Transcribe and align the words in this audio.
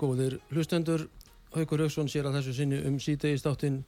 Góðir 0.00 0.38
hlustendur. 0.54 1.08
Haukur 1.54 1.82
Hauksson 1.84 2.08
sér 2.08 2.28
að 2.30 2.38
þessu 2.38 2.54
sinni 2.56 2.78
um 2.86 2.96
síðdegistáttinn 3.02 3.82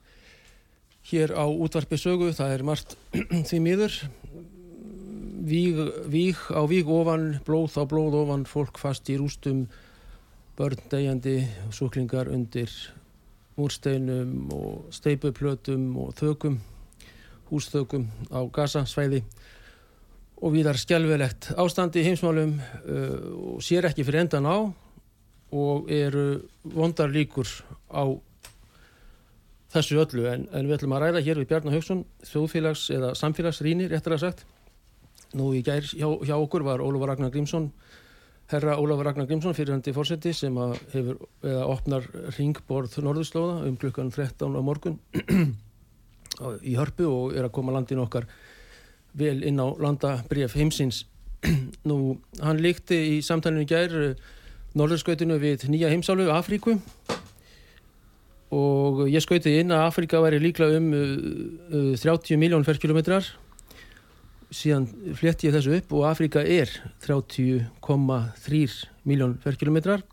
hér 1.10 1.34
á 1.34 1.46
útvarpi 1.46 1.98
sögu. 2.00 2.32
Það 2.36 2.56
er 2.56 2.64
margt 2.66 2.96
því 3.48 3.60
miður. 3.64 3.98
Víg, 5.42 5.78
víg 6.06 6.42
á 6.54 6.62
víg 6.70 6.90
ofan, 6.90 7.38
blóð 7.46 7.78
á 7.80 7.84
blóð 7.88 8.18
ofan, 8.20 8.44
fólk 8.46 8.78
fast 8.78 9.08
í 9.10 9.16
rústum, 9.18 9.64
börn 10.58 10.78
degjandi, 10.92 11.40
súklingar 11.74 12.30
undir 12.30 12.70
múrsteinum 13.58 14.52
og 14.54 14.92
steipuplötum 14.94 15.90
og 15.98 16.14
þökum, 16.16 16.60
húsþökum 17.50 18.06
á 18.30 18.40
gasasvæði 18.54 19.24
og 20.42 20.54
viðar 20.54 20.78
skjálfilegt 20.80 21.52
ástandi 21.60 22.02
heimsmálum 22.06 22.56
uh, 22.58 23.56
og 23.56 23.60
sér 23.62 23.90
ekki 23.90 24.06
fyrir 24.06 24.24
endan 24.24 24.48
á 24.48 24.56
og 25.52 25.90
eru 25.92 26.26
vondar 26.64 27.12
líkur 27.12 27.48
á 27.92 28.04
þessu 29.72 30.00
öllu. 30.02 30.26
En, 30.28 30.46
en 30.52 30.68
við 30.68 30.78
ætlum 30.78 30.96
að 30.96 31.06
ræða 31.06 31.24
hér 31.26 31.40
við 31.42 31.50
Bjarnar 31.52 31.76
Haugsson 31.76 32.04
þjóðfélags 32.28 32.88
eða 32.92 33.14
samfélagsrýnir 33.18 33.92
réttar 33.92 34.16
að 34.16 34.24
sagt. 34.26 34.46
Nú 35.36 35.52
í 35.56 35.62
gær 35.64 35.84
hjá, 35.84 36.08
hjá 36.26 36.36
okkur 36.36 36.64
var 36.66 36.84
Ólafur 36.84 37.12
Ragnar 37.12 37.32
Grímsson 37.32 37.70
herra 38.52 38.76
Ólafur 38.76 39.06
Ragnar 39.06 39.26
Grímsson 39.26 39.56
fyrirhandi 39.56 39.94
fórseti 39.96 40.32
sem 40.36 40.56
að 40.60 40.74
hefur 40.92 41.20
eða 41.46 41.68
opnar 41.72 42.08
ringborð 42.36 42.98
Norðurslóða 43.04 43.62
um 43.68 43.78
klukkan 43.80 44.12
13 44.12 44.58
á 44.58 44.60
morgun 44.64 44.98
í 46.70 46.76
hörpu 46.76 47.08
og 47.08 47.36
er 47.36 47.46
að 47.46 47.54
koma 47.56 47.72
landin 47.72 48.02
okkar 48.02 48.28
vel 49.16 49.42
inn 49.44 49.60
á 49.60 49.68
landabref 49.80 50.56
heimsins. 50.56 51.04
Nú 51.88 52.18
hann 52.40 52.60
líkti 52.62 52.98
í 53.16 53.18
samtalinu 53.24 53.64
í 53.64 53.70
gær 53.70 53.96
norðurskautinu 54.78 55.38
við 55.42 55.66
nýja 55.72 55.90
heimsálu, 55.92 56.28
Afríku. 56.32 56.78
Og 58.52 59.06
ég 59.08 59.24
skauti 59.24 59.54
inn 59.60 59.72
að 59.72 59.86
Afríka 59.86 60.20
væri 60.20 60.40
líklega 60.42 60.80
um 60.80 60.90
uh, 60.92 61.94
30 61.96 62.40
miljón 62.40 62.66
ferkilometrar 62.68 63.28
síðan 64.52 64.86
fletti 65.16 65.48
ég 65.48 65.54
þessu 65.56 65.78
upp 65.78 65.94
og 65.96 66.08
Afríka 66.10 66.42
er 66.44 66.68
30,3 67.06 68.74
miljón 69.08 69.38
ferkilometrar 69.40 70.04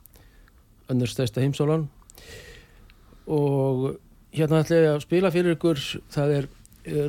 önnur 0.89 1.11
stæsta 1.11 1.43
heimsálan 1.43 1.89
og 3.27 3.99
hérna 4.31 4.63
ætla 4.63 4.79
ég 4.79 4.93
að 4.93 5.03
spila 5.03 5.33
fyrir 5.33 5.57
ykkur 5.57 5.83
það 6.13 6.35
er 6.37 6.49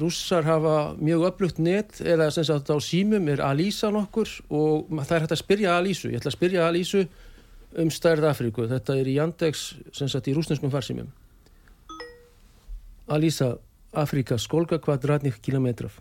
rússar 0.01 0.45
hafa 0.45 0.95
mjög 0.99 1.27
upplugt 1.31 1.61
net 1.63 2.01
eða 2.03 2.31
sem 2.35 2.45
sagt 2.45 2.71
á 2.75 2.77
símum 2.83 3.29
er 3.31 3.41
Alísa 3.45 3.91
nokkur 3.95 4.29
og 4.51 4.91
það 4.91 5.15
er 5.17 5.25
hægt 5.25 5.35
að 5.37 5.43
spyrja 5.45 5.77
Alísu. 5.79 6.11
Ég 6.11 6.21
ætla 6.21 6.33
að 6.33 6.37
spyrja 6.37 6.67
Alísu 6.67 7.05
um 7.77 7.91
stærð 7.91 8.29
Afríku. 8.31 8.67
Þetta 8.71 8.97
er 8.99 9.09
í 9.09 9.17
Yandex, 9.19 9.75
sem 9.93 10.09
sagt 10.09 10.29
í 10.29 10.35
rúsneskum 10.35 10.71
farsimum. 10.71 11.11
Алиса, 13.07 13.59
Африка, 13.93 14.39
сколько 14.39 14.79
квадратных 14.79 15.41
километров? 15.41 16.01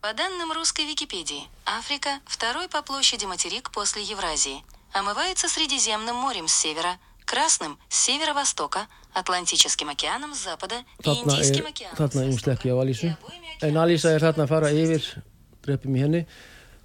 По 0.00 0.12
данным 0.12 0.52
русской 0.52 0.84
Википедии, 0.84 1.44
Африка– 1.64 2.20
второй 2.26 2.68
по 2.68 2.82
площади 2.82 3.24
материк 3.24 3.70
после 3.70 4.02
Евразии. 4.02 4.62
Омывается 4.92 5.48
Средиземным 5.48 6.16
морем 6.16 6.46
с 6.48 6.54
севера, 6.54 6.98
Красным– 7.24 7.78
с 7.88 7.96
северо-востока, 8.04 8.86
Атлантическим 9.14 9.88
океаном 9.88 10.34
с 10.34 10.42
запада 10.42 10.74
и 10.98 11.02
Þarna 11.04 11.22
Индийским 11.22 11.64
er, 11.64 11.70
океаном 11.70 11.96
þarna 11.96 12.20
er 12.20 12.32
с 12.32 12.34
um 12.34 12.38
slekki 12.38 12.68
á 12.68 12.76
Alísu. 12.76 13.16
En 13.62 13.76
Alísa 13.78 14.10
er 14.10 14.20
þarna 14.20 14.44
að 14.44 14.48
fara 14.50 14.72
yfir, 14.74 15.22
drefum 15.62 15.94
í 15.96 16.02
henni. 16.02 16.26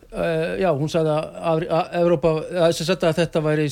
Uh, 0.10 0.56
já, 0.58 0.72
hún 0.74 0.90
sagði 0.90 1.12
að, 1.14 1.68
að, 1.70 1.92
Evrópa, 2.00 2.30
að, 2.50 2.72
sem 2.74 2.88
sagt 2.88 3.04
að 3.06 3.20
þetta 3.20 3.42
væri 3.46 3.68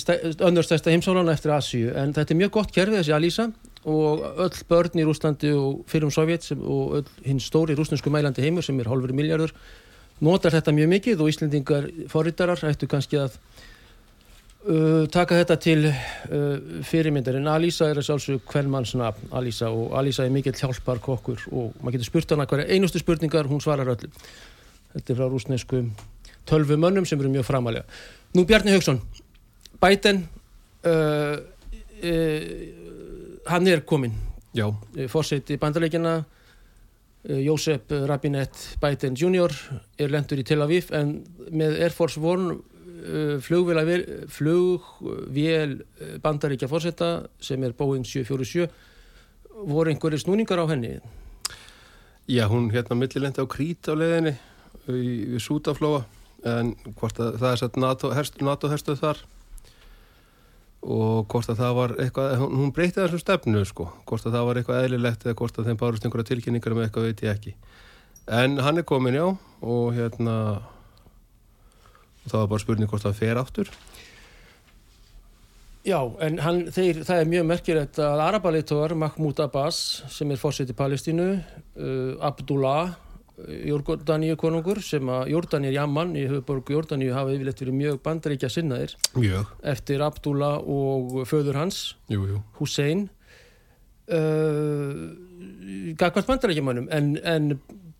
önnur 0.45 0.65
stærsta 0.67 0.91
heimsálan 0.93 1.31
eftir 1.33 1.53
Asíu. 1.55 1.89
En 1.97 2.11
þetta 2.13 2.35
er 2.35 2.37
mjög 2.43 2.51
gott 2.59 2.73
kerfi 2.75 2.99
þessi 2.99 3.15
Alísa 3.15 3.47
og 3.87 4.21
öll 4.43 4.59
börn 4.69 5.01
í 5.01 5.05
Rúslandi 5.07 5.49
og 5.57 5.79
fyrir 5.89 6.05
um 6.05 6.13
Sovjet 6.13 6.45
sem, 6.45 6.59
og 6.61 6.99
öll 6.99 7.07
hinn 7.25 7.39
stóri 7.41 7.73
rúsnesku 7.77 8.11
mælandi 8.13 8.43
heimur 8.45 8.65
sem 8.65 8.77
er 8.77 8.89
hálfur 8.91 9.15
miljardur 9.17 9.53
notar 10.23 10.53
þetta 10.53 10.73
mjög 10.75 10.91
mikið 10.91 11.23
og 11.23 11.31
Íslendingar 11.31 11.87
forritarar 12.11 12.61
ættu 12.69 12.89
kannski 12.89 13.19
að 13.21 13.37
uh, 14.67 15.05
taka 15.13 15.39
þetta 15.39 15.57
til 15.61 15.87
uh, 15.87 16.83
fyrirmyndar 16.85 17.37
en 17.39 17.49
Alísa 17.53 17.89
er 17.91 18.01
að 18.01 18.09
sjálfsög 18.09 18.43
hvern 18.51 18.69
mannsnafn 18.73 19.31
Alísa 19.37 19.71
og 19.71 19.95
Alísa 19.97 20.25
er 20.25 20.33
mikill 20.33 20.57
hjálpar 20.57 21.01
kokkur 21.03 21.47
og 21.51 21.73
maður 21.81 21.97
getur 21.97 22.11
spurt 22.11 22.35
hana 22.35 22.45
hverja 22.49 22.69
einustu 22.73 23.01
spurningar 23.01 23.49
hún 23.49 23.63
svarar 23.63 23.93
öllu 23.95 24.11
þetta 24.93 25.13
er 25.13 25.19
frá 25.19 25.29
rúsnesku 25.29 25.83
tölvu 26.47 26.77
mönnum 26.79 27.05
sem 27.05 27.19
eru 27.19 27.31
mjög 27.33 27.47
framalega 27.47 27.85
Nú 28.35 28.45
Bjarni 28.47 28.73
Haugsson 28.75 29.01
Biden 29.81 30.23
uh, 30.85 31.37
uh, 32.03 32.41
hann 33.47 33.67
er 33.67 33.83
kominn. 33.85 34.15
Já, 34.53 34.71
fórseti 35.07 35.57
bandarækjana 35.61 36.25
Jósef 37.27 37.81
Rabinett 37.89 38.77
Biden 38.81 39.15
Jr. 39.15 39.51
er 39.99 40.09
lendur 40.09 40.39
í 40.39 40.45
Tel 40.47 40.63
Aviv 40.63 40.89
en 40.95 41.19
með 41.51 41.77
Air 41.83 41.93
Force 41.95 42.19
One 42.19 42.55
uh, 42.55 43.37
flugvél, 43.43 43.83
bandaríkja 46.23 46.69
fórseta 46.71 47.11
sem 47.43 47.63
er 47.63 47.75
Boeing 47.77 48.05
747 48.07 48.67
voru 49.67 49.91
einhverju 49.91 50.23
snúningar 50.23 50.61
á 50.63 50.65
henni? 50.71 50.97
Já 52.27 52.47
hún 52.47 52.71
hérna 52.71 52.95
millilendi 52.95 53.43
á 53.43 53.47
Krít 53.47 53.87
á 53.91 53.93
leiðinni 53.95 54.35
í, 54.87 55.35
við 55.35 55.41
Sútaflóa 55.43 56.05
en 56.45 56.75
hvort 56.99 57.19
að 57.23 57.39
það 57.41 57.51
er 57.51 57.61
satt 57.63 57.81
NATO, 57.81 58.11
herstu, 58.13 58.45
NATO 58.45 58.69
herstuð 58.71 59.01
þar 59.01 59.23
og 60.87 61.25
hvort 61.31 61.49
að 61.49 61.59
það 61.59 61.75
var 61.79 61.93
eitthvað, 62.03 62.33
hún, 62.43 62.71
breytti 62.75 63.01
þessum 63.01 63.23
stefnu 63.23 63.63
sko, 63.67 63.89
hvort 64.07 64.27
að 64.27 64.37
það 64.37 64.47
var 64.47 64.59
eitthvað 64.59 64.85
eðlilegt 64.85 65.25
eða 65.25 65.39
hvort 65.41 65.57
að 65.57 65.69
þeim 65.69 65.79
bárust 65.81 66.05
einhverja 66.05 66.29
tilkynningar 66.31 66.75
með 66.77 66.87
eitthvað 66.87 67.07
veit 67.09 67.23
ég 67.25 67.33
ekki. 67.33 67.53
En 68.37 68.59
hann 68.61 68.77
er 68.77 68.85
komin 68.87 69.17
já 69.17 69.25
og 69.27 69.95
hérna 69.97 70.37
og 72.27 72.33
það 72.33 72.41
var 72.41 72.51
bara 72.51 72.63
spurning 72.63 72.91
hvort 72.91 73.07
það 73.07 73.21
fer 73.21 73.39
áttur 73.39 73.71
Já, 75.87 76.01
en 76.19 76.35
hann, 76.43 76.65
þeir, 76.75 76.97
það 77.07 77.21
er 77.21 77.29
mjög 77.31 77.45
merkilegt 77.47 77.99
að 78.03 78.21
Arabalitóar 78.25 78.91
Mahmoud 78.99 79.37
Abbas 79.39 79.77
sem 80.11 80.33
er 80.33 80.39
fórseti 80.41 80.75
Palestínu 80.75 81.27
uh, 81.37 82.17
Abdullah 82.27 82.97
Jórdaníu 83.37 84.33
konungur 84.41 84.79
sem 84.81 85.09
að 85.13 85.27
Jórdaníu 85.35 85.73
Jamman 85.75 86.15
í 86.17 86.23
höfuborgu 86.25 86.73
Jórdaníu 86.73 87.13
hafa 87.13 87.35
yfirleitt 87.35 87.61
verið 87.61 87.75
mjög 87.77 87.99
bandaríkja 88.05 88.49
sinnaðir. 88.49 88.95
Mjög, 89.13 89.51
eftir 89.73 90.01
Abdullah 90.01 90.57
og 90.65 91.19
föður 91.29 91.59
hans 91.61 91.81
jú, 92.09 92.23
jú. 92.31 92.41
Hussein 92.57 93.05
uh, 94.09 95.03
gagvart 96.01 96.31
bandaríkjamannum 96.31 96.89
en, 96.89 97.13
en 97.21 97.51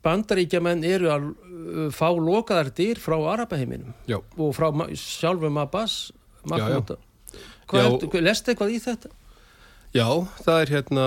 bandaríkjamenn 0.05 0.81
eru 0.87 1.11
að 1.13 1.29
uh, 1.29 1.83
fá 1.93 2.09
lokaðar 2.09 2.73
dyr 2.73 2.97
frá 3.01 3.19
Arabaheiminum 3.35 3.93
og 4.41 4.55
frá 4.57 4.71
sjálfum 4.97 5.61
Abbas 5.61 6.07
Já, 6.47 6.57
já. 6.57 6.81
Mahmoud. 7.67 8.21
Lestu 8.23 8.53
eitthvað 8.53 8.71
í 8.71 8.77
þetta? 8.79 9.09
Já, 9.97 10.09
það 10.43 10.59
er 10.61 10.71
hérna 10.75 11.03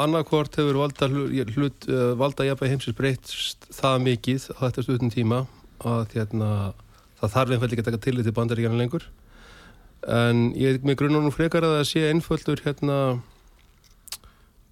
annarkvort 0.00 0.56
hefur 0.58 0.76
valda, 0.76 1.06
uh, 1.08 2.00
valda 2.18 2.44
jafnveg 2.44 2.72
heimsins 2.74 2.96
breytst 2.98 3.68
það 3.72 4.02
mikið 4.04 4.48
á 4.52 4.60
þetta 4.66 4.84
stundum 4.84 5.12
tíma 5.14 5.38
að 5.80 6.16
hérna, 6.18 6.48
það 7.20 7.32
þarf 7.36 7.54
einfaldi 7.54 7.76
ekki 7.76 7.84
að 7.84 7.88
taka 7.88 8.02
tillit 8.04 8.28
til 8.28 8.34
bandaríkjana 8.36 8.80
lengur. 8.80 9.06
En 10.04 10.50
ég 10.58 10.76
er 10.76 10.84
með 10.84 10.98
grunnunum 11.00 11.32
frekar 11.32 11.64
að 11.64 11.78
það 11.78 11.88
sé 11.92 12.04
einföldur 12.10 12.64
hérna 12.66 12.98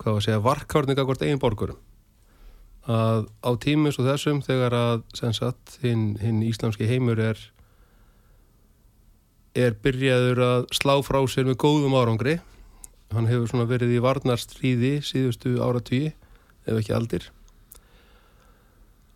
hvað 0.02 0.10
var 0.10 0.20
að 0.20 0.26
segja, 0.26 0.44
varkárninga 0.44 1.08
hvort 1.08 1.24
einn 1.24 1.40
borgurum. 1.40 1.80
Að 2.82 3.28
á 3.40 3.50
tímis 3.62 3.96
og 4.02 4.10
þessum 4.10 4.44
þegar 4.44 4.76
að 4.76 5.04
sagt 5.38 5.78
hinn 5.84 6.16
hin 6.20 6.44
íslamski 6.44 6.90
heimur 6.90 7.20
er 7.22 7.40
er 9.56 9.76
byrjaður 9.84 10.40
að 10.44 10.72
slá 10.74 10.98
frá 11.04 11.22
sér 11.30 11.46
með 11.48 11.62
góðum 11.62 11.96
árangri 11.96 12.40
hann 13.16 13.28
hefur 13.30 13.50
svona 13.50 13.68
verið 13.70 13.96
í 13.96 14.02
varnarstríði 14.02 14.96
síðustu 15.06 15.58
áratvíi 15.62 16.12
ef 16.66 16.78
ekki 16.78 16.94
aldir. 16.96 17.28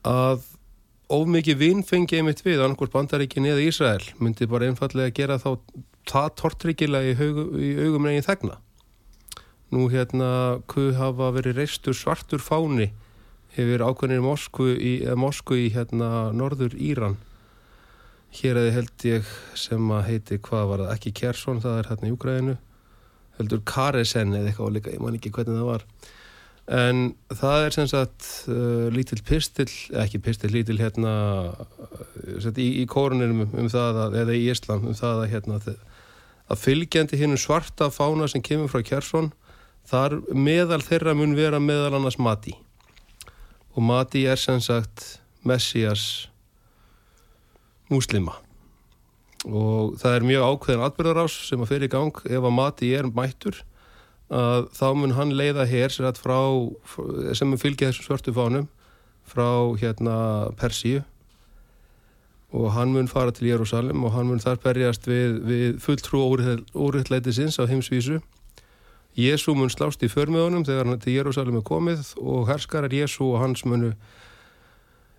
Að 0.07 0.45
ómikið 1.13 1.61
vinn 1.61 1.83
fengi 1.87 2.19
einmitt 2.19 2.43
við 2.47 2.63
annarkurs 2.63 2.93
bandaríkin 2.95 3.47
eða 3.47 3.65
Ísrael 3.67 4.05
myndi 4.23 4.49
bara 4.51 4.71
einfallega 4.71 5.15
gera 5.15 5.39
þá 5.43 5.51
það 6.07 6.31
tortryggilega 6.41 7.13
í, 7.13 7.31
í 7.67 7.71
augum 7.87 8.07
neginn 8.07 8.27
þegna. 8.27 8.59
Nú 9.75 9.89
hérna 9.91 10.31
kuð 10.71 10.95
hafa 10.99 11.33
verið 11.35 11.61
reistur 11.61 11.97
svartur 11.99 12.43
fáni 12.43 12.93
hefur 13.57 13.87
ákveðinir 13.89 14.23
Moskvu 14.23 14.75
í, 14.77 14.93
Moskvu 15.19 15.59
í 15.65 15.71
hérna 15.75 16.31
norður 16.37 16.77
Íran. 16.79 17.17
Hér 18.37 18.61
eða 18.61 18.75
held 18.77 19.07
ég 19.09 19.35
sem 19.59 19.91
að 19.95 20.07
heiti 20.11 20.39
hvað 20.43 20.71
var 20.71 20.85
það 20.85 20.95
ekki 20.95 21.15
Kersson 21.23 21.63
það 21.65 21.79
er 21.81 21.91
hérna 21.91 22.11
í 22.11 22.15
Úgræðinu 22.15 22.57
heldur 23.39 23.63
Karesen 23.69 24.35
eða 24.35 24.51
eitthvað 24.51 24.77
líka, 24.77 24.95
ég 24.95 25.03
man 25.03 25.17
ekki 25.19 25.33
hvernig 25.35 25.59
það 25.61 25.69
var. 25.71 25.85
En 26.77 27.03
það 27.31 27.65
er 27.65 27.75
sem 27.77 27.89
sagt 27.91 28.29
uh, 28.51 28.89
lítill 28.91 29.21
pistil, 29.27 29.69
ekki 30.03 30.19
pistil 30.25 30.51
lítill 30.51 30.81
hérna 30.81 31.13
uh, 31.55 32.49
í, 32.59 32.69
í 32.83 32.87
kórunum 32.91 33.45
um 33.47 33.69
það 33.71 34.01
að, 34.03 34.17
eða 34.25 34.35
í 34.35 34.47
Íslam 34.51 34.89
um 34.91 34.97
það 34.99 35.23
að 35.23 35.31
hérna 35.35 35.61
að 36.47 36.63
fylgjandi 36.63 37.21
hinn 37.21 37.39
svarta 37.39 37.91
fána 37.91 38.27
sem 38.31 38.43
kemur 38.43 38.71
frá 38.71 38.83
Kjærsson 38.87 39.31
þar 39.87 40.19
meðal 40.35 40.83
þeirra 40.83 41.15
mun 41.15 41.37
vera 41.39 41.63
meðal 41.63 42.01
annars 42.01 42.19
Mati. 42.19 42.57
Og 43.79 43.87
Mati 43.87 44.25
er 44.27 44.41
sem 44.41 44.59
sagt 44.63 45.21
Messias 45.47 46.27
muslima 47.93 48.41
og 49.47 49.97
það 50.01 50.17
er 50.17 50.27
mjög 50.27 50.45
ákveðin 50.51 50.85
atbyrðarás 50.89 51.35
sem 51.49 51.63
að 51.63 51.71
fyrir 51.71 51.87
í 51.87 51.93
gang. 51.93 52.23
Ef 52.27 52.47
að 52.47 52.55
mati 52.57 52.93
er 52.99 53.09
mættur 53.15 53.63
að 54.27 54.71
þá 54.75 54.87
mun 54.99 55.15
hann 55.15 55.35
leiða 55.39 55.67
hér 55.71 55.93
frá, 56.19 56.39
sem 57.35 57.57
fylgja 57.57 57.93
þessum 57.93 58.09
svörtu 58.09 58.35
fánum 58.35 58.67
frá 59.27 59.77
hérna 59.79 60.51
Persíu. 60.59 61.05
Og 62.51 62.73
hann 62.73 62.93
mun 62.95 63.09
fara 63.11 63.31
til 63.35 63.51
Jérúsalem 63.51 64.05
og 64.07 64.15
hann 64.15 64.27
mun 64.31 64.43
þar 64.43 64.59
berjast 64.63 65.07
við, 65.07 65.41
við 65.47 65.79
fulltrú 65.83 66.23
óriðleitisins 66.75 67.59
á 67.59 67.67
heimsvísu. 67.67 68.21
Jésu 69.17 69.55
mun 69.57 69.71
slást 69.73 70.03
í 70.05 70.11
förmiðunum 70.13 70.67
þegar 70.67 70.91
hann 70.91 71.01
til 71.03 71.17
Jérúsalem 71.17 71.61
er 71.61 71.67
komið 71.67 72.15
og 72.21 72.51
herskarar 72.51 72.93
Jésu 72.93 73.25
og 73.31 73.41
hans 73.41 73.65
munu 73.65 73.95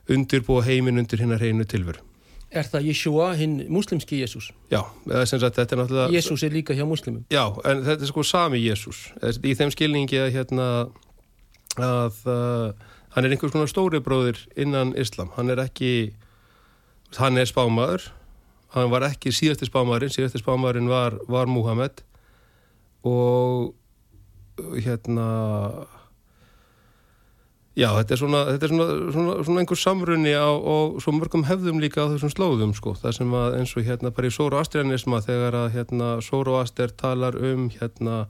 undirbúa 0.08 0.64
heiminn 0.68 1.02
undir 1.02 1.24
hinnar 1.24 1.44
heinu 1.44 1.66
tilveru 1.68 2.07
Er 2.48 2.64
það 2.64 2.86
Jeshua, 2.88 3.32
hinn 3.36 3.58
muslimski 3.72 4.22
Jésús? 4.22 4.52
Já, 4.72 4.80
sagt, 5.28 5.58
þetta 5.58 5.76
er 5.76 5.82
náttúrulega... 5.82 6.12
Jésús 6.16 6.46
er 6.48 6.54
líka 6.56 6.76
hjá 6.78 6.86
muslimum? 6.88 7.26
Já, 7.34 7.44
en 7.68 7.82
þetta 7.84 8.06
er 8.08 8.12
sko 8.12 8.24
sami 8.24 8.62
Jésús. 8.64 9.02
Í 9.20 9.56
þeim 9.60 9.74
skilningi 9.76 10.22
að, 10.24 10.30
hérna, 10.38 10.68
að 11.76 12.22
uh, 12.32 12.70
hann 13.16 13.28
er 13.28 13.36
einhvers 13.36 13.52
konar 13.52 13.72
stóri 13.72 14.00
bróðir 14.04 14.40
innan 14.56 14.96
Islam. 14.96 15.34
Hann 15.36 15.52
er 15.52 15.60
ekki, 15.66 16.14
hann 17.20 17.42
er 17.42 17.52
spámaður, 17.52 18.08
hann 18.78 18.94
var 18.96 19.10
ekki 19.10 19.36
síðasti 19.36 19.68
spámaðurinn, 19.68 20.16
síðasti 20.16 20.40
spámaðurinn 20.40 20.88
var, 20.92 21.20
var 21.28 21.52
Muhammed 21.52 22.00
og 23.08 23.76
hérna 24.80 25.28
Já, 27.78 27.92
þetta 27.94 28.14
er 28.16 28.20
svona, 28.24 28.40
þetta 28.48 28.66
er 28.66 28.72
svona, 28.72 28.86
svona, 29.14 29.34
svona 29.46 29.62
einhver 29.62 29.78
samrunni 29.78 30.32
á, 30.34 30.50
og 30.50 30.96
svo 31.04 31.12
mörgum 31.14 31.44
hefðum 31.46 31.78
líka 31.84 32.08
á 32.08 32.10
þessum 32.10 32.32
slóðum 32.34 32.74
sko. 32.74 32.96
Það 32.98 33.18
sem 33.20 33.36
að 33.38 33.58
eins 33.60 33.74
og 33.78 33.86
hérna 33.86 34.12
bara 34.18 34.32
í 34.32 34.34
Sóro-Astrianisma 34.34 35.20
þegar 35.22 35.58
að 35.60 35.68
hérna 35.76 36.08
Sóro-Astr 36.26 36.96
talar 36.98 37.38
um 37.38 37.68
hérna 37.76 38.24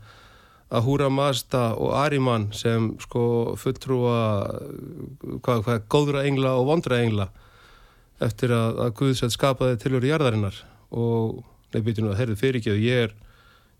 Ahura 0.68 1.08
Mazda 1.08 1.78
og 1.80 1.94
Ariman 1.96 2.50
sem 2.52 2.90
sko 3.00 3.56
fulltrúa 3.56 4.18
hvað, 5.40 5.62
hvað, 5.64 5.86
góðra 5.88 6.26
engla 6.28 6.58
og 6.60 6.68
vondra 6.68 7.00
engla 7.06 7.30
eftir 8.20 8.52
að, 8.52 8.82
að 8.84 8.94
Guðsett 9.00 9.36
skapaði 9.36 9.80
tilhöru 9.80 10.12
jarðarinnar 10.12 10.60
og 10.92 11.40
nefnbyrjum 11.72 12.12
að 12.12 12.20
herðu 12.20 12.40
fyrirgjöðu 12.42 12.84
ég 12.84 13.08
er 13.08 13.16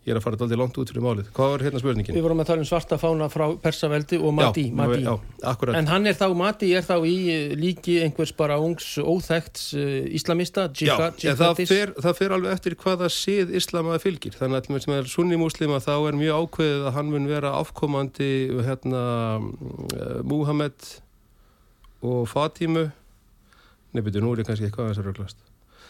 Ég 0.08 0.14
er 0.14 0.22
að 0.22 0.24
fara 0.24 0.38
alltaf 0.38 0.60
langt 0.62 0.78
út 0.80 0.88
fyrir 0.94 1.04
málið. 1.04 1.26
Hvað 1.36 1.50
var 1.52 1.64
hérna 1.66 1.80
spurningin? 1.82 2.16
Við 2.16 2.24
vorum 2.24 2.40
að 2.40 2.48
tala 2.48 2.64
um 2.64 2.68
svarta 2.70 2.96
fána 3.02 3.26
frá 3.28 3.44
Persaveldi 3.60 4.20
og 4.24 4.32
Mati. 4.38 4.62
Já, 4.70 4.76
Mati. 4.80 5.00
já, 5.04 5.10
akkurat. 5.52 5.76
En 5.76 5.90
hann 5.92 6.08
er 6.08 6.16
þá, 6.16 6.24
Mati 6.40 6.70
er 6.80 6.86
þá 6.88 6.94
í 7.04 7.16
eh, 7.34 7.56
líki 7.60 7.98
einhvers 8.06 8.32
bara 8.38 8.56
ungs 8.64 8.86
óþægt 9.04 9.60
uh, 9.76 9.82
eh, 9.82 10.06
islamista, 10.16 10.70
jihad, 10.72 11.20
já, 11.20 11.34
það 11.36 11.60
fer, 11.68 11.92
það 12.06 12.16
fer 12.22 12.36
alveg 12.38 12.56
eftir 12.56 12.78
hvaða 12.80 13.12
síð 13.12 13.52
islamaði 13.60 14.04
fylgir. 14.06 14.40
Þannig 14.40 14.72
að 14.72 14.86
sem 14.86 14.96
er 14.96 15.12
sunni 15.12 15.42
muslima 15.42 15.82
þá 15.84 15.92
er 15.98 16.22
mjög 16.22 16.48
ákveðið 16.48 16.88
að 16.88 16.98
hann 17.02 17.12
mun 17.12 17.28
vera 17.28 17.52
afkomandi 17.60 18.32
hérna 18.64 19.04
uh, 19.44 20.24
Muhammed 20.24 20.88
og 22.08 22.24
Fatimu. 22.32 22.88
Nefnir, 23.92 24.24
nú 24.24 24.32
er 24.32 24.46
ég 24.46 24.52
kannski 24.54 24.72
eitthvað 24.72 24.88
að 24.88 24.96
þess 24.96 25.04
að 25.04 25.12
röglast. 25.12 25.47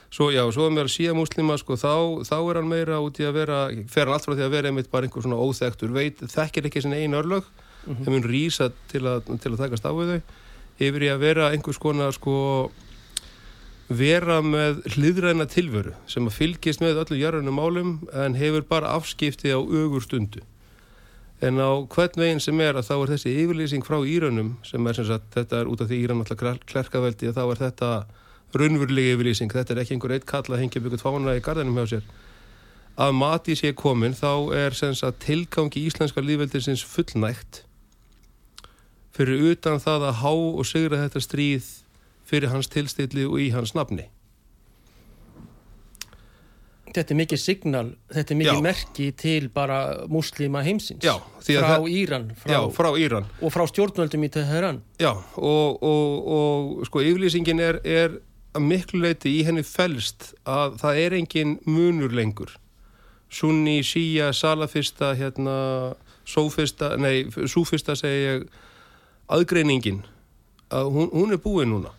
Svo 0.07 0.30
já, 0.31 0.42
svo 0.56 0.69
er 0.69 0.71
mér 0.71 0.88
að 0.88 0.94
síða 0.94 1.13
muslima 1.18 1.57
sko, 1.59 1.75
þá, 1.75 2.24
þá 2.24 2.38
er 2.38 2.59
hann 2.62 2.69
meira 2.71 3.00
út 3.04 3.18
í 3.19 3.25
að 3.27 3.39
vera 3.42 3.57
fer 3.92 4.07
hann 4.07 4.15
allt 4.15 4.27
frá 4.27 4.38
því 4.38 4.45
að 4.45 4.54
vera 4.56 4.71
einmitt 4.71 4.92
bara 4.92 5.07
einhver 5.07 5.25
svona 5.25 5.39
óþektur 5.44 5.92
veit, 5.92 6.21
þekkir 6.31 6.69
ekki 6.69 6.83
sinna 6.86 7.00
einu 7.01 7.19
örlög 7.19 7.44
mm 7.44 7.94
-hmm. 7.94 8.04
þeim 8.06 8.13
mun 8.15 8.30
rýsa 8.31 8.71
til 8.88 9.04
að, 9.04 9.27
til 9.42 9.51
að 9.51 9.57
takast 9.63 9.83
á 9.83 9.92
þau 9.92 10.21
yfir 10.77 11.04
í 11.04 11.09
að 11.12 11.24
vera 11.25 11.51
einhvers 11.51 11.80
konar 11.81 12.13
sko 12.15 12.71
vera 13.88 14.42
með 14.44 14.83
hlýðræna 14.95 15.48
tilveru 15.48 15.94
sem 16.12 16.27
að 16.27 16.38
fylgist 16.38 16.83
með 16.83 17.01
öllu 17.04 17.19
jarðunum 17.21 17.56
málum 17.56 17.92
en 18.13 18.36
hefur 18.36 18.63
bara 18.68 18.94
afskipti 18.95 19.51
á 19.51 19.59
augur 19.59 20.04
stundu 20.04 20.44
en 21.42 21.59
á 21.62 21.71
hvern 21.88 22.19
veginn 22.19 22.42
sem 22.44 22.59
er 22.62 22.75
að 22.75 22.89
þá 22.89 22.95
er 22.98 23.12
þessi 23.13 23.33
yfirlýsing 23.44 23.86
frá 23.86 24.00
Írannum 24.01 24.56
sem 24.65 24.88
er 24.88 24.98
sem 24.98 25.07
sagt, 25.07 25.30
þetta 25.36 25.62
er 25.62 25.69
út 25.71 25.81
af 25.81 25.88
því 25.89 26.00
Írann 26.04 26.23
alltaf 26.23 26.59
klerkaveldi 26.68 27.30
að 27.30 27.37
þá 27.37 27.44
er 27.45 27.61
þetta 27.61 27.92
raunverulegi 28.56 29.16
yfirlýsing, 29.16 29.51
þetta 29.51 29.75
er 29.75 29.83
ekki 29.83 29.97
einhver 29.97 30.16
eitt 30.16 30.27
kall 30.30 30.47
að 30.47 30.61
hengja 30.63 30.81
byggjum 30.83 31.01
tvána 31.01 31.35
í 31.35 31.44
garðinum 31.44 31.80
hjá 31.81 31.97
sér. 31.97 32.09
Að 32.97 33.13
mati 33.13 33.56
sé 33.57 33.73
komin 33.77 34.16
þá 34.18 34.31
er 34.57 34.77
sagt, 34.77 35.19
tilgangi 35.25 35.83
íslenska 35.85 36.23
lífveldisins 36.23 36.85
fullnægt 36.87 37.63
fyrir 39.18 39.51
utan 39.51 39.81
það 39.81 40.11
að 40.11 40.19
há 40.21 40.31
og 40.31 40.66
segra 40.69 41.01
þetta 41.06 41.23
stríð 41.25 41.71
fyrir 42.27 42.54
hans 42.54 42.69
tilstilli 42.69 43.25
og 43.25 43.42
í 43.42 43.49
hans 43.56 43.73
nafni. 43.77 44.07
Þetta 46.87 47.13
er 47.13 47.18
mikið 47.19 47.39
signal, 47.42 47.87
þetta 48.09 48.33
er 48.33 48.37
mikið 48.39 48.57
Já. 48.57 48.63
merki 48.63 49.07
til 49.19 49.49
bara 49.54 49.80
muslima 50.09 50.63
heimsins. 50.66 51.04
Já, 51.06 51.18
frá 51.44 51.83
Íran 51.85 52.31
frá, 52.39 52.54
Já, 52.54 52.59
frá 52.73 52.89
Íran. 52.97 53.27
Og 53.44 53.54
frá 53.54 53.66
stjórnvöldum 53.69 54.23
í 54.25 54.30
Teheran. 54.33 54.80
Já, 55.01 55.11
og, 55.35 55.83
og, 55.83 56.31
og 56.37 56.87
sko 56.87 57.04
yfirlýsingin 57.04 57.61
er, 57.61 57.81
er 57.83 58.18
að 58.57 58.66
miklu 58.66 59.02
leiti 59.04 59.33
í 59.37 59.44
henni 59.47 59.64
fælst 59.66 60.31
að 60.47 60.80
það 60.81 61.02
er 61.04 61.16
engin 61.19 61.57
munur 61.69 62.14
lengur 62.16 62.56
sunni, 63.30 63.81
síja, 63.83 64.31
salafista 64.33 65.11
hérna, 65.18 65.94
sófista 66.28 66.95
nei, 66.99 67.28
súfista 67.47 67.95
segi 67.99 68.23
ég 68.23 68.45
aðgreiningin 69.31 70.04
að 70.71 70.92
hún, 70.95 71.09
hún 71.14 71.35
er 71.35 71.42
búin 71.44 71.71
núna 71.73 71.94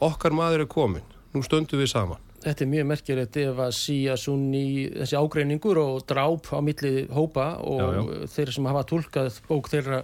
okkar 0.00 0.34
maður 0.34 0.64
er 0.64 0.70
komin, 0.70 1.06
nú 1.34 1.44
stöndum 1.46 1.82
við 1.82 1.94
saman 1.94 2.26
Þetta 2.40 2.64
er 2.64 2.68
mjög 2.72 2.86
merkilegt 2.88 3.36
ef 3.36 3.58
að 3.60 3.74
síja 3.76 4.14
sunni 4.16 4.86
þessi 4.94 5.18
ágreiningur 5.18 5.76
og 5.76 6.06
dráp 6.08 6.46
á 6.56 6.64
milli 6.64 7.02
hópa 7.12 7.50
og 7.60 7.82
já, 7.82 7.98
já. 7.98 8.28
þeir 8.32 8.52
sem 8.56 8.68
hafa 8.70 8.84
tólkað 8.88 9.40
bók 9.44 9.68
þeirra 9.68 9.98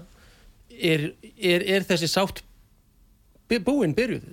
er, 0.69 1.07
er, 1.41 1.65
er 1.65 1.87
þessi 1.89 2.11
sátt 2.13 2.43
búin 3.65 3.95
byrjuð? 3.97 4.27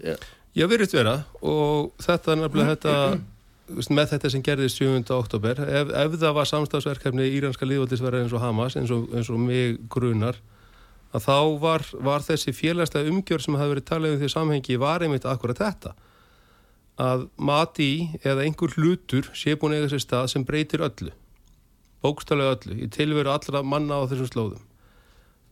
Já, 0.54 0.68
virðist 0.70 0.96
vera. 0.96 1.24
Og 1.42 1.94
þetta 2.04 2.34
er 2.34 2.42
nefnilega 2.44 2.76
þetta 2.76 3.94
með 3.96 4.10
þetta 4.12 4.30
sem 4.30 4.44
gerðist 4.44 4.82
7. 4.82 5.06
oktober 5.16 5.62
ef, 5.64 5.92
ef 5.96 6.18
það 6.20 6.34
var 6.36 6.50
samstagsverkefni 6.50 7.30
Íranska 7.38 7.66
líðvöldisverðar 7.66 8.26
eins 8.26 8.36
og 8.36 8.44
Hamas 8.44 8.76
eins 8.78 8.92
og, 8.92 9.08
eins 9.16 9.32
og 9.32 9.40
mig 9.40 9.80
grunar 9.90 10.38
að 11.16 11.24
þá 11.26 11.38
var, 11.64 11.86
var 12.04 12.26
þessi 12.26 12.52
félagslega 12.54 13.10
umgjör 13.10 13.42
sem 13.46 13.56
hafi 13.56 13.72
verið 13.72 13.88
talað 13.88 14.16
um 14.18 14.22
því 14.22 14.30
samhengi 14.34 14.78
var 14.82 15.06
einmitt 15.06 15.26
akkurat 15.30 15.62
þetta. 15.62 15.94
Að 17.02 17.28
mati 17.40 17.92
eða 18.22 18.44
einhver 18.44 18.76
hlutur 18.76 19.32
sé 19.38 19.56
búin 19.56 19.78
eða 19.80 19.94
sér 19.94 20.04
stað 20.04 20.32
sem 20.36 20.46
breytir 20.46 20.84
öllu 20.84 21.14
bókstallega 22.04 22.58
öllu, 22.58 22.78
í 22.84 22.92
tilveru 22.92 23.32
allra 23.32 23.64
manna 23.66 24.02
á 24.04 24.08
þessum 24.12 24.30
slóðum. 24.30 24.64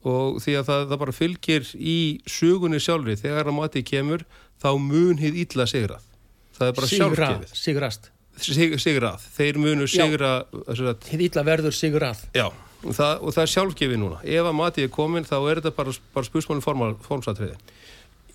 Og 0.01 0.39
því 0.41 0.55
að 0.57 0.67
það, 0.67 0.85
það 0.89 1.01
bara 1.03 1.15
fylgir 1.15 1.67
í 1.77 1.97
sugunni 2.29 2.81
sjálfri, 2.81 3.15
þegar 3.21 3.51
að 3.51 3.57
matið 3.59 3.85
kemur 3.91 4.25
þá 4.61 4.69
mun 4.77 5.19
hið 5.21 5.43
illa 5.45 5.67
sigrað 5.69 6.07
það 6.61 6.71
er 6.71 6.79
bara 6.79 6.91
sjálfgefið 6.91 7.53
sigrast. 7.57 8.11
Sig, 8.41 8.75
sigrað, 8.81 9.23
þeir 9.35 9.59
munu 9.61 9.87
sigra 9.91 10.33
Hið 11.11 11.25
illa 11.27 11.43
verður 11.45 11.75
sigrað. 11.75 12.23
Já, 12.37 12.47
og 12.47 12.95
það, 12.95 13.13
og 13.19 13.35
það 13.35 13.43
er 13.43 13.53
sjálfgefið 13.55 14.01
núna. 14.01 14.21
Ef 14.23 14.47
að 14.49 14.57
matið 14.57 14.87
er 14.87 14.95
komin 14.95 15.27
þá 15.27 15.37
er 15.41 15.61
þetta 15.61 15.73
bara, 15.77 15.95
bara 16.15 16.29
spursmáli 16.29 16.65
formsatriði. 17.05 17.57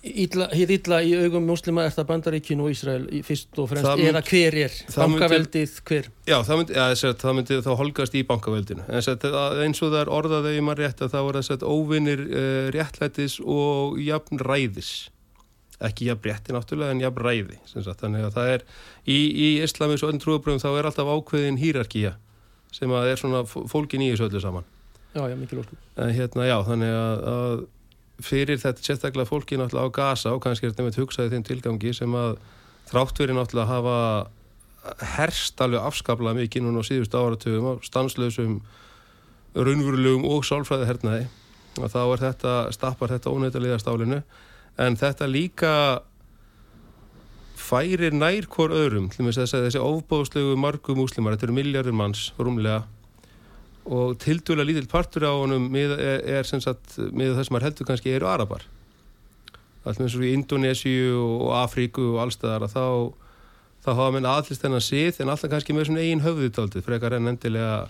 Hið 0.07 0.71
illa 0.75 0.99
í 1.03 1.15
augum 1.17 1.47
muslima 1.49 1.83
er 1.83 1.91
það 1.91 2.05
Bandaríkin 2.11 2.61
og 2.63 2.69
Ísrael 2.71 3.07
fyrst 3.25 3.57
og 3.59 3.67
fremst, 3.71 3.89
mynd- 3.97 4.11
eða 4.11 4.21
hver 4.29 4.57
er 4.61 4.75
bankaveldið, 4.93 5.73
hver 5.89 6.07
Já, 6.29 6.37
það 6.47 6.61
myndi, 6.61 6.77
ja, 6.77 6.85
sagt, 7.01 7.25
það 7.25 7.35
myndi 7.39 7.57
þá 7.65 7.71
holgast 7.81 8.15
í 8.15 8.23
bankaveldinu. 8.29 8.85
En 8.87 9.03
sagt, 9.03 9.25
eins 9.25 9.81
og 9.81 9.91
það 9.91 9.99
er 10.05 10.13
orðað 10.19 10.49
ef 10.51 10.55
ég 10.59 10.63
maður 10.69 10.83
rétt 10.85 11.03
að 11.03 11.17
þá 11.17 11.19
er 11.25 11.41
það 11.49 11.67
óvinnir 11.73 12.23
uh, 12.29 12.63
réttlætis 12.77 13.39
og 13.41 13.99
jafn 14.05 14.45
ræðis. 14.47 14.93
Ekki 15.83 16.07
jafn 16.07 16.25
rétti 16.25 16.55
náttúrulega 16.55 16.95
en 16.95 17.03
jafn 17.03 17.21
ræði. 17.21 17.59
sem 17.69 17.83
Sagt, 17.85 18.01
þannig 18.01 18.25
að 18.25 18.37
það 18.37 18.53
er 18.55 18.63
í, 19.05 19.17
í 19.17 19.49
islamis 19.61 20.03
og 20.03 20.11
öllum 20.11 20.23
trúabröðum 20.23 20.63
þá 20.63 20.69
er 20.71 20.89
alltaf 20.89 21.11
ákveðin 21.11 21.59
hýrarkía 21.61 22.15
sem 22.73 22.91
að 22.91 23.11
er 23.11 23.21
svona 23.21 23.43
fólkin 23.45 24.03
í 24.03 24.11
þessu 24.11 24.27
öllu 24.27 24.41
saman. 24.43 24.65
Já, 25.13 25.23
já, 25.29 25.35
mikil 25.37 25.61
ósku 25.61 25.77
En 25.97 26.13
hérna, 26.13 26.47
já, 26.49 26.57
þannig 26.67 26.93
að, 26.93 27.27
að 27.33 28.25
fyrir 28.27 28.61
þetta 28.61 28.83
sérstaklega 28.83 29.29
fólki 29.29 29.57
náttúrulega 29.59 29.93
á 29.93 29.95
Gaza 29.97 30.33
og 30.33 30.41
kannski 30.43 30.67
er 30.67 30.73
þetta 30.73 30.87
með 30.87 30.99
hugsaði 31.03 31.33
þeim 31.35 31.45
tilgangi 31.47 31.93
sem 31.93 32.17
að 32.17 32.39
þrátt 32.89 33.21
verið 33.21 33.37
náttúrulega 33.37 33.71
hafa 33.71 33.97
herst 35.17 35.61
alveg 35.61 35.83
afskaplega 35.83 36.37
mikið 36.37 36.65
núna 36.65 36.81
á 36.81 36.87
síðustu 36.87 37.19
áratugum 37.19 37.69
á 37.69 37.73
stanslausum 37.85 38.59
raunverulegum 39.57 40.25
og 40.29 40.45
sálfræði 40.47 40.89
hernaði 40.89 41.27
og 41.77 41.91
þá 41.93 41.99
er 42.03 42.23
þetta, 42.23 42.53
stappar 42.73 43.13
þetta 43.13 43.33
ónættilega 43.33 43.79
stálinu 43.81 44.21
en 44.77 44.97
þetta 44.99 45.27
líka 45.29 45.73
færir 47.57 48.13
nær 48.15 48.45
hvort 48.47 48.75
öðrum 48.75 49.09
til 49.11 49.25
þess 49.27 49.55
að 49.57 49.67
þessi 49.67 49.81
ofbóðslegu 49.81 50.55
margu 50.59 50.95
múslimar, 50.95 51.35
þetta 51.35 51.49
eru 51.49 51.57
miljardur 51.57 51.97
manns 51.97 52.29
rúmlega 52.39 52.83
og 53.87 54.17
tildúlega 54.19 54.67
lítill 54.67 54.89
partur 54.91 55.27
á 55.27 55.33
honum 55.33 55.69
er, 55.79 55.93
er 56.39 56.47
sem 56.47 56.61
sagt 56.63 56.97
með 56.97 57.37
það 57.37 57.45
sem 57.47 57.55
maður 57.55 57.67
heldur 57.69 57.87
kannski 57.87 58.13
eru 58.15 58.27
arabar. 58.27 58.65
Allt 59.87 60.01
með 60.01 60.11
svo 60.11 60.25
í 60.27 60.33
Indonésiu 60.35 61.13
og 61.15 61.53
Afríku 61.61 62.09
og 62.13 62.25
allstæðar 62.25 62.67
að 62.67 62.75
þá 62.75 62.87
þá 63.87 63.93
hafa 63.93 64.13
menn 64.17 64.27
aðlist 64.27 64.63
þennan 64.63 64.83
sið 64.83 65.21
en 65.23 65.31
alltaf 65.31 65.51
kannski 65.53 65.75
með 65.75 65.87
svona 65.87 66.03
eigin 66.03 66.25
höfðutaldið 66.25 66.83
frekar 66.83 67.15
en 67.15 67.31
endilega 67.31 67.87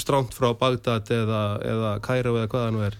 stránt 0.00 0.36
frá 0.36 0.50
Bagdad 0.60 1.08
eða, 1.12 1.42
eða 1.64 1.92
Kæró 2.04 2.34
eða 2.36 2.50
hvaða 2.52 2.74
nú 2.74 2.84
er 2.84 2.98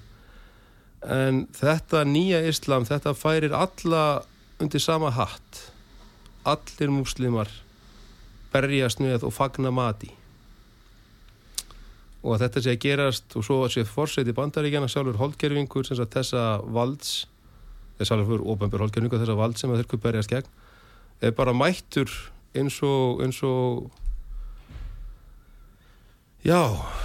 en 1.11 1.45
þetta 1.55 2.05
nýja 2.09 2.41
islam 2.49 2.87
þetta 2.89 3.15
færir 3.17 3.55
alla 3.57 4.25
undir 4.63 4.81
sama 4.83 5.11
hatt. 5.15 5.61
Allir 6.45 6.93
múslimar 6.93 7.51
berjast 8.53 9.01
með 9.03 9.27
og 9.27 9.35
fagna 9.35 9.73
mati. 9.75 10.11
Og 12.25 12.37
að 12.37 12.47
þetta 12.47 12.65
sé 12.65 12.75
að 12.75 12.83
gerast 12.85 13.37
og 13.37 13.45
svo 13.45 13.61
að 13.65 13.75
sé 13.75 13.85
fórseti 13.89 14.33
bandaríkjana 14.37 14.89
sjálfur 14.89 15.21
holdgerfingur 15.21 15.85
sem 15.89 16.01
þessa 16.01 16.45
valds 16.65 17.25
þess 17.99 18.11
sjálfur 18.11 18.43
ofenbjör 18.55 18.87
holdgerfingur 18.87 19.21
þessa 19.23 19.37
vald 19.39 19.59
sem 19.59 19.73
að 19.73 19.85
kuð 19.91 20.03
berjast 20.07 20.33
gegn 20.33 20.49
er 21.25 21.35
bara 21.37 21.55
mættur 21.57 22.11
eins 22.57 22.81
og 22.87 23.23
eins 23.25 23.39
og 23.47 23.91
já, 26.45 26.59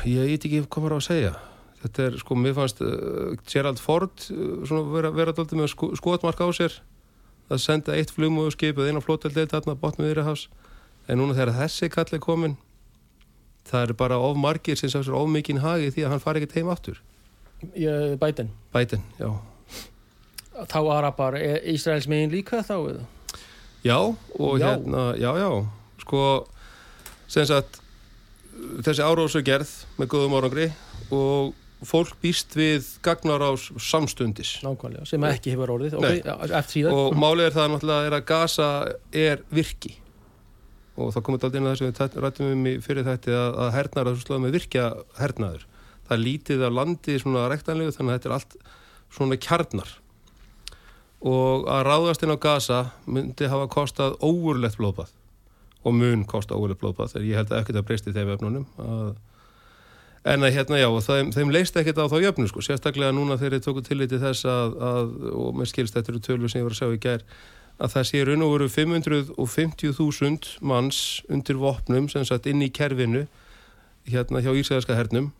ég 0.06 0.26
veit 0.32 0.48
ekki 0.48 0.64
hvað 0.66 0.98
á 0.98 1.00
að 1.00 1.06
segja 1.06 1.36
þetta 1.84 2.06
er 2.10 2.18
sko, 2.22 2.36
mér 2.36 2.56
fannst 2.58 2.82
uh, 2.86 3.36
Gerald 3.50 3.80
Ford 3.82 4.26
uh, 4.32 4.64
svona 4.68 4.86
vera, 4.94 5.12
vera 5.16 5.34
daldið 5.36 5.62
með 5.62 5.72
sko, 5.74 5.92
skotmark 6.00 6.42
á 6.44 6.48
sér. 6.56 6.80
Að 7.50 7.62
senda 7.64 7.96
eitt 7.98 8.12
flugmóðuskip 8.14 8.78
eða 8.78 8.92
eina 8.94 9.02
flótaldeit 9.02 9.54
þarna 9.56 9.78
botnum 9.80 10.06
við 10.06 10.18
Írahafs 10.18 10.48
en 11.10 11.18
núna 11.18 11.34
þegar 11.34 11.56
þessi 11.64 11.90
kall 11.90 12.12
er 12.14 12.22
komin 12.22 12.58
það 13.70 13.86
eru 13.88 13.96
bara 13.98 14.18
of 14.22 14.38
margir 14.38 14.78
sem 14.78 14.90
sá 14.92 15.00
sér 15.02 15.16
of 15.18 15.30
mikinn 15.30 15.62
hagi 15.64 15.90
því 15.94 16.06
að 16.06 16.14
hann 16.14 16.22
fari 16.24 16.42
ekki 16.44 16.60
heim 16.60 16.70
aftur. 16.74 17.00
Biden, 18.22 18.52
Bætin, 18.74 19.02
já. 19.20 19.34
Þá 20.70 20.80
Arabar 20.94 21.36
er 21.40 21.60
Ísraels 21.72 22.08
megin 22.08 22.32
líka 22.32 22.62
þá 22.64 22.76
eða? 22.78 23.04
Já, 23.84 23.98
og 24.40 24.60
Já. 24.60 24.66
hérna, 24.76 25.04
já, 25.20 25.30
já. 25.40 25.50
Sko, 26.04 26.22
sem 27.32 27.46
sagt 27.48 27.80
þessi 28.84 29.04
árósu 29.04 29.42
gerð 29.46 29.72
með 30.00 30.12
góðum 30.14 30.38
árangri 30.40 30.70
og 31.16 31.54
fólk 31.88 32.18
býst 32.20 32.56
við 32.58 32.88
gagnar 33.06 33.44
á 33.44 33.52
samstundis. 33.56 34.58
Nákvæmlega, 34.66 35.06
sem 35.08 35.26
ekki 35.30 35.54
hefur 35.54 35.76
orðið 35.78 35.96
okay, 36.00 36.20
já, 36.26 36.34
eftir 36.60 36.74
síðan 36.74 36.98
og 36.98 37.16
málið 37.20 37.46
er 37.48 37.56
það 37.56 37.72
náttúrulega 37.74 38.10
er 38.10 38.16
að 38.18 38.26
Gaza 38.32 38.70
er 39.16 39.44
virki. 39.56 39.94
Og 41.00 41.14
það 41.16 41.26
komið 41.28 41.46
aldrei 41.48 41.62
inn 41.62 41.70
að 41.70 41.78
þess 41.78 42.02
að 42.04 42.18
við 42.18 42.26
rættum 42.26 42.52
um 42.52 42.68
í 42.68 42.74
fyrir 42.84 43.08
þetta 43.08 43.38
að, 43.38 43.60
að 43.64 43.72
hernaður 43.78 44.12
að 44.12 44.26
slóða 44.26 44.42
með 44.44 44.58
virkja 44.58 44.90
hernaður. 45.22 45.64
Það 46.10 46.16
er 46.18 46.24
lítið 46.26 46.66
af 46.68 46.76
landi 46.76 47.16
svona 47.22 47.48
rektanlegu 47.54 47.96
þannig 47.96 48.12
að 48.12 48.20
þetta 48.20 48.30
er 48.30 48.36
allt 48.36 48.58
svona 49.16 49.40
kjarnar. 49.40 49.96
Og 51.30 51.66
að 51.72 51.86
ráðast 51.88 52.26
inn 52.26 52.36
á 52.36 52.44
Gaza 52.44 52.82
myndi 53.08 53.48
hafa 53.52 53.72
kostað 53.72 54.20
óurlegt 54.20 54.80
blóðbað. 54.80 55.16
Og 55.88 55.96
mun 55.96 56.28
kosta 56.28 56.60
óurlegt 56.60 56.82
blóðbað 56.84 57.14
þegar 57.14 57.30
ég 57.30 57.40
held 57.40 57.54
að 57.54 57.62
ekkert 57.64 57.80
að 57.80 57.88
breysti 57.88 58.16
þeim 58.16 58.36
öfnunum 58.36 58.68
að 58.84 59.16
En 60.28 60.44
að 60.44 60.56
hérna 60.58 60.80
já, 60.82 60.90
þeim, 61.06 61.30
þeim 61.32 61.52
leist 61.56 61.78
ekkert 61.80 62.02
á 62.04 62.12
þá 62.12 62.18
jöfnu 62.26 62.50
sko, 62.50 62.64
sérstaklega 62.66 63.14
núna 63.16 63.38
þegar 63.40 63.56
þeir 63.56 63.64
tóku 63.64 63.84
tilliti 63.86 64.20
þess 64.20 64.48
að, 64.52 64.76
að 64.84 65.14
og 65.32 65.56
með 65.56 65.72
skilst 65.72 65.96
þetta 65.96 66.12
eru 66.12 66.22
tölur 66.26 66.52
sem 66.52 66.60
ég 66.60 66.68
var 66.68 66.76
að 66.76 66.82
sjá 66.82 66.92
í 66.92 67.00
gær, 67.06 67.24
að 67.80 67.94
það 67.94 68.08
sé 68.10 68.24
raun 68.28 68.44
og 68.44 68.52
veru 68.58 68.68
550.000 68.74 70.50
manns 70.60 71.00
undir 71.32 71.62
vopnum 71.62 72.10
sem 72.12 72.28
sagt 72.28 72.50
inn 72.52 72.66
í 72.66 72.72
kerfinu 72.76 73.26
hérna 74.10 74.44
hjá 74.44 74.52
Ísæðarska 74.52 74.98
hernum. 74.98 75.32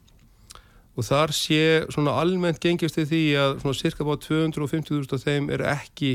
Og 0.96 1.06
þar 1.08 1.36
sé 1.36 1.62
svona 1.92 2.16
almennt 2.20 2.64
gengist 2.64 2.98
við 3.00 3.12
því 3.12 3.24
að 3.40 3.60
svona 3.62 3.80
cirka 3.82 4.08
bá 4.08 4.16
250.000 4.16 5.16
af 5.16 5.28
þeim 5.28 5.52
eru 5.56 5.68
ekki 5.68 6.14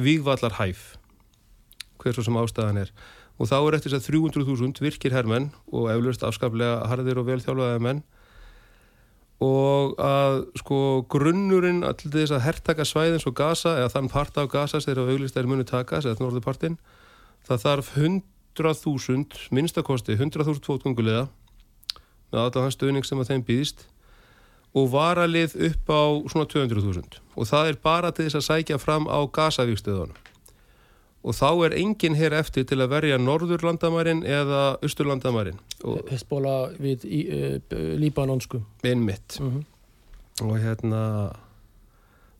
vígvallar 0.00 0.56
hæf 0.56 0.94
hver 2.00 2.16
svo 2.16 2.24
sem 2.26 2.40
ástæðan 2.40 2.82
er 2.82 2.92
og 3.42 3.50
þá 3.50 3.56
er 3.58 3.76
eftir 3.76 3.90
þess 3.90 4.06
að 4.06 4.14
300.000 4.14 4.84
virkir 4.84 5.14
hermenn 5.16 5.48
og 5.74 5.88
eflust 5.90 6.22
afskaplega 6.22 6.84
harðir 6.86 7.18
og 7.18 7.26
velþjálfaði 7.26 7.80
menn. 7.82 8.02
Og 9.42 9.96
að 9.98 10.44
sko 10.60 10.78
grunnurinn 11.10 11.82
allir 11.82 12.12
þess 12.14 12.36
að 12.36 12.44
herrtaka 12.46 12.86
svæðins 12.86 13.26
og 13.26 13.34
Gaza 13.34 13.74
eða 13.80 13.90
þann 13.96 14.46
Gaza 14.52 14.78
sem 14.78 14.92
þeirra 14.92 15.10
auglist 15.10 15.36
er 15.36 15.50
muni 15.50 15.66
taka, 15.66 15.98
sem 15.98 16.14
þetta 16.14 16.22
norðupartin 16.22 16.78
það 17.48 17.64
þarf 17.64 17.92
100.000 17.98 19.48
minnstakosti 19.50 20.14
100.000 20.14 20.62
fótgungulega 20.62 21.26
með 22.32 22.44
alltaf 22.44 22.66
hans 22.66 22.78
stöðning 22.78 23.06
sem 23.06 23.18
að 23.18 23.32
þeim 23.32 23.46
býðist 23.48 23.86
og 24.78 24.92
varalið 24.94 25.56
upp 25.68 25.90
á 25.90 26.02
svona 26.32 26.48
200.000 26.54 27.18
og 27.34 27.48
það 27.50 27.72
er 27.72 27.80
bara 27.82 28.12
til 28.14 28.28
þess 28.28 28.38
að 28.38 28.46
sækja 28.48 28.78
fram 28.80 29.10
á 29.10 29.18
Gaza-víkstöðunum 29.26 30.21
og 31.22 31.36
þá 31.38 31.48
er 31.68 31.76
enginn 31.78 32.16
hér 32.18 32.34
eftir 32.34 32.66
til 32.66 32.80
að 32.82 32.94
verja 32.96 33.18
norðurlandamærin 33.22 34.24
eða 34.26 34.62
austurlandamærin. 34.82 35.60
Og 35.86 36.02
Hesbóla 36.10 36.72
við 36.82 37.06
uh, 37.06 37.58
Líbanonsku 38.00 38.62
innmitt 38.82 39.38
mm 39.40 39.62
og 40.40 40.58
hérna 40.62 41.02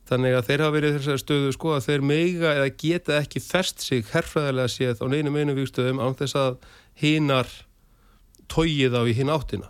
þannig 0.09 0.37
að 0.37 0.47
þeir 0.49 0.63
hafa 0.63 0.75
verið 0.75 0.95
þessari 0.97 1.21
stöðu 1.21 1.51
sko 1.55 1.75
að 1.75 1.85
þeir 1.87 2.05
meiga 2.09 2.53
eða 2.57 2.71
geta 2.83 3.19
ekki 3.19 3.41
fest 3.43 3.83
sig 3.85 4.07
herfræðilega 4.11 4.71
séð 4.71 5.03
á 5.03 5.05
neinu 5.11 5.33
meinu 5.33 5.55
vikstöðum 5.57 6.01
án 6.03 6.17
þess 6.19 6.37
að 6.39 6.57
hinar 6.99 7.49
tóið 8.51 8.97
á 8.97 9.01
í 9.07 9.15
hinn 9.17 9.31
áttina. 9.33 9.69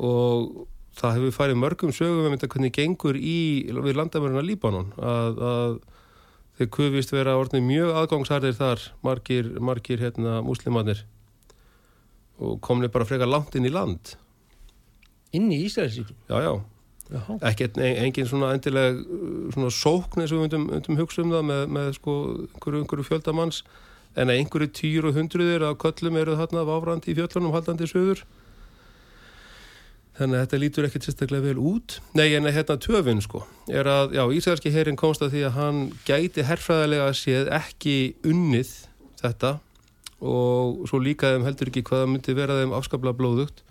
Og 0.00 0.66
það 0.96 1.18
hefur 1.18 1.36
farið 1.36 1.60
mörgum 1.60 1.94
sögum 1.94 2.28
um 2.28 2.34
þetta 2.34 2.50
hvernig 2.54 2.76
gengur 2.76 3.18
í 3.18 3.40
við 3.68 3.98
landamöruna 3.98 4.44
Líbanon 4.44 4.92
að, 4.96 5.42
að 5.50 5.76
þeir 6.60 6.68
kufist 6.76 7.12
vera 7.14 7.38
orðin 7.40 7.64
mjög 7.66 7.94
aðgangsharðir 8.02 8.56
þar 8.58 8.82
margir, 9.06 9.46
margir 9.64 10.02
hérna 10.04 10.40
múslimanir 10.44 11.00
og 12.40 12.58
komni 12.64 12.88
bara 12.92 13.04
frekar 13.08 13.28
langt 13.28 13.56
inn 13.56 13.66
í 13.68 13.72
land. 13.72 14.14
Inn 15.36 15.50
í 15.52 15.62
Ísraelsíkin 15.66 16.16
já 16.28 16.38
já. 16.44 16.52
Jaha. 17.10 17.34
ekkert 17.42 17.74
ein- 17.82 17.96
engin 18.04 18.26
svona 18.30 18.52
endilega 18.54 18.92
uh, 19.02 19.48
svona 19.50 19.70
sókn 19.74 20.22
eins 20.22 20.30
og 20.30 20.44
við 20.44 20.60
myndum 20.62 20.98
hugsa 21.00 21.24
um 21.24 21.32
það 21.34 21.42
með, 21.48 21.62
með 21.74 21.88
sko 21.96 22.12
einhverju, 22.44 22.82
einhverju 22.84 23.06
fjöldamanns. 23.08 23.62
En 24.14 24.30
að 24.30 24.38
einhverju 24.38 24.68
týr 24.78 25.08
og 25.08 25.16
hundruðir 25.18 25.64
af 25.66 25.74
köllum 25.82 26.16
eru 26.20 26.36
þarna 26.38 26.62
váfrandi 26.68 27.10
í 27.10 27.16
fjöllunum 27.18 27.52
haldandi 27.56 27.88
í 27.88 27.90
söður 27.90 28.22
þannig 30.20 30.36
að 30.36 30.44
þetta 30.44 30.60
lítur 30.60 30.86
ekkert 30.88 31.06
sérstaklega 31.06 31.46
vel 31.48 31.62
út. 31.70 31.96
Nei 32.18 32.28
en 32.36 32.48
hérna 32.52 32.76
töfin 32.80 33.22
sko 33.24 33.42
er 33.70 33.88
að, 33.88 34.14
já, 34.18 34.22
Ísraelski 34.36 34.72
herin 34.74 34.98
komst 35.00 35.24
að 35.24 35.34
því 35.34 35.42
að 35.48 35.56
hann 35.56 35.80
gæti 36.08 36.44
herfræðilega 36.44 37.10
séð 37.16 37.50
ekki 37.60 37.96
unnið 38.28 38.72
þetta 39.22 39.56
og 40.20 40.86
svo 40.90 41.00
líka 41.00 41.32
þeim 41.32 41.46
heldur 41.48 41.70
ekki 41.72 41.84
hvaða 41.88 42.08
myndi 42.10 42.36
vera 42.36 42.58
þeim 42.58 42.74
afskaplega 42.76 43.16
blóðugt. 43.16 43.62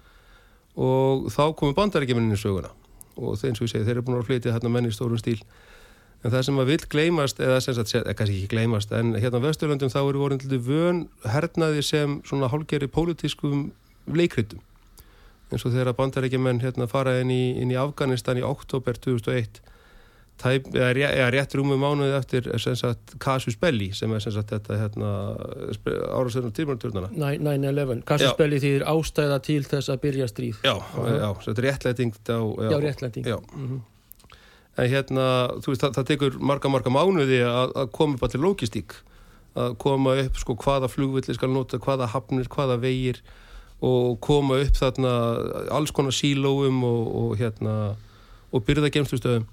Og 0.80 1.28
þá 1.34 1.44
komu 1.60 1.76
bandarækjumennin 1.78 2.38
í 2.38 2.40
söguna. 2.40 2.72
Og 3.20 3.36
þeir 3.38 3.52
eins 3.52 3.60
og 3.60 3.68
ég 3.68 3.74
segi, 3.74 3.86
þeir 3.86 3.98
eru 3.98 4.06
búin 4.08 4.22
að 4.22 4.30
flytja 4.30 4.54
hérna 4.56 4.72
menn 4.74 4.88
í 4.88 4.94
stórum 4.96 5.20
stíl. 5.20 5.42
En 6.24 6.34
það 6.34 6.46
sem 6.48 6.62
að 6.62 6.72
vil 6.72 6.80
gleymast 6.92 7.42
eða 7.44 7.60
sagt, 7.64 7.94
eða 7.96 8.16
kannski 8.18 8.40
ekki 8.40 8.54
gleymast 8.56 8.92
en 8.96 9.14
hérna 9.16 9.40
á 9.40 9.46
Vesturlandum 9.46 9.92
þá 9.92 10.00
eru 10.02 10.24
vorin 10.24 10.42
til 10.42 10.60
vön 10.64 11.06
hernaði 11.24 11.84
sem 11.86 12.18
svona 12.28 12.50
hálgeri 12.52 12.90
pólitískum 12.92 13.70
leikritum 14.12 14.64
eins 15.52 15.66
og 15.66 15.74
þegar 15.74 15.96
bandarækjumenn 15.98 16.62
hérna 16.64 16.88
fara 16.92 17.18
inn 17.24 17.32
í, 17.34 17.44
inn 17.62 17.72
í 17.74 17.78
Afganistan 17.80 18.38
í 18.38 18.46
oktober 18.46 18.94
2001 19.02 19.60
tæp, 20.40 20.70
eða, 20.72 20.90
ré- 20.96 21.10
eða 21.12 21.32
rétt 21.36 21.56
rúmum 21.58 21.82
mánuði 21.84 22.14
eftir 22.16 22.46
sagt 22.80 23.18
Casus 23.20 23.58
Belli 23.60 23.90
sem 23.98 24.12
er 24.16 24.22
sagt 24.24 24.54
þetta 24.54 24.78
hérna 24.80 25.10
árastöðunum 26.16 26.54
tilmjörnuturnana 26.56 27.10
9-11, 27.12 28.04
Kassusbelli 28.08 28.60
þýðir 28.64 28.86
ástæða 28.88 29.40
til 29.46 29.62
þess 29.68 29.92
að 29.92 30.00
byrja 30.06 30.28
stríð. 30.32 30.62
Já, 30.64 30.76
já, 30.80 31.30
þetta 31.44 31.58
er 31.58 31.68
réttlæting 31.68 32.14
á, 32.16 32.40
Já, 32.72 32.78
réttlæting. 32.86 33.28
Já. 33.28 33.38
Mhm. 33.56 33.82
En 34.80 34.88
hérna, 34.94 35.26
þú 35.60 35.74
veist, 35.74 35.82
það, 35.84 35.94
það 35.98 36.06
tekur 36.14 36.36
marga, 36.40 36.70
marga 36.72 36.92
mánuði 36.94 37.42
að, 37.44 37.74
að 37.76 37.90
koma 37.92 38.16
upp 38.16 38.24
allir 38.30 38.44
logistík 38.46 38.96
að 39.60 39.74
koma 39.82 40.14
upp 40.24 40.38
sko 40.40 40.56
hvaða 40.56 40.88
flugvilli 40.88 41.36
skal 41.36 41.50
nota, 41.52 41.80
hvaða 41.84 42.08
hafnir, 42.14 42.48
hvaða 42.48 42.78
vegir 42.80 43.20
og 43.86 44.20
koma 44.24 44.60
upp 44.64 44.80
þarna 44.80 45.12
alls 45.76 45.94
konar 45.96 46.16
sílóum 46.16 46.82
og, 46.84 47.04
og 47.22 47.36
hérna 47.40 47.76
og 48.52 48.66
byrða 48.66 48.92
gemstustöðum 48.92 49.46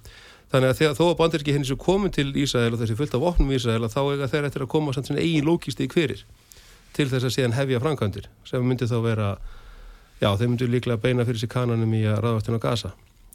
þannig 0.51 0.73
að 0.73 0.81
þegar, 0.81 0.97
þó 0.99 1.05
að 1.07 1.19
bandirski 1.21 1.55
henni 1.55 1.69
sem 1.69 1.79
komin 1.79 2.15
til 2.15 2.29
Ísrael 2.39 2.73
og 2.73 2.81
þessi 2.81 2.97
fullt 2.99 3.15
af 3.19 3.23
vopnum 3.23 3.53
í 3.53 3.59
Ísrael 3.59 3.83
að 3.83 3.95
þá 3.95 4.01
eiga 4.13 4.31
þeir 4.33 4.49
eftir 4.49 4.65
að 4.65 4.73
koma 4.73 4.95
samt 4.95 5.11
sinni 5.11 5.23
eigin 5.23 5.47
logistík 5.47 5.95
fyrir 5.95 6.23
til 6.97 7.09
þess 7.11 7.29
að 7.29 7.35
síðan 7.35 7.57
hefja 7.57 7.83
framkvæmdir 7.83 8.29
sem 8.49 8.65
myndi 8.67 8.89
þá 8.89 8.97
vera 9.05 9.33
já, 10.23 10.31
þeir 10.33 10.49
myndu 10.49 10.71
líklega 10.71 11.03
beina 11.03 11.27
fyrir 11.29 11.43
sig 11.43 11.53
kananum 11.53 11.93
í 11.95 12.07
að 12.09 12.23
ráðvastina 12.25 12.63
Gaza. 12.63 12.95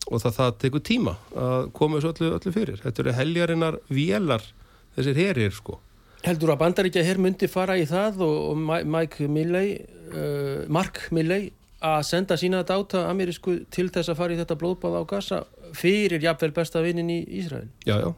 Og 0.10 0.18
það, 0.24 0.34
það 0.40 0.56
tekur 0.64 0.84
tíma 0.88 1.14
að 1.38 1.68
koma 1.78 2.00
þessu 2.00 2.10
öllu, 2.16 2.32
öllu 2.40 2.54
fyrir. 2.56 2.80
Þetta 2.82 3.04
eru 3.04 3.14
heljarinnar 3.20 3.78
vélar 3.94 4.48
þessir 4.96 5.20
herir 5.20 5.54
sko 5.54 5.78
Heldur 6.22 6.54
að 6.54 6.62
bandaríkja 6.62 7.04
hér 7.06 7.20
myndi 7.22 7.50
fara 7.50 7.78
í 7.80 7.88
það 7.90 8.22
og, 8.28 8.60
Mike 8.62 9.26
Milley 9.32 9.74
uh, 10.14 10.68
Mark 10.70 11.08
Milley 11.16 11.50
að 11.82 12.04
senda 12.06 12.38
sína 12.38 12.62
dáta 12.68 13.08
amerísku 13.10 13.64
til 13.74 13.88
þess 13.90 14.12
að 14.12 14.20
fara 14.20 14.36
í 14.36 14.38
þetta 14.38 14.58
blóðbáð 14.62 15.00
á 15.02 15.04
Gaza 15.10 15.40
fyrir 15.78 16.22
jafnvel 16.22 16.52
besta 16.54 16.84
vinnin 16.86 17.10
í 17.10 17.24
Ísrael? 17.42 17.72
Já, 17.88 17.98
já, 17.98 18.12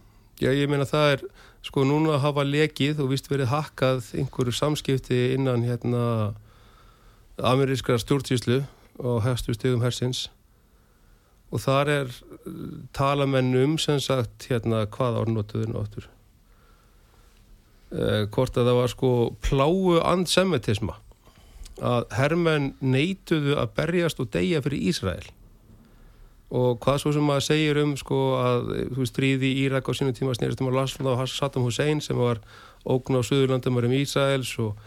já, 0.44 0.50
ég 0.52 0.72
meina 0.72 0.88
það 0.90 1.14
er 1.14 1.26
sko 1.64 1.86
núna 1.88 2.18
að 2.18 2.26
hafa 2.26 2.44
lekið 2.48 3.00
og 3.06 3.14
vist 3.14 3.30
verið 3.32 3.54
hakkað 3.54 4.10
einhverju 4.20 4.56
samskipti 4.58 5.22
innan 5.38 5.64
hérna 5.64 6.34
amerískra 7.40 7.96
stjórnsýslu 8.02 8.66
og 9.00 9.24
hefstu 9.24 9.56
stegum 9.56 9.86
hersins. 9.86 10.28
Og 11.54 11.62
þar 11.64 11.94
er 11.94 12.12
uh, 12.12 12.82
talamenn 12.92 13.56
um 13.64 13.78
sem 13.80 14.02
sagt 14.04 14.50
hérna 14.52 14.84
hvað 14.92 15.22
árnótuðin 15.24 15.80
áttur 15.80 16.12
eh, 17.94 18.26
hvort 18.34 18.58
að 18.58 18.70
það 18.70 18.80
var 18.82 18.92
sko 18.94 19.14
pláu 19.46 20.00
andsemitisma 20.02 20.98
að 21.84 22.06
hermenn 22.14 22.74
neituðu 22.82 23.56
að 23.58 23.72
berjast 23.78 24.20
og 24.22 24.30
deyja 24.34 24.62
fyrir 24.62 24.90
Ísrael 24.92 25.26
og 26.54 26.78
hvað 26.84 27.00
svo 27.02 27.14
sem 27.16 27.26
maður 27.26 27.48
segir 27.48 27.80
um 27.82 27.96
sko 27.98 28.20
að 28.38 28.68
þú 28.94 29.08
stríði 29.10 29.50
í 29.50 29.64
Írak 29.66 29.90
á 29.90 29.92
sínum 29.98 30.14
tíma 30.14 30.36
snerist 30.38 30.62
um 30.62 30.70
að 30.70 30.78
lasla 30.78 31.16
á 31.18 31.26
Saddam 31.26 31.66
Hussein 31.66 32.02
sem 32.02 32.18
var 32.18 32.44
ógn 32.86 33.18
á 33.18 33.22
Suðurlandum 33.26 33.80
um 33.82 33.96
Ísraels 33.98 34.54
og 34.62 34.78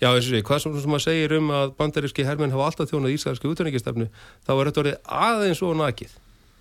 já 0.00 0.10
eins 0.10 0.26
og 0.26 0.34
sé, 0.34 0.42
hvað 0.44 0.60
svo 0.62 0.74
sem 0.82 0.90
maður 0.90 1.06
segir 1.06 1.34
um 1.38 1.50
að 1.54 1.72
bandaríski 1.78 2.26
hermenn 2.26 2.52
hafa 2.52 2.68
alltaf 2.68 2.90
þjónað 2.90 3.14
ísraelski 3.14 3.50
útvenningisstefnu 3.50 4.08
þá 4.44 4.52
er 4.54 4.68
þetta 4.68 4.82
orðið 4.82 4.96
aðeins 5.28 5.62
og 5.62 5.76
nakið 5.78 6.14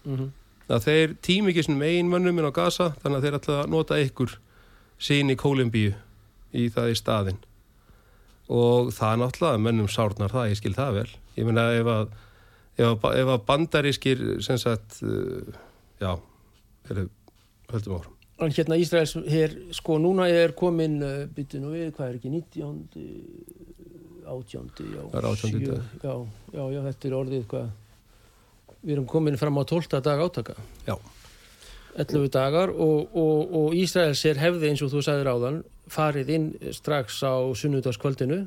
mm 0.06 0.16
-hmm. 0.16 0.30
að 0.70 0.86
þeir 0.88 1.16
tím 1.22 1.50
ekki 1.50 1.64
sinum 1.64 1.82
ein 1.82 2.10
mönnum 2.10 2.40
inn 2.40 2.50
á 2.50 2.54
Gaza 2.54 2.94
þannig 3.02 3.18
að 3.18 3.24
þeir 3.24 3.58
að 3.58 3.70
nota 3.74 4.00
ykkur 4.00 4.38
sín 5.04 5.32
í 5.34 5.38
Kólumbíu 5.40 5.94
í 6.56 6.68
það 6.74 6.92
í 6.94 6.98
staðinn 7.00 7.42
og 8.54 8.92
það 8.96 9.20
náttúrulega 9.24 9.62
mönnum 9.64 9.90
sárnar 9.92 10.32
það, 10.34 10.50
ég 10.54 10.60
skil 10.60 10.74
það 10.78 10.98
vel 11.00 11.10
ég 11.40 11.48
meina 11.48 11.68
ef 11.78 11.90
að, 11.94 12.16
ef 12.78 13.06
að, 13.08 13.20
ef 13.24 13.32
að 13.36 13.46
bandarískir 13.50 14.24
sem 14.46 14.60
sagt 14.62 15.00
uh, 15.04 15.56
já, 16.04 16.12
höldum 16.90 17.96
áfram 18.00 18.12
En 18.44 18.50
hérna 18.52 18.76
Ísraels 18.82 19.14
hér, 19.30 19.52
sko 19.78 20.00
núna 20.02 20.26
er 20.28 20.52
komin 20.58 20.98
byttu 21.36 21.60
nú 21.62 21.70
við, 21.72 21.92
hvað 21.96 22.10
er 22.10 22.16
ekki 22.18 22.32
19. 22.34 22.80
átjándi 24.34 24.88
já, 24.90 25.04
Það 25.14 25.28
18. 25.30 25.52
sjö- 25.54 25.78
já, 26.02 26.14
já, 26.58 26.64
já, 26.74 26.80
þetta 26.90 27.08
er 27.10 27.16
orðið 27.20 27.46
hvað 27.54 27.68
við 28.84 28.94
erum 28.98 29.06
komin 29.08 29.38
fram 29.40 29.62
á 29.62 29.64
12. 29.70 30.02
dag 30.04 30.24
átaka 30.26 30.56
Já. 30.90 30.96
11 32.00 32.30
dagar 32.34 32.74
og, 32.74 33.14
og, 33.14 33.54
og 33.60 33.78
Ísraels 33.78 34.24
er 34.26 34.42
hefði 34.42 34.72
eins 34.72 34.82
og 34.86 34.92
þú 34.94 35.04
sagðir 35.06 35.30
áðan 35.30 35.62
farið 35.94 36.32
inn 36.34 36.48
strax 36.74 37.20
á 37.22 37.38
sunnudagskvöldinu 37.60 38.44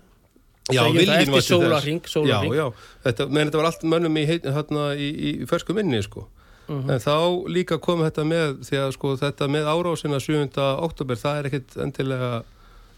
Já, 0.67 0.83
það 0.83 1.13
eftir 1.15 1.45
sólarhring. 1.47 2.01
Já, 2.27 2.41
já, 2.51 2.65
þetta, 3.05 3.27
menn 3.31 3.47
þetta 3.47 3.59
var 3.61 3.69
allt 3.69 3.85
mönnum 3.87 4.17
í, 4.19 4.25
hérna, 4.27 4.87
í, 4.99 5.11
í 5.15 5.31
fersku 5.47 5.77
minni 5.77 6.01
sko. 6.03 6.27
Mhm. 6.67 6.91
en 6.91 6.99
þá 6.99 7.47
líka 7.47 7.79
kom 7.79 8.01
þetta 8.03 8.25
með 8.27 8.57
því 8.67 8.79
að 8.83 8.93
sko 8.97 9.13
þetta 9.21 9.47
með 9.47 9.69
árásina 9.71 10.19
7. 10.19 10.49
oktober, 10.83 11.15
það 11.15 11.37
er 11.39 11.47
ekkit 11.47 11.77
endilega 11.85 12.31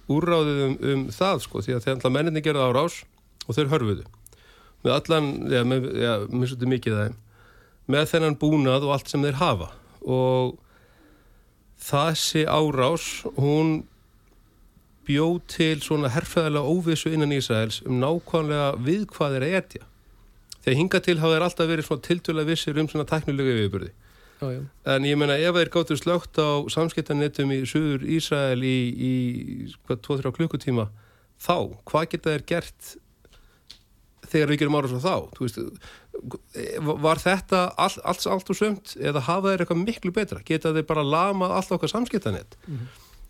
úrráðið 0.08 0.62
um, 0.64 0.76
um 0.92 1.02
það 1.12 1.42
sko, 1.44 1.60
því 1.60 1.74
að 1.76 1.84
þegar 1.84 2.14
menninni 2.14 2.40
gerði 2.40 2.64
árás 2.64 3.02
og 3.44 3.58
þeir 3.58 3.68
hörfuðu 3.74 4.06
með 4.86 4.94
allan, 4.94 5.28
já, 5.52 5.60
með, 5.68 5.90
já, 6.00 6.12
mér 6.32 6.48
svolítið 6.48 6.72
mikið 6.72 6.96
þeim 7.02 7.18
með 7.92 8.08
þennan 8.14 8.38
búnað 8.40 8.88
og 8.88 8.94
allt 8.96 9.12
sem 9.12 9.26
þeir 9.26 9.36
hafa 9.42 9.68
og 10.02 10.58
þessi 11.88 12.44
árás 12.48 13.06
hún 13.38 13.86
bjó 15.08 15.38
til 15.48 15.80
svona 15.80 16.10
herfæðilega 16.12 16.68
óvissu 16.68 17.12
innan 17.14 17.32
Ísraels 17.32 17.80
um 17.86 17.96
nákvæmlega 18.02 18.74
við 18.84 19.06
hvað 19.14 19.36
þeir 19.36 19.46
að 19.46 19.56
etja. 19.62 19.86
Þegar 20.58 20.78
hinga 20.82 21.00
til 21.06 21.16
hafa 21.22 21.34
þeir 21.34 21.46
alltaf 21.46 21.70
verið 21.70 21.88
svona 21.88 22.04
tildulega 22.04 22.50
vissir 22.50 22.80
um 22.82 22.90
svona 22.90 23.08
tæknilegu 23.08 23.54
yfirbyrði. 23.54 23.90
já, 24.40 24.48
já. 24.52 24.62
En 24.84 25.06
ég 25.08 25.16
meina 25.18 25.38
ef 25.38 25.56
þeir 25.56 25.72
gáttu 25.74 25.96
slögt 25.96 26.38
á 26.38 26.62
samskiptanettum 26.70 27.50
í 27.56 27.62
suður 27.66 28.04
Ísrael 28.04 28.62
í, 28.62 28.78
í 28.94 29.14
hvað, 29.86 30.02
2-3 30.04 30.34
klukkutíma 30.36 30.88
þá, 31.40 31.74
hvað 31.88 32.10
geta 32.12 32.34
þeir 32.34 32.44
gert 32.52 32.92
þegar 34.28 34.52
við 34.52 34.60
gerum 34.60 34.78
ára 34.78 34.90
svo 34.92 35.00
þá? 35.02 35.16
Þú 35.34 35.46
veist, 35.46 35.88
var 37.02 37.20
þetta 37.22 37.60
all, 37.78 37.94
alls 38.04 38.26
allt 38.26 38.50
og 38.50 38.58
sömt 38.58 38.94
eða 38.98 39.22
hafa 39.28 39.52
þeir 39.52 39.64
eitthvað 39.64 39.84
miklu 39.84 40.12
betra? 40.14 40.40
Geta 40.44 40.72
þeir 40.74 40.86
bara 40.88 41.04
lamað 41.06 41.54
allt 41.58 41.74
okkar 41.76 41.92
samskiptanett? 41.92 42.56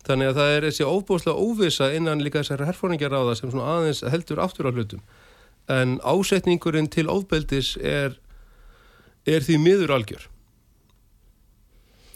Þannig 0.07 0.31
að 0.31 0.39
það 0.39 0.53
er 0.55 0.65
þessi 0.69 0.87
óbúslega 0.87 1.37
óvisa 1.37 1.91
innan 1.93 2.23
líka 2.23 2.41
þessari 2.41 2.69
herfóringjaráða 2.69 3.35
sem 3.37 3.51
svona 3.51 3.75
aðeins 3.75 4.01
heldur 4.09 4.41
aftur 4.41 4.69
á 4.69 4.71
hlutum. 4.71 5.03
En 5.69 5.99
ásetningurinn 6.01 6.89
til 6.89 7.09
ofbeldis 7.11 7.75
er, 7.77 8.17
er 9.27 9.45
því 9.45 9.59
miður 9.61 9.93
algjör. 9.99 10.25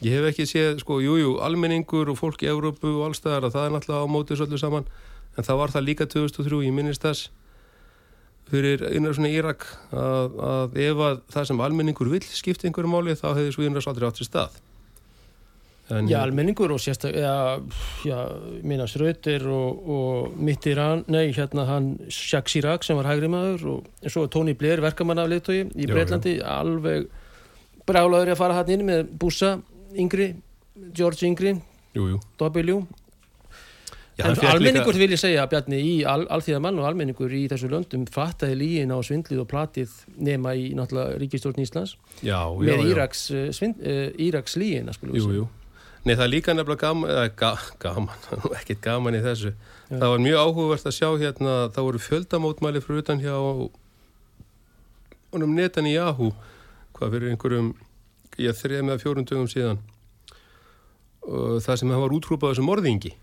Ég 0.03 0.17
hef 0.17 0.31
ekki 0.31 0.47
séð, 0.49 0.81
sko, 0.81 0.97
jújú, 0.99 1.19
jú, 1.21 1.33
almenningur 1.45 2.09
og 2.11 2.17
fólk 2.19 2.41
í 2.43 2.49
Európu 2.51 2.89
og 2.97 3.05
allstæðar 3.11 3.47
að 3.47 3.53
það 3.55 3.67
er 3.67 3.75
náttúrulega 3.75 4.03
á 4.03 4.13
mótis 4.15 4.41
öllu 4.43 4.57
saman, 4.59 4.89
en 5.37 5.47
það 5.47 5.59
var 5.61 5.71
það 5.75 5.85
líka 5.87 6.07
2003, 6.11 6.59
ég 6.65 6.75
minnist 6.75 7.05
þess 7.05 7.29
fyrir 8.51 8.83
innar 8.93 9.15
svona 9.15 9.31
Írak 9.31 9.65
að, 9.93 10.37
að 10.49 10.77
ef 10.83 11.01
að 11.07 11.23
það 11.33 11.49
sem 11.49 11.63
almenningur 11.65 12.11
vill 12.11 12.23
skipta 12.27 12.67
einhverju 12.69 12.91
máli 12.91 13.15
þá 13.17 13.27
hefði 13.31 13.55
svo 13.55 13.65
innræðs 13.67 13.89
aldrei 13.91 14.07
átt 14.09 14.21
sér 14.21 14.29
stað. 14.29 14.61
En, 15.91 16.07
Já, 16.07 16.21
almenningur 16.23 16.71
og 16.71 16.79
sérstaklega, 16.79 17.31
já, 18.07 18.07
já, 18.07 18.19
minna 18.63 18.85
Srautir 18.87 19.43
og, 19.51 19.81
og 19.95 20.37
Mitterrand, 20.39 21.09
nei, 21.11 21.33
hérna 21.35 21.65
hann 21.67 21.89
Jacques 22.07 22.53
Chirac 22.55 22.87
sem 22.87 22.95
var 22.95 23.09
hægri 23.11 23.27
maður 23.31 23.65
og 23.73 24.07
svo 24.07 24.23
Tony 24.31 24.55
Blair, 24.55 24.79
verkamannafliðtói 24.85 25.59
í 25.59 25.83
Já, 25.83 25.91
Breitlandi, 25.91 26.37
alveg 26.39 27.09
brálaður 27.89 28.31
að 28.31 28.39
fara 28.39 28.61
hann 28.61 28.71
inn 28.77 28.85
með 28.87 29.11
Bussa 29.19 29.57
yngri, 29.99 30.31
George 30.95 31.27
yngri, 31.27 31.57
Jú, 31.93 32.07
jú. 32.15 32.19
W. 32.41 32.79
Já, 34.17 34.27
en 34.29 34.37
almenningur 34.45 34.93
líka- 34.93 34.99
vil 35.01 35.09
ég 35.15 35.17
segja, 35.19 35.47
Bjarni, 35.49 35.79
í 35.81 35.93
al, 36.05 36.27
alþýðamann 36.29 36.77
og 36.77 36.85
almenningur 36.85 37.31
í 37.33 37.47
þessu 37.49 37.69
löndum 37.71 38.05
fattaði 38.05 38.57
lígin 38.59 38.93
á 38.93 39.01
svindlið 39.01 39.41
og 39.41 39.47
platið 39.49 39.89
nema 40.21 40.53
í 40.53 40.67
náttúrulega 40.77 41.17
ríkistjórn 41.17 41.63
Íslands 41.63 41.95
Já, 42.21 42.45
já, 42.45 42.77
með. 42.77 42.83
Íraks, 42.91 43.23
uh, 43.33 43.47
svind, 43.49 43.81
uh, 43.81 44.11
Íraks 44.21 44.53
við 44.53 45.17
Jú, 45.17 45.31
jú. 45.33 45.47
Nei, 46.05 46.13
það 46.15 46.23
er 46.25 46.29
líka 46.29 46.53
nefnilega 46.53 46.81
gaman, 46.83 47.09
eða 47.09 47.35
ga, 47.35 47.51
gaman, 47.79 48.21
það 48.27 48.45
er 48.51 48.59
ekkert 48.59 48.81
gaman 48.83 49.15
í 49.17 49.23
þessu. 49.23 49.53
Það 49.89 50.09
var 50.13 50.19
mjög 50.27 50.37
áhugavert 50.43 50.85
að 50.91 50.97
sjá 50.99 51.09
hérna, 51.17 51.53
það 51.73 51.87
voru 51.87 52.03
fjöldamótmæli 52.03 52.81
fyrir 52.83 53.01
utan 53.01 53.23
hjá 53.23 53.33
honum 55.33 55.55
netan 55.57 55.89
í 55.89 55.95
Yahoo, 55.95 56.33
hvað 56.93 57.15
fyrir 57.15 57.33
einhverjum, 57.33 57.73
ég 58.37 58.53
þreja 58.61 58.85
með 58.85 59.01
fjórum 59.01 59.25
dögum 59.25 59.49
síðan, 59.49 59.79
það 61.23 61.77
sem 61.79 61.89
hann 61.89 62.03
var 62.03 62.13
útrúpað 62.13 62.53
þessum 62.53 62.67
morðingi 62.69 63.13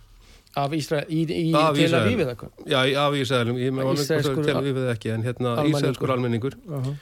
Af 0.57 0.73
Ísra, 0.75 1.05
í, 1.07 1.23
í 1.31 1.53
Tel. 1.53 1.95
Aviv 1.95 2.21
eða 2.25 2.35
hvað? 2.35 2.51
Já, 2.67 2.81
af 2.99 3.15
Ísraelum, 3.15 3.57
ég 3.63 3.71
með 3.73 3.87
alveg 3.87 4.07
tel 4.45 4.63
við 4.67 4.75
það 4.81 4.93
ekki, 4.97 5.11
en 5.15 5.23
hérna 5.23 5.53
ísraelskur 5.71 6.11
almenningur 6.11 6.55
Uh 6.67 6.81
-huh. 6.83 6.95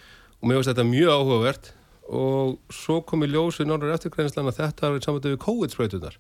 og 0.43 0.49
mér 0.49 0.55
finnst 0.59 0.69
þetta 0.75 0.85
mjög 0.85 1.11
áhugavert 1.17 1.73
og 2.09 2.59
svo 2.71 3.01
kom 3.07 3.23
í 3.25 3.29
ljósi 3.29 3.65
norður 3.65 3.95
eftirgrænslan 3.97 4.49
að 4.49 4.57
þetta 4.61 4.91
var 4.93 5.01
saman 5.01 5.21
við 5.21 5.37
COVID-sprautunar 5.39 6.15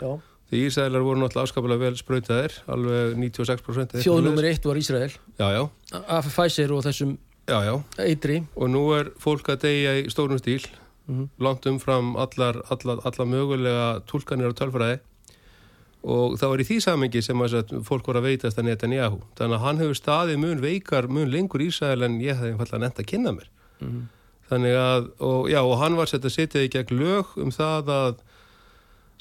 Já. 0.00 0.20
því 0.50 0.66
Ísraelar 0.66 1.00
voru 1.04 1.20
náttúrulega 1.20 1.42
afskaplega 1.46 1.78
vel 1.78 1.96
sprautaðir 1.96 2.52
alveg 2.68 3.16
96% 3.16 3.94
eða 3.94 4.02
Þjóð 4.02 4.16
eitthvað 4.16 4.24
nummer 4.24 4.42
svoleiðis. 4.42 4.56
eitt 4.56 4.64
var 4.64 4.76
Ísrael 4.76 5.12
Já, 5.38 5.48
já, 5.52 5.68
af 6.08 6.24
Pfizer 6.26 6.72
og 6.72 6.84
þessum 6.84 7.18
já, 7.48 7.58
já 7.68 7.82
eitri 7.98 8.46
og 8.56 8.68
nú 8.70 8.92
er 8.98 9.10
fólk 9.18 9.48
að 9.48 9.60
deyja 9.62 9.92
í 10.02 10.08
stórum 10.10 10.38
stíl 10.38 10.64
Mhm. 11.08 11.28
langt 11.40 11.66
umfram 11.66 12.14
allar, 12.16 12.62
allar, 12.70 12.98
allar 13.04 13.26
mögulega 13.26 14.00
tólkanir 14.06 14.46
og 14.48 14.54
tölfræði 14.54 15.00
og 16.02 16.34
það 16.40 16.52
var 16.52 16.62
í 16.62 16.66
því 16.66 16.78
samengi 16.82 17.22
sem 17.22 17.44
að 17.44 17.74
fólk 17.86 18.08
voru 18.08 18.22
að 18.22 18.28
veitast 18.32 18.58
að 18.58 18.68
Netanyahu. 18.70 19.20
Þannig 19.38 19.58
að 19.58 19.64
hann 19.66 19.82
hefur 19.82 19.98
staðið 19.98 20.40
mun 20.42 20.62
veikar 20.62 21.08
mun 21.08 21.30
lengur 21.30 21.62
Ísrael 21.62 22.02
en 22.02 22.18
ég 22.22 22.38
hefði 22.38 22.56
einfallega 22.56 22.82
nefnt 22.82 23.02
að 23.02 23.10
kynna 23.12 23.36
mér. 23.38 23.48
Mhm. 23.82 24.02
þannig 24.52 24.74
að, 24.76 25.06
og 25.24 25.48
já, 25.48 25.62
og 25.64 25.78
hann 25.80 25.94
var 25.96 26.06
sett 26.10 26.26
að 26.28 26.34
setja 26.34 26.60
í 26.60 26.68
gegn 26.68 26.98
lög 26.98 27.30
um 27.40 27.50
það 27.50 27.88
að 27.88 28.18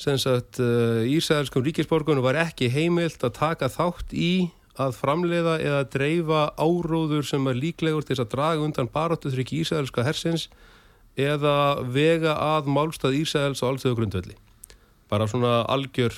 sem 0.01 0.17
sagt 0.17 0.59
uh, 0.59 1.05
Ísraelskum 1.07 1.63
ríkisborgunum 1.63 2.25
var 2.25 2.35
ekki 2.41 2.67
heimilt 2.73 3.21
að 3.23 3.37
taka 3.37 3.69
þátt 3.71 4.11
í 4.11 4.51
að 4.81 4.97
framleiða 4.97 5.55
eða 5.61 5.85
dreifa 5.93 6.41
áróður 6.57 7.23
sem 7.27 7.47
er 7.47 7.59
líklegur 7.59 8.05
til 8.07 8.17
að 8.19 8.31
draga 8.33 8.65
undan 8.65 8.89
baráttuþrykki 8.91 9.61
Ísraelska 9.61 10.05
hersins 10.07 10.47
eða 11.19 11.83
vega 11.91 12.35
að 12.35 12.71
málstað 12.71 13.19
Ísraels 13.19 13.61
og 13.61 13.73
alltöðu 13.73 13.99
grundvelli 13.99 14.37
bara 15.11 15.27
svona 15.27 15.61
algjör 15.69 16.15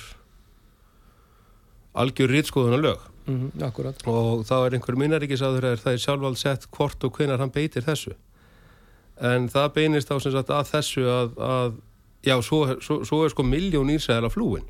algjör 1.94 2.30
rítskoðuna 2.30 2.76
lög 2.80 2.98
mm 3.26 3.50
-hmm. 3.56 4.08
Og 4.08 4.44
þá 4.44 4.66
er 4.66 4.74
einhver 4.74 4.96
minnaríkisáður 4.96 5.76
það 5.78 5.92
er 5.92 5.98
sjálfvald 5.98 6.38
sett 6.38 6.66
hvort 6.70 7.04
og 7.04 7.12
hvenar 7.12 7.38
hann 7.38 7.50
beitir 7.50 7.82
þessu. 7.82 8.14
En 9.20 9.48
það 9.48 9.72
beinist 9.74 10.10
á 10.10 10.18
sem 10.18 10.32
sagt 10.32 10.50
að 10.50 10.70
þessu 10.72 11.02
að, 11.06 11.38
að 11.38 11.74
já, 12.22 12.42
svo, 12.42 12.80
svo, 12.80 13.04
svo 13.04 13.24
er 13.24 13.30
sko 13.30 13.42
miljón 13.42 13.90
Ísrael 13.90 14.24
að 14.24 14.34
flúin. 14.34 14.66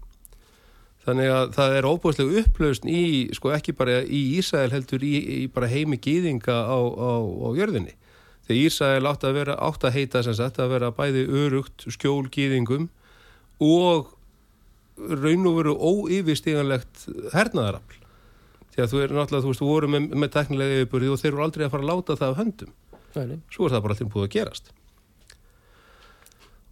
Þannig 1.05 1.29
að 1.29 1.53
það 1.53 1.75
er 1.77 1.89
óbúðslega 1.89 2.41
upplausn 2.41 2.89
í, 2.89 3.03
sko 3.37 3.53
ekki 3.53 3.75
bara 3.77 4.01
í 4.03 4.39
Ísrael 4.39 4.71
heldur 4.73 5.05
í, 5.05 5.45
í 5.45 5.47
bara 5.53 5.69
heimi 5.69 5.99
gýðinga 6.01 6.57
á, 6.65 6.79
á, 6.81 7.13
á 7.21 7.49
jörðinni. 7.57 7.93
Þegar 8.49 8.61
Ísrael 8.63 9.09
átt 9.09 9.25
að 9.25 9.37
vera, 9.39 9.57
átt 9.61 9.85
að 9.85 9.99
heita 9.99 10.23
sem 10.25 10.37
sagt 10.37 10.61
að 10.61 10.73
vera 10.77 10.93
bæði 10.97 11.27
örugt 11.29 11.85
skjól 11.93 12.25
gýðingum 12.33 12.89
og 13.61 14.14
raun 14.97 15.47
og 15.51 15.57
veru 15.59 15.75
óyfirstíganlegt 15.91 17.05
hernaðarafl 17.35 18.01
því 18.75 18.83
að 18.85 18.91
þú 18.93 19.01
er 19.05 19.13
náttúrulega, 19.15 19.43
þú 19.45 19.51
veist, 19.53 19.63
þú 19.63 19.69
voru 19.71 19.91
með, 19.95 20.07
með 20.23 20.31
teknilega 20.35 20.79
yfirbúrið 20.83 21.13
og 21.15 21.21
þeir 21.23 21.33
eru 21.33 21.45
aldrei 21.47 21.67
að 21.67 21.75
fara 21.75 21.85
að 21.87 21.91
láta 21.93 22.17
það 22.21 22.33
af 22.35 22.41
höndum 22.43 22.73
Nei, 23.15 23.27
nei. 23.31 23.37
svo 23.55 23.67
er 23.69 23.75
það 23.77 23.85
bara 23.85 23.95
alltaf 23.95 24.13
búið 24.15 24.25
að 24.29 24.33
gerast 24.35 24.73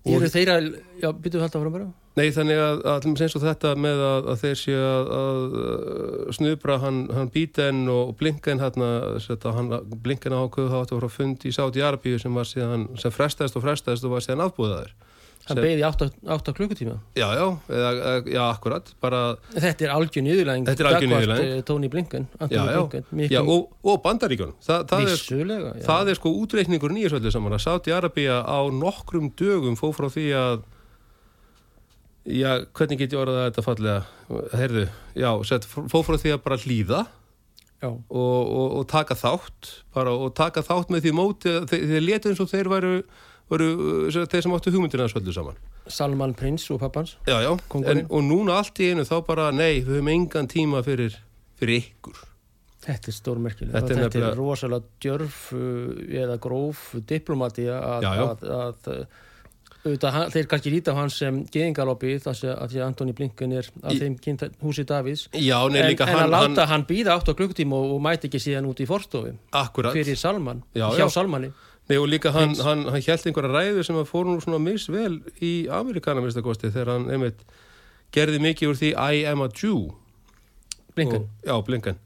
Og- 0.03 0.17
Eru 0.19 0.29
þeirra, 0.35 0.55
já, 0.99 1.09
byttu 1.15 1.39
við 1.39 1.45
alltaf 1.47 1.63
fram 1.63 1.75
bara 1.77 1.91
Nei, 2.13 2.27
þannig 2.35 2.59
að, 2.61 2.81
að 2.85 2.97
allir 3.07 3.23
eins 3.25 3.35
og 3.39 3.43
þetta 3.47 3.71
með 3.81 4.01
að, 4.05 4.27
að 4.33 4.41
þeir 4.43 4.59
séu 4.61 4.81
að, 4.85 5.13
að 5.19 6.33
snubra 6.37 6.75
hann, 6.83 6.99
hann 7.17 7.31
Bíten 7.33 7.79
og 7.89 8.11
Blinken 8.21 8.61
hann 8.61 9.71
Blinken 10.05 10.35
ákveðu 10.37 10.69
þá 10.69 10.77
átti 10.83 10.93
að 10.93 10.99
fara 10.99 11.09
að 11.09 11.15
fund 11.17 11.47
í 11.49 11.53
Sáti 11.57 11.81
Arabíu 11.87 12.19
sem 12.21 12.35
var 12.37 12.51
síðan, 12.51 12.85
sem 13.01 13.15
frestaðist 13.15 13.57
og 13.57 13.65
frestaðist 13.65 14.05
og 14.05 14.13
var 14.13 14.27
síðan 14.27 14.45
afbúðaður. 14.45 14.93
Hann 15.43 15.59
beigði 15.59 15.83
8 16.31 16.53
klukkutíma 16.55 16.93
Já, 17.19 17.25
já, 17.35 17.47
eða, 17.67 18.13
já, 18.31 18.43
akkurat, 18.53 18.93
bara, 19.03 19.23
Þetta 19.57 19.87
er 19.89 19.95
algjör 19.97 20.23
niðurlæging 20.29 20.69
Þetta 20.69 20.85
er 20.85 20.89
algjör 20.93 21.11
niðurlæging. 21.11 21.55
eh, 21.57 21.63
Tony 21.67 21.89
Blinken, 21.91 22.27
já, 22.39 22.47
já, 22.51 22.63
Blinken 22.79 23.07
miklu- 23.11 23.35
já 23.35 23.41
og, 23.43 23.73
og 23.83 23.97
bandaríkjunum. 24.05 24.55
Þa, 24.63 24.77
það, 24.87 25.01
er, 25.03 25.11
Vissulega 25.17 25.73
já. 25.75 25.83
það 25.89 26.13
er 26.13 26.21
sko 26.21 26.33
útreikningur 26.45 26.95
nýjusöldu 26.95 27.33
saman 27.35 27.57
að 27.59 27.65
Sáti 27.67 27.91
Arabíu 27.97 28.31
á 28.39 28.59
nokkrum 28.71 29.33
dögum 29.35 29.75
fóð 29.81 29.97
frá 29.99 30.09
því 30.15 30.29
að 30.39 30.63
Já, 32.23 32.53
hvernig 32.79 33.01
get 33.03 33.11
ég 33.17 33.19
orðað 33.19 33.49
þetta 33.49 33.63
fallega? 33.67 34.03
Heyrðu, 34.55 34.85
já, 35.19 35.31
sett, 35.49 35.65
fóð 35.67 36.05
frá 36.07 36.19
því 36.23 36.31
að 36.37 36.43
bara 36.45 36.59
hlýða 36.63 37.01
og, 37.83 37.97
og, 38.15 38.69
og 38.79 38.85
taka 38.93 39.17
þátt 39.19 39.73
bara, 39.97 40.13
og 40.15 40.31
taka 40.39 40.63
þátt 40.63 40.93
með 40.95 41.03
því 41.09 41.13
móti 41.19 41.51
að 41.51 41.67
þeir, 41.73 41.83
þeir 41.91 42.05
letu 42.07 42.31
eins 42.31 42.43
og 42.45 42.51
þeir 42.53 42.71
væru, 42.71 42.93
sem 43.61 44.13
sagt, 44.17 44.33
þeir 44.33 44.43
sem 44.47 44.53
áttu 44.57 44.73
hugmyndina 44.73 45.05
þessu 45.09 45.21
öllu 45.21 45.33
saman? 45.37 45.57
Salman 45.93 46.33
Prins 46.39 46.65
og 46.73 46.79
pappans 46.81 47.17
já, 47.29 47.37
já. 47.45 47.51
En, 47.85 48.05
og 48.09 48.23
núna 48.25 48.61
allt 48.63 48.79
í 48.81 48.93
einu 48.93 49.05
þá 49.05 49.17
bara 49.27 49.51
nei, 49.53 49.81
við 49.83 49.99
höfum 49.99 50.09
engan 50.15 50.49
tíma 50.49 50.81
fyrir, 50.87 51.17
fyrir 51.61 51.83
ykkur. 51.83 52.21
Þetta 52.83 53.11
er 53.13 53.15
stórmerkilega 53.15 53.79
Þetta 53.79 53.99
þetta 54.01 54.19
er 54.19 54.25
er, 54.31 54.39
rosalega 54.39 54.89
djörf 55.05 55.43
uh, 55.55 55.93
eða 56.23 56.39
gróf 56.43 56.89
diplomati 57.07 57.69
að, 57.71 58.07
að, 58.09 58.49
að, 58.57 58.89
að 59.87 60.07
hann- 60.15 60.31
þeir 60.35 60.49
kannski 60.51 60.71
líta 60.75 60.95
á 60.95 60.99
hans 60.99 61.17
sem 61.19 61.41
geðingaloppi 61.51 62.17
þar 62.23 62.37
sem 62.39 62.51
að 62.55 62.73
því 62.75 62.81
að 62.81 62.87
Antoni 62.89 63.15
Blinken 63.19 63.55
er 63.59 63.69
af 63.83 63.95
Í- 63.95 64.01
þeim 64.03 64.17
kynnt 64.23 64.45
húsi 64.63 64.85
Davís 64.87 65.25
já, 65.35 65.59
nei, 65.71 65.81
en, 65.83 65.89
líka 65.91 66.07
en 66.07 66.15
að 66.15 66.21
hann, 66.23 66.31
láta 66.35 66.67
hann 66.67 66.73
hann 66.73 66.87
býða 66.91 67.17
8 67.19 67.35
klukkutíma 67.39 67.79
og, 67.79 67.95
og 67.97 68.03
mæti 68.03 68.31
ekki 68.31 68.41
síðan 68.43 68.67
út 68.71 68.83
í 68.83 68.87
forstofi 68.87 69.35
fyrir 69.93 70.19
Salman, 70.19 70.63
Já, 70.75 70.89
hjá 70.95 71.05
já. 71.07 71.11
Salmani 71.11 71.51
nei, 71.91 71.97
og 71.99 72.07
líka 72.09 72.31
hann, 72.35 72.55
hann, 72.63 72.85
hann 72.93 73.03
held 73.03 73.27
einhverja 73.27 73.51
ræðu 73.57 73.83
sem 73.87 73.97
að 73.99 74.09
fór 74.13 74.29
nú 74.29 74.39
svona 74.45 74.61
misvel 74.63 75.19
í 75.43 75.53
Amerikana 75.73 76.23
minnstakosti 76.23 76.71
þegar 76.71 76.93
hann 76.97 77.11
einmitt 77.11 77.43
gerði 78.13 78.39
mikið 78.45 78.69
úr 78.73 78.79
því 78.81 78.91
I 78.95 79.25
am 79.33 79.43
a 79.43 79.49
Jew. 79.51 79.91
Blinken, 80.95 81.23
og, 81.25 81.45
já, 81.49 81.55
Blinken. 81.65 81.99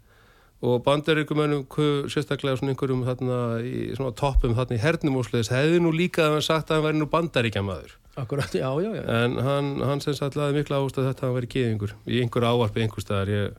Og 0.66 0.80
bandaríkumönnum 0.86 1.66
ku- 1.68 2.06
sérstaklega 2.08 2.56
svona 2.56 2.72
einhverjum 2.72 3.02
þarna 3.04 3.38
í 3.60 3.90
svona 3.98 4.14
toppum 4.16 4.54
þarna 4.56 4.78
í 4.78 4.80
hernum 4.80 5.18
og 5.20 5.26
sliðis 5.28 5.50
hefði 5.52 5.82
nú 5.84 5.90
líka 5.92 6.24
að 6.28 6.36
hann 6.38 6.46
sagt 6.46 6.70
að 6.70 6.78
hann 6.78 6.86
væri 6.86 7.00
nú 7.02 7.08
bandaríkjamaður. 7.12 7.96
Akkurat, 8.16 8.54
já, 8.56 8.70
já, 8.80 8.90
já. 8.96 9.02
En 9.12 9.36
hann, 9.44 9.68
hann 9.84 10.00
sem 10.00 10.14
sagt 10.16 10.38
laði 10.38 10.62
mikla 10.62 10.78
ást 10.80 10.96
að 10.96 11.10
þetta 11.10 11.26
hann 11.26 11.34
væri 11.36 11.50
geðingur 11.52 11.92
í 12.08 12.22
einhver 12.22 12.46
ávarpi 12.48 12.80
einhver 12.86 13.04
staðar. 13.04 13.28
Ég... 13.34 13.58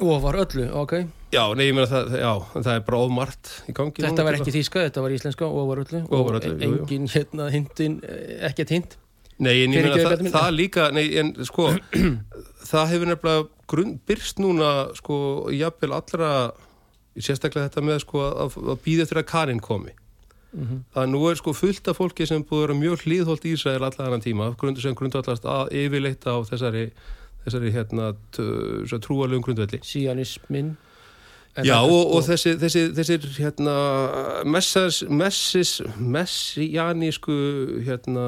og 0.00 0.22
var 0.22 0.38
öllu, 0.44 0.66
ok. 0.82 0.94
Já, 1.32 1.44
nei, 1.56 1.66
ég 1.70 1.76
meina 1.76 1.88
það, 1.88 2.16
já, 2.20 2.32
það 2.58 2.72
er 2.74 2.82
bara 2.86 2.98
ofmart 3.06 3.52
í 3.68 3.74
gangi 3.76 4.04
þetta 4.04 4.24
var 4.26 4.38
ekki 4.38 4.54
þýska, 4.56 4.82
þetta 4.88 5.04
var 5.04 5.14
íslenska 5.16 5.46
og 5.48 5.70
var 5.70 5.84
öllu. 5.84 6.02
Ofar 6.08 6.40
öllu, 6.40 6.56
jú, 6.56 6.72
jú. 6.72 6.82
engin 6.82 7.08
hérna 7.12 7.48
hindin, 7.52 8.00
ekkert 8.48 8.74
hind 8.74 8.98
nei, 9.42 9.64
en 9.64 9.74
ég 9.74 9.86
meina 9.86 9.96
það, 9.96 10.26
það 10.34 10.50
líka 10.56 10.90
nei, 10.94 11.06
en 11.20 11.32
sko 11.48 11.70
það 12.70 12.92
hefur 12.92 13.10
nefnilega 13.12 13.96
byrst 14.08 14.42
núna 14.42 14.70
sko, 14.98 15.16
jafnvel 15.56 15.96
allra 15.96 16.30
sérstaklega 17.16 17.68
þetta 17.68 17.84
með 17.84 18.04
sko 18.04 18.22
að, 18.28 18.56
að 18.72 18.80
býða 18.84 19.06
eftir 19.06 19.20
að 19.20 19.28
Karin 19.32 19.60
komi. 19.62 19.96
Mhm. 20.52 20.82
að 20.92 21.06
nú 21.08 21.20
er 21.30 21.38
sko 21.40 21.54
fullt 21.56 21.86
af 21.88 21.96
fólki 21.96 22.26
sem 22.28 22.42
búið 22.44 22.58
að 22.58 22.66
vera 22.66 22.74
mjög 22.76 23.04
hlýðholt 23.06 23.44
í 23.48 23.54
Ísrael 23.56 23.78
allan 23.80 24.04
annan 24.04 24.20
tíma 24.20 24.50
grundu 24.60 24.82
sem 24.84 24.92
grundvallast 24.92 25.46
að 25.48 25.70
yfirleitt 25.80 26.26
á 26.28 26.36
þessari, 26.44 26.82
þessari 27.44 27.74
hérna, 27.74 28.12
trúalögum 29.02 29.44
grundvalli 29.44 29.82
síanismin 29.86 30.74
Já 31.52 31.76
þetta- 31.84 31.92
og, 31.92 32.14
og 32.16 32.22
þessi, 32.24 32.54
þessi, 32.56 32.82
þessir 32.96 33.24
hérna, 33.36 33.72
messas, 34.48 35.02
messis, 35.04 35.82
messianísku 36.00 37.34
hérna, 37.84 38.24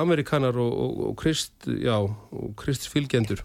amerikanar 0.00 0.56
og, 0.56 0.72
og, 0.72 1.00
og 1.10 1.16
krist, 1.20 1.52
já, 1.68 1.98
og 2.00 2.54
kristfylgjendur 2.56 3.42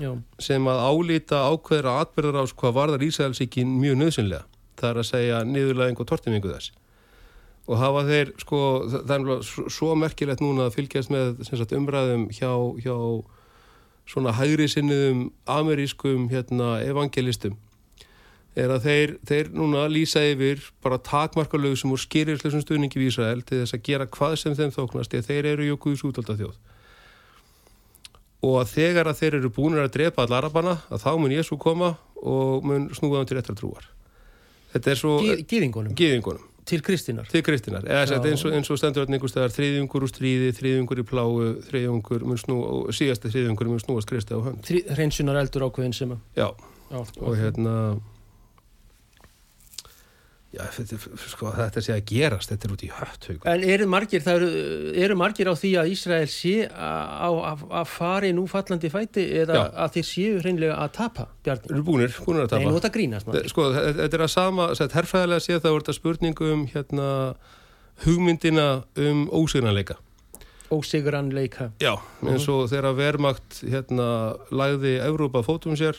já, 0.00 0.10
sem 0.42 0.66
að 0.66 0.82
álíta 0.82 1.44
ákveðra 1.46 2.00
atbyrðar 2.02 2.42
á 2.42 2.44
hvað 2.50 2.74
varðar 2.80 3.06
Ísraelsíkin 3.06 3.78
mjög 3.78 4.00
nöðsynlega. 4.00 4.42
Það 4.80 4.90
er 4.90 4.98
að 4.98 5.10
segja 5.12 5.44
niðurlæðing 5.46 6.02
og 6.02 6.08
tortimingu 6.10 6.50
þess. 6.50 6.72
Og 7.70 7.78
hafa 7.78 8.02
þeir, 8.08 8.32
sko, 8.42 8.58
það 8.90 9.12
er 9.14 9.46
svo, 9.70 9.92
merkilegt 9.94 10.42
núna 10.42 10.66
að 10.66 10.80
fylgjast 10.80 11.14
með 11.14 11.44
sagt, 11.46 11.76
umræðum 11.78 12.26
hjá, 12.34 12.50
hjá 12.82 12.96
svona 14.12 14.34
hægri 14.36 14.68
sinniðum 14.68 15.30
amerískum 15.48 16.28
hérna, 16.32 16.76
evangelistum 16.84 17.56
er 18.52 18.68
að 18.68 18.84
þeir, 18.84 19.14
þeir 19.24 19.48
núna 19.56 19.86
lýsa 19.88 20.20
yfir 20.28 20.60
bara 20.84 21.00
takmarkalögum 21.00 21.94
og 21.94 22.02
skýrirsleisum 22.02 22.60
stuðningi 22.60 23.00
við 23.00 23.14
Ísrael 23.14 23.40
til 23.48 23.62
þess 23.62 23.78
að 23.78 23.84
gera 23.86 24.08
hvað 24.12 24.36
sem 24.42 24.56
þeim 24.58 24.74
þóknast 24.74 25.16
eða 25.16 25.28
þeir 25.30 25.48
eru 25.54 25.70
jökuðs 25.70 26.04
útvalda 26.10 26.36
þjóð 26.42 26.58
og 28.42 28.58
að 28.58 28.72
þegar 28.74 29.08
að 29.08 29.18
þeir 29.20 29.38
eru 29.38 29.50
búinir 29.54 29.84
að 29.84 29.92
drepa 29.96 30.26
all 30.26 30.36
arabana 30.36 30.76
að 30.90 31.04
þá 31.04 31.10
mun 31.22 31.34
Jésu 31.34 31.58
koma 31.62 31.94
og 32.18 32.66
mun 32.66 32.88
snúa 32.94 33.20
þeim 33.20 33.28
til 33.30 33.38
réttar 33.38 33.58
trúar. 33.58 33.86
Þetta 34.74 34.90
er 34.90 34.98
svo 34.98 35.14
gýðingunum 35.22 36.51
til 36.68 36.82
Kristinar 36.84 37.26
til 37.30 37.42
kristinar 37.46 37.86
eða 37.86 38.20
eins, 38.22 38.44
og, 38.46 38.54
eins 38.54 38.70
og 38.70 38.78
stendur 38.78 39.04
þarna 39.04 39.18
einhvers 39.18 39.34
staðar 39.34 39.54
þriðjungur 39.56 40.06
úr 40.06 40.12
stríði, 40.12 40.50
þriðjungur 40.58 41.02
í 41.02 41.06
pláu 41.08 41.30
þriðjungur 41.68 42.26
mun 42.28 42.40
snúa 42.40 42.68
og 42.76 42.94
síðasta 42.96 43.32
þriðjungur 43.32 43.72
mun 43.72 43.82
snúast 43.82 44.10
kristi 44.10 44.36
á 44.36 44.40
hönd. 44.44 44.70
Hreinsunar 44.94 45.40
eldur 45.42 45.66
ákveðin 45.66 45.96
sem 45.96 46.14
að 46.14 46.20
já, 46.38 46.48
já, 46.92 47.00
og 47.02 47.38
hérna 47.40 47.74
Já, 50.52 50.66
þetta, 50.68 50.98
sko, 51.32 51.48
þetta 51.56 51.80
sé 51.80 51.94
að 51.94 52.02
gerast, 52.10 52.50
þetta 52.52 52.66
er 52.68 52.72
út 52.74 52.82
í 52.84 52.88
hött 52.92 53.26
haugur. 53.30 53.46
En 53.48 53.62
eru 53.72 53.86
margir, 53.88 54.20
það 54.20 54.42
eru, 54.42 54.50
eru 55.06 55.14
margir 55.16 55.48
á 55.48 55.54
því 55.56 55.70
að 55.80 55.92
Ísrael 55.94 56.28
sé 56.28 56.52
að 56.68 57.86
fari 57.88 58.34
nú 58.36 58.44
fallandi 58.50 58.90
fæti 58.92 59.24
eða 59.40 59.56
Já. 59.56 59.62
að 59.86 59.96
þeir 59.96 60.06
séu 60.10 60.42
hreinlega 60.42 60.76
að 60.84 60.92
tapa, 60.98 61.26
Bjarni? 61.40 61.70
Þeir 61.70 61.78
eru 61.78 61.86
búnir, 61.88 62.20
búnir 62.26 62.44
að 62.44 62.52
Nei, 62.52 62.66
nú 62.66 62.68
tapa. 62.68 62.76
þetta 62.82 62.92
grínast. 62.98 63.32
Sko, 63.54 63.66
þetta 63.78 64.20
er 64.20 64.26
að 64.28 64.32
sama, 64.34 64.68
sett 64.76 64.96
herrfæðilega 64.98 65.46
séð 65.46 65.64
þá 65.64 65.70
er 65.72 65.78
þetta 65.80 65.96
spurning 66.02 66.44
um 66.52 66.68
hérna 66.74 67.08
hugmyndina 68.04 68.68
um 69.08 69.26
ósignanleika. 69.32 69.96
Ósigurann 70.72 71.32
leika. 71.32 71.70
Já, 71.80 71.94
eins 72.28 72.44
og 72.52 72.66
þegar 72.68 72.96
vermakt 72.96 73.62
hérna 73.64 74.08
lagði 74.52 74.98
Evrópa 75.04 75.40
fótum 75.44 75.80
sér 75.80 75.96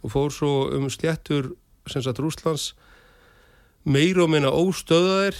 og 0.00 0.12
fór 0.12 0.32
svo 0.32 0.70
um 0.76 0.88
sléttur 0.92 1.52
sem 1.88 2.00
sagt 2.04 2.20
Rúslands 2.20 2.72
meir 3.84 4.18
og 4.20 4.30
minna 4.32 4.50
óstöðaðir. 4.52 5.38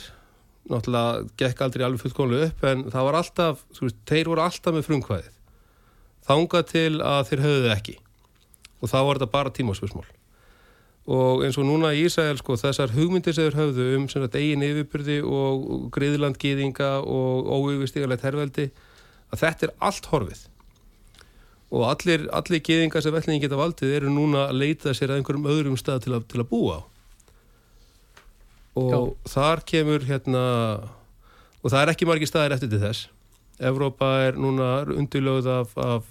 Náttúrulega 0.71 1.27
gekk 1.41 1.65
aldrei 1.65 1.85
alveg 1.85 2.05
fullkomlega 2.05 2.51
upp 2.51 2.65
en 2.69 2.87
það 2.93 3.07
var 3.09 3.19
alltaf, 3.19 3.65
þú 3.75 3.87
veist, 3.87 4.01
þeir 4.07 4.31
voru 4.31 4.45
alltaf 4.45 4.77
með 4.77 4.87
frumkvæðið. 4.87 5.37
Þangað 6.31 6.67
til 6.71 6.93
að 7.03 7.21
þeir 7.31 7.45
höfðu 7.47 7.71
ekki. 7.75 7.97
Og 8.81 8.93
þá 8.93 8.99
var 9.01 9.19
þetta 9.19 9.33
bara 9.33 9.55
tímaspursmál. 9.57 10.07
Og 11.11 11.43
eins 11.43 11.57
og 11.59 11.67
núna 11.67 11.91
í 11.97 12.05
Ísæl 12.07 12.39
sko, 12.39 12.55
þessar 12.61 12.93
hugmyndir 12.95 13.35
sem 13.35 13.49
þeir 13.49 13.59
höfðu 13.59 13.87
um 13.97 14.07
eigin 14.37 14.63
yfirbyrði 14.63 15.17
og 15.25 15.89
griðlandgýðinga 15.97 16.91
og 17.03 17.51
óyfirstígalegt 17.51 18.23
herveldi 18.29 18.69
að 19.33 19.43
þetta 19.43 19.67
er 19.67 19.75
allt 19.81 20.07
horfið. 20.13 20.45
Og 21.71 21.87
allir, 21.89 22.29
allir 22.35 22.63
gýðingar 22.67 23.03
sem 23.03 23.15
vellingi 23.15 23.43
geta 23.47 23.59
valdið 23.59 23.97
eru 23.97 24.13
núna 24.13 24.49
að 24.51 24.61
leita 24.61 24.95
sér 24.95 25.15
að 25.15 25.21
einhverjum 25.21 25.51
öðrum 25.51 25.79
stað 25.81 26.05
til 26.07 26.15
að, 26.19 26.25
til 26.31 26.43
að 26.43 26.51
búa 26.53 26.79
á 26.79 26.91
og 28.79 29.17
þar 29.29 29.65
kemur 29.67 30.05
hérna 30.07 30.45
og 31.61 31.73
það 31.73 31.83
er 31.83 31.93
ekki 31.93 32.09
margir 32.09 32.31
staðir 32.31 32.57
eftir 32.57 32.71
til 32.73 32.83
þess. 32.83 33.09
Evrópa 33.61 34.09
er 34.29 34.39
núna 34.41 34.71
undurlögð 34.89 35.51
af, 35.53 35.77
af 35.77 36.07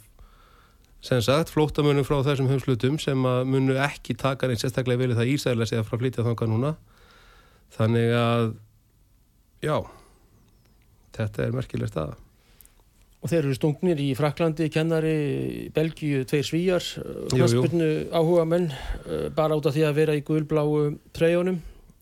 sem 1.01 1.21
sagt 1.23 1.53
flóttamunum 1.53 2.05
frá 2.05 2.19
þessum 2.27 2.49
heimslutum 2.51 2.99
sem 3.01 3.25
að 3.25 3.45
munu 3.49 3.77
ekki 3.79 4.17
taka 4.19 4.49
neitt 4.49 4.61
sérstaklega 4.61 5.07
í 5.09 5.17
það 5.17 5.31
Ísæla 5.33 5.67
sig 5.69 5.79
að 5.79 5.93
flytja 5.93 6.25
þangað 6.27 6.51
núna. 6.51 6.73
Þannig 7.73 8.15
að 8.17 8.49
já 9.65 9.77
þetta 11.15 11.45
er 11.45 11.55
merkileg 11.55 11.91
staða. 11.91 12.17
Og 13.19 13.27
þeir 13.27 13.41
eru 13.41 13.55
stungnir 13.57 13.99
í 13.99 14.13
Fraklandi, 14.15 14.69
kennari, 14.71 15.15
Belgíu, 15.75 16.21
tveir 16.27 16.45
svíjar, 16.47 16.85
hansbyrnu 17.33 17.89
áhuga 18.15 18.45
menn, 18.47 18.69
bara 19.35 19.57
út 19.59 19.67
af 19.67 19.75
því 19.75 19.83
að 19.89 19.97
vera 19.97 20.15
í 20.15 20.23
gulbláu 20.23 20.93
treyjónum, 21.17 21.57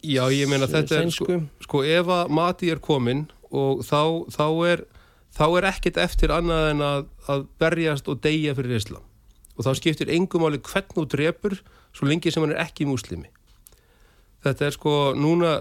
Já, 0.06 0.28
ég 0.30 0.50
meina 0.50 0.70
þetta 0.70 1.02
er 1.02 1.10
sko, 1.14 1.40
sko 1.64 1.82
ef 1.84 2.12
að 2.14 2.30
mati 2.38 2.70
er 2.70 2.82
komin 2.84 3.26
og 3.50 3.82
þá, 3.88 4.28
þá 4.30 4.46
er 4.70 4.84
þá 5.38 5.46
er 5.60 5.68
ekkert 5.72 6.00
eftir 6.02 6.34
annað 6.34 6.70
en 6.72 6.84
að, 6.86 7.08
að 7.30 7.46
berjast 7.62 8.10
og 8.12 8.22
deyja 8.24 8.56
fyrir 8.58 8.78
Islam 8.80 9.04
og 9.58 9.66
þá 9.66 9.72
skiptir 9.80 10.14
engum 10.14 10.46
áli 10.46 10.62
hvern 10.62 11.02
og 11.02 11.10
drepur 11.12 11.58
svo 11.96 12.08
lengi 12.10 12.32
sem 12.34 12.44
hann 12.44 12.54
er 12.54 12.62
ekki 12.62 12.86
múslimi. 12.86 13.32
Þetta 14.46 14.68
er 14.68 14.76
sko 14.76 14.96
núna 15.18 15.54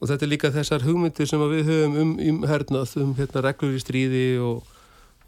og 0.00 0.08
þetta 0.10 0.26
er 0.26 0.32
líka 0.32 0.50
þessar 0.54 0.84
hugmyndir 0.84 1.28
sem 1.30 1.42
við 1.52 1.68
höfum 1.70 1.98
um, 2.02 2.14
um 2.18 2.40
hernað, 2.50 2.96
um 3.00 3.12
hérna, 3.14 3.44
reglur 3.46 3.76
í 3.76 3.82
stríði 3.82 4.24
og, 4.42 4.66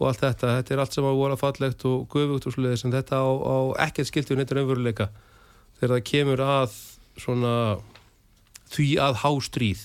og 0.00 0.08
allt 0.10 0.24
þetta. 0.24 0.56
Þetta 0.58 0.74
er 0.74 0.82
allt 0.82 0.98
sem 0.98 1.06
að 1.06 1.20
voru 1.20 1.38
fallegt 1.38 1.86
og 1.86 2.08
guðvugt 2.12 2.48
og 2.50 2.56
svoleiðis 2.56 2.82
en 2.88 2.96
þetta 2.96 3.22
á, 3.22 3.30
á 3.30 3.56
ekkert 3.86 4.10
skiltur 4.10 4.40
neitt 4.40 4.52
raunveruleika 4.52 5.08
þegar 5.78 5.94
það 5.94 6.04
kemur 6.10 6.42
að 6.42 6.80
svona 7.22 7.54
því 8.76 8.88
að 9.02 9.22
há 9.24 9.30
stríð 9.48 9.82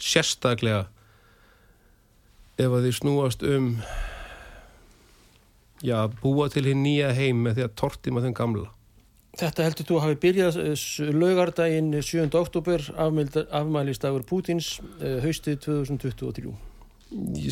sérstaklega 0.00 0.84
ef 2.58 2.70
að 2.70 2.86
þið 2.86 2.96
snúast 2.98 3.42
um 3.46 3.72
já, 5.82 5.98
búa 6.22 6.48
til 6.52 6.66
hinn 6.68 6.84
nýja 6.84 7.12
heim 7.16 7.44
með 7.46 7.58
því 7.58 7.66
að 7.68 7.76
tortima 7.82 8.24
þeim 8.24 8.38
gamla 8.38 8.70
Þetta 9.34 9.64
heldur 9.66 9.86
þú 9.88 9.96
að 9.98 10.04
hafi 10.04 10.16
byrjað 10.22 10.56
laugardaginn 11.18 11.88
7. 11.98 12.28
oktober 12.38 12.84
afmælistagur 12.94 14.22
Pútins 14.28 14.76
eh, 15.02 15.16
haustið 15.24 15.58
2023. 15.64 16.52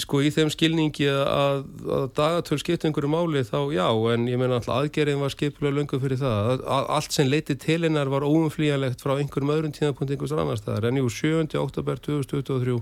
sko 0.02 0.20
í 0.24 0.30
þeim 0.34 0.50
skilningi 0.50 1.06
að, 1.12 1.60
að 1.86 2.06
dagatöl 2.16 2.58
skipta 2.58 2.88
einhverju 2.88 3.10
máli 3.12 3.44
þá 3.46 3.58
já, 3.74 3.86
en 4.12 4.26
ég 4.30 4.40
meina 4.40 4.58
alltaf 4.58 4.74
aðgerðin 4.74 5.22
var 5.22 5.34
skipulega 5.34 5.76
löngu 5.76 6.00
fyrir 6.02 6.18
það, 6.18 6.64
að, 6.66 6.88
allt 6.96 7.14
sem 7.14 7.30
leiti 7.30 7.56
til 7.60 7.78
hennar 7.84 8.10
var 8.10 8.26
óumflýjanlegt 8.26 9.04
frá 9.04 9.14
einhverjum 9.14 9.52
öðrum 9.54 9.74
tíðapunkt 9.76 10.14
einhvers 10.16 10.34
annar 10.34 10.58
staðar, 10.58 10.88
en 10.90 10.98
jú 10.98 11.10
7. 11.12 11.46
oktober 11.62 12.02
2023 12.02 12.78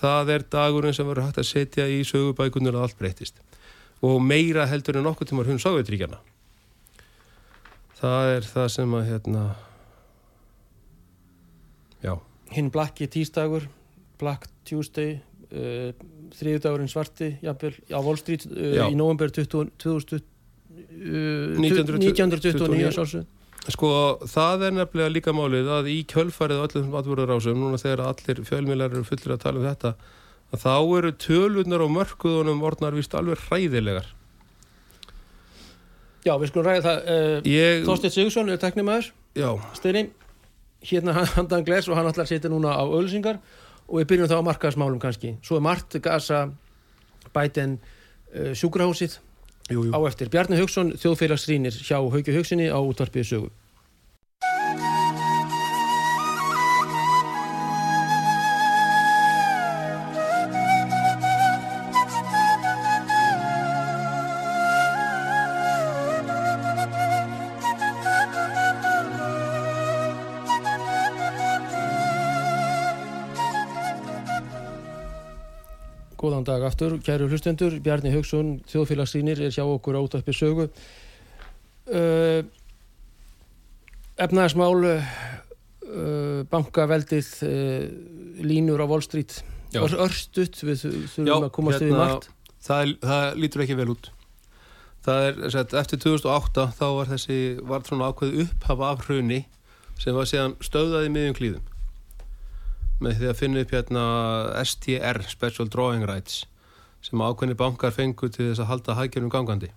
það 0.00 0.34
er 0.36 0.44
dagurinn 0.54 0.96
sem 0.96 1.08
verður 1.08 1.28
hægt 1.28 1.40
að 1.42 1.48
setja 1.50 1.88
í 1.90 2.02
sögubækunnur 2.06 2.78
að 2.78 2.86
allt 2.86 3.00
breytist 3.00 3.42
og 4.00 4.20
meira 4.24 4.68
heldur 4.70 5.00
en 5.00 5.10
okkur 5.10 5.28
tímar 5.28 5.50
hún 5.50 5.60
Sovjetríkjana 5.60 6.20
það 8.00 8.36
er 8.36 8.46
það 8.48 8.70
sem 8.76 8.94
að 8.96 9.10
hérna 9.10 9.44
já, 12.00 12.14
Hinn 12.50 12.70
blakki 12.72 13.06
tístagur, 13.10 13.68
Black 14.18 14.48
Tuesday, 14.66 15.20
uh, 15.50 15.90
þriðudagurinn 16.38 16.90
svarti, 16.90 17.34
jafnvel, 17.44 17.74
á 17.90 17.98
Wall 17.98 18.18
Street 18.20 18.46
uh, 18.50 18.86
í 18.86 18.96
november 18.98 19.32
20, 19.34 19.74
2000, 19.82 20.20
uh, 20.20 21.58
1929. 21.58 22.14
1929 22.14 22.96
sálsög. 22.96 23.28
Sko, 23.70 23.90
það 24.30 24.64
er 24.66 24.76
nefnilega 24.78 25.12
líka 25.12 25.34
málið 25.36 25.68
að 25.74 25.90
í 25.92 25.98
kjölfarið 26.08 26.62
og 26.62 26.70
öllum 26.70 26.94
atbúrarásum, 26.96 27.58
núna 27.60 27.80
þegar 27.80 28.06
allir 28.08 28.40
fjölmiðlar 28.48 28.94
eru 28.94 29.04
fullir 29.04 29.34
að 29.34 29.42
tala 29.42 29.60
um 29.60 29.66
þetta, 29.68 29.92
að 30.50 30.64
þá 30.64 30.76
eru 30.96 31.10
tölurnar 31.20 31.84
og 31.84 31.92
mörkuðunum 31.98 32.64
orðnar 32.66 32.96
vist 32.96 33.14
alveg 33.14 33.42
hræðilegar. 33.50 34.08
Já, 36.24 36.34
við 36.40 36.50
skulum 36.50 36.66
ræða 36.66 36.82
það. 36.84 37.04
Uh, 37.04 37.36
Ég, 37.48 37.84
Þorsteinn 37.86 38.14
Sigursson 38.16 38.52
er 38.52 38.60
teknimaður, 38.60 39.12
já, 39.36 39.50
Steini, 39.76 40.06
hérna 40.84 41.24
handan 41.36 41.64
gles 41.68 41.88
og 41.88 42.00
hann 42.00 42.08
að 42.08 42.24
setja 42.32 42.50
núna 42.52 42.72
á 42.76 42.84
ölsingar 42.84 43.40
og 43.90 43.98
við 43.98 44.10
byrjum 44.12 44.30
þá 44.30 44.36
á 44.38 44.48
markaðsmálum 44.48 45.00
kannski. 45.02 45.34
Svo 45.42 45.58
er 45.58 45.64
margt 45.66 45.98
gasa 46.02 46.44
bæten 47.34 47.78
uh, 47.80 48.52
sjúkrahúsið 48.54 49.18
jú, 49.70 49.84
jú. 49.88 49.90
á 49.90 49.98
eftir. 50.06 50.30
Bjarni 50.30 50.60
Haugsson, 50.60 50.94
þjóðfélagsrýnir 51.02 51.74
hjá 51.74 51.98
Hauki 51.98 52.34
Haugsinni 52.34 52.70
á 52.70 52.78
útvarpið 52.78 53.50
dag 76.50 76.64
aftur, 76.66 76.96
kæru 77.06 77.28
hlustendur, 77.30 77.76
Bjarni 77.84 78.10
Haugsson, 78.14 78.56
þjóðfélagsrýnir 78.70 79.40
er 79.46 79.54
hjá 79.54 79.62
okkur 79.66 79.98
á 79.98 80.00
útvarpið 80.02 80.36
sögu. 80.40 80.66
Uh, 81.90 82.42
efnaðismál, 84.20 84.74
uh, 84.84 86.42
bankaveldið, 86.52 87.30
uh, 87.46 88.44
línur 88.46 88.82
á 88.82 88.86
Wall 88.90 89.02
Street, 89.06 89.40
Já. 89.70 89.84
Ör, 89.86 89.92
örstutt, 90.02 90.56
við 90.66 90.80
þu- 90.82 90.90
þurfum 91.12 91.26
Já, 91.28 91.34
að 91.46 91.50
komast 91.54 91.78
við 91.78 91.92
hérna, 91.92 91.98
margt. 92.02 92.24
það, 92.66 92.88
það 93.06 93.36
lítur 93.38 93.62
ekki 93.62 93.76
vel 93.78 93.92
út. 93.92 94.08
Það 95.06 95.26
er, 95.28 95.36
sett, 95.54 95.74
eftir 95.78 96.00
2008 96.02 96.64
þá 96.74 96.86
var 96.96 97.06
þessi, 97.12 97.36
var 97.70 97.84
svona 97.86 98.08
ákveð 98.10 98.34
upphafa 98.42 98.88
af 98.90 99.04
hruni 99.06 99.38
sem 100.02 100.16
var 100.16 100.26
síðan 100.26 100.56
stöðað 100.58 101.06
í 101.06 101.12
miðjum 101.14 101.36
klíðum 101.38 101.69
með 103.00 103.20
því 103.20 103.28
að 103.30 103.38
finna 103.40 103.64
upp 103.64 103.74
hérna 103.74 104.04
STR, 104.64 105.22
Special 105.28 105.68
Drawing 105.72 106.04
Rights 106.08 106.44
sem 107.04 107.22
ákveðni 107.24 107.56
bankar 107.56 107.94
fengu 107.96 108.28
til 108.28 108.50
þess 108.50 108.60
að 108.60 108.70
halda 108.74 108.96
haggjörnum 108.98 109.32
gangandi. 109.32 109.70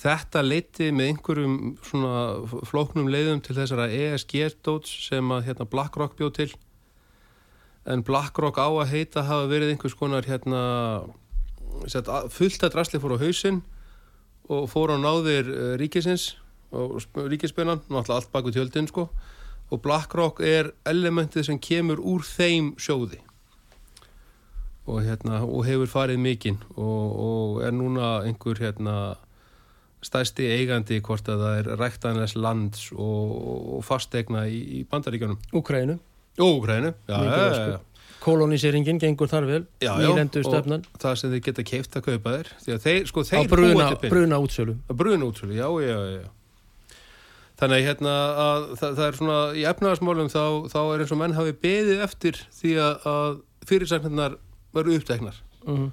Þetta 0.00 0.40
leiti 0.40 0.86
með 0.96 1.10
einhverjum 1.10 1.56
svona 1.84 2.62
flóknum 2.64 3.10
leiðum 3.12 3.42
til 3.44 3.58
þessara 3.58 3.90
ESG-dóts 3.92 4.94
sem 5.10 5.34
að 5.36 5.50
hérna 5.50 5.66
BlackRock 5.68 6.16
bjóð 6.16 6.32
til 6.38 6.50
en 7.90 8.04
BlackRock 8.04 8.56
á 8.56 8.68
að 8.68 8.94
heita 8.94 9.26
hafa 9.28 9.50
verið 9.50 9.74
einhvers 9.74 9.96
konar 9.98 10.24
hérna 10.28 10.62
fullt 12.32 12.64
að 12.64 12.72
drasli 12.74 13.00
fór 13.00 13.16
á 13.16 13.22
hausinn 13.22 13.60
og 14.50 14.66
fór 14.72 14.92
á 14.92 14.98
náðir 15.00 15.48
uh, 15.52 15.74
ríkisins 15.80 16.34
og 16.72 16.96
sp- 17.02 17.26
ríkispennan, 17.30 17.82
náttúrulega 17.88 18.16
allt 18.20 18.32
baku 18.32 18.52
tjöldin 18.54 18.88
sko 18.90 19.08
og 19.70 19.82
BlackRock 19.84 20.40
er 20.44 20.72
elementið 20.88 21.46
sem 21.48 21.58
kemur 21.62 22.00
úr 22.02 22.24
þeim 22.26 22.72
sjóði. 22.80 23.20
Og 24.90 25.04
hérna 25.06 25.42
og 25.46 25.64
hefur 25.68 25.90
farið 25.90 26.18
mikinn. 26.18 26.58
Og, 26.74 27.18
og 27.24 27.60
er 27.62 27.74
núna 27.76 28.20
einhver 28.26 28.58
hérna 28.58 28.96
stæsti 30.02 30.46
eigandi 30.50 30.98
hvort 31.04 31.28
að 31.28 31.44
það 31.44 31.58
er 31.60 31.74
ræktanlegs 31.78 32.34
lands 32.36 32.88
og, 32.96 33.34
og 33.76 33.84
fastegna 33.86 34.46
í, 34.48 34.62
í 34.80 34.84
bandaríkjunum. 34.90 35.38
Úkrænu. 35.54 35.98
Úgrænu, 36.40 36.94
já, 37.08 37.16
já, 37.24 37.36
já, 37.36 37.68
já. 37.74 37.78
Koloníseringin 38.20 38.98
gengur 39.00 39.28
þar 39.28 39.46
vel 39.48 39.62
Já, 39.80 39.94
já, 39.96 40.08
Nýlendu 40.08 40.42
stefnan. 40.44 40.84
og 40.92 41.00
það 41.00 41.14
sem 41.16 41.32
þeir 41.32 41.42
geta 41.46 41.64
keift 41.64 41.96
að 41.96 42.04
kaupa 42.06 42.34
þér 42.36 42.80
þeir, 42.84 43.06
sko, 43.08 43.24
á 43.24 43.28
þeir 43.30 43.48
bruna, 43.48 43.86
til 43.88 43.96
pening. 44.02 44.12
bruna 44.14 44.40
útsölu 44.44 44.74
að 44.92 44.98
bruna 45.00 45.28
útsölu, 45.30 45.56
já, 45.56 45.68
já, 45.80 45.96
já, 45.96 46.20
já 46.20 46.28
þannig 47.60 47.86
hérna 47.86 48.16
að 48.46 48.66
það, 48.80 48.98
það 48.98 49.06
er 49.06 49.20
svona 49.20 49.38
í 49.52 49.64
efnaðarsmálum 49.70 50.32
þá, 50.32 50.44
þá 50.72 50.80
er 50.82 51.04
eins 51.04 51.14
og 51.14 51.20
menn 51.20 51.38
hafi 51.38 51.56
beðið 51.64 52.04
eftir 52.08 52.42
því 52.58 52.76
að, 52.80 53.08
að 53.12 53.40
fyrirsagnirnar 53.70 54.38
veru 54.74 54.94
uppteknar. 54.96 55.42
Mm 55.66 55.90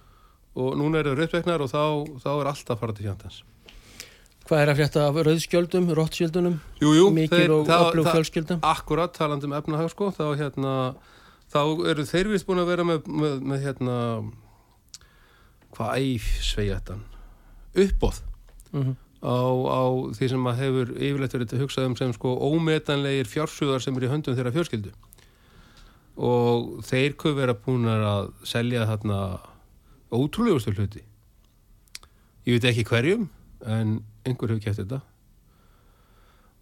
og 0.58 0.74
núna 0.78 1.02
eru 1.02 1.14
þeir 1.14 1.28
uppteknar 1.28 1.64
og 1.64 1.70
þá, 1.72 1.84
þá 2.24 2.32
er 2.34 2.50
alltaf 2.52 2.82
farað 2.82 3.00
til 3.00 3.08
fjandans 3.08 3.44
Hvað 4.48 4.62
er 4.64 4.70
að 4.72 4.78
frétta 4.80 5.02
af 5.04 5.18
rauðskjöldum, 5.28 5.88
jú, 6.96 7.08
Mikil 7.12 7.52
og 7.52 7.68
öflug 7.68 8.08
fjölskylda 8.08 8.60
Akkurat, 8.66 9.12
talandi 9.16 9.50
um 9.50 9.56
efnahag 9.58 9.92
sko, 9.92 10.10
þá 10.16 10.24
hérna 10.40 10.74
þá 11.52 11.62
eru 11.92 12.06
þeir 12.08 12.32
vist 12.32 12.48
búin 12.48 12.64
að 12.64 12.72
vera 12.72 12.86
með, 12.88 13.10
með, 13.12 13.36
með 13.52 13.66
hérna 13.66 13.98
hvað 15.76 16.00
æf 16.00 16.32
sveigja 16.48 16.80
þetta 16.80 16.98
uppbóð 17.86 18.24
mm 18.72 18.96
á, 19.24 19.38
á 19.42 19.84
því 20.14 20.30
sem 20.32 20.48
að 20.50 20.60
hefur 20.62 20.94
yfirleitt 20.96 21.36
verið 21.36 21.60
hugsað 21.64 21.90
um 21.90 21.98
sem 21.98 22.14
sko 22.16 22.36
ómetanlegir 22.38 23.30
fjársugar 23.30 23.84
sem 23.84 23.98
er 23.98 24.08
í 24.08 24.12
höndum 24.12 24.38
þeirra 24.38 24.54
fjölskyldu. 24.56 24.94
Og 26.18 26.80
þeir 26.86 27.18
kuð 27.18 27.38
vera 27.42 27.58
búin 27.58 27.86
að 27.90 28.32
selja 28.48 28.88
þarna 28.90 29.20
ótrúlegustu 30.14 30.74
hluti. 30.74 31.04
Ég 32.48 32.58
veit 32.58 32.70
ekki 32.72 32.88
hverjum 32.88 33.28
en 33.66 34.00
einhver 34.26 34.54
hefur 34.54 34.64
kæft 34.64 34.82
þetta. 34.84 35.02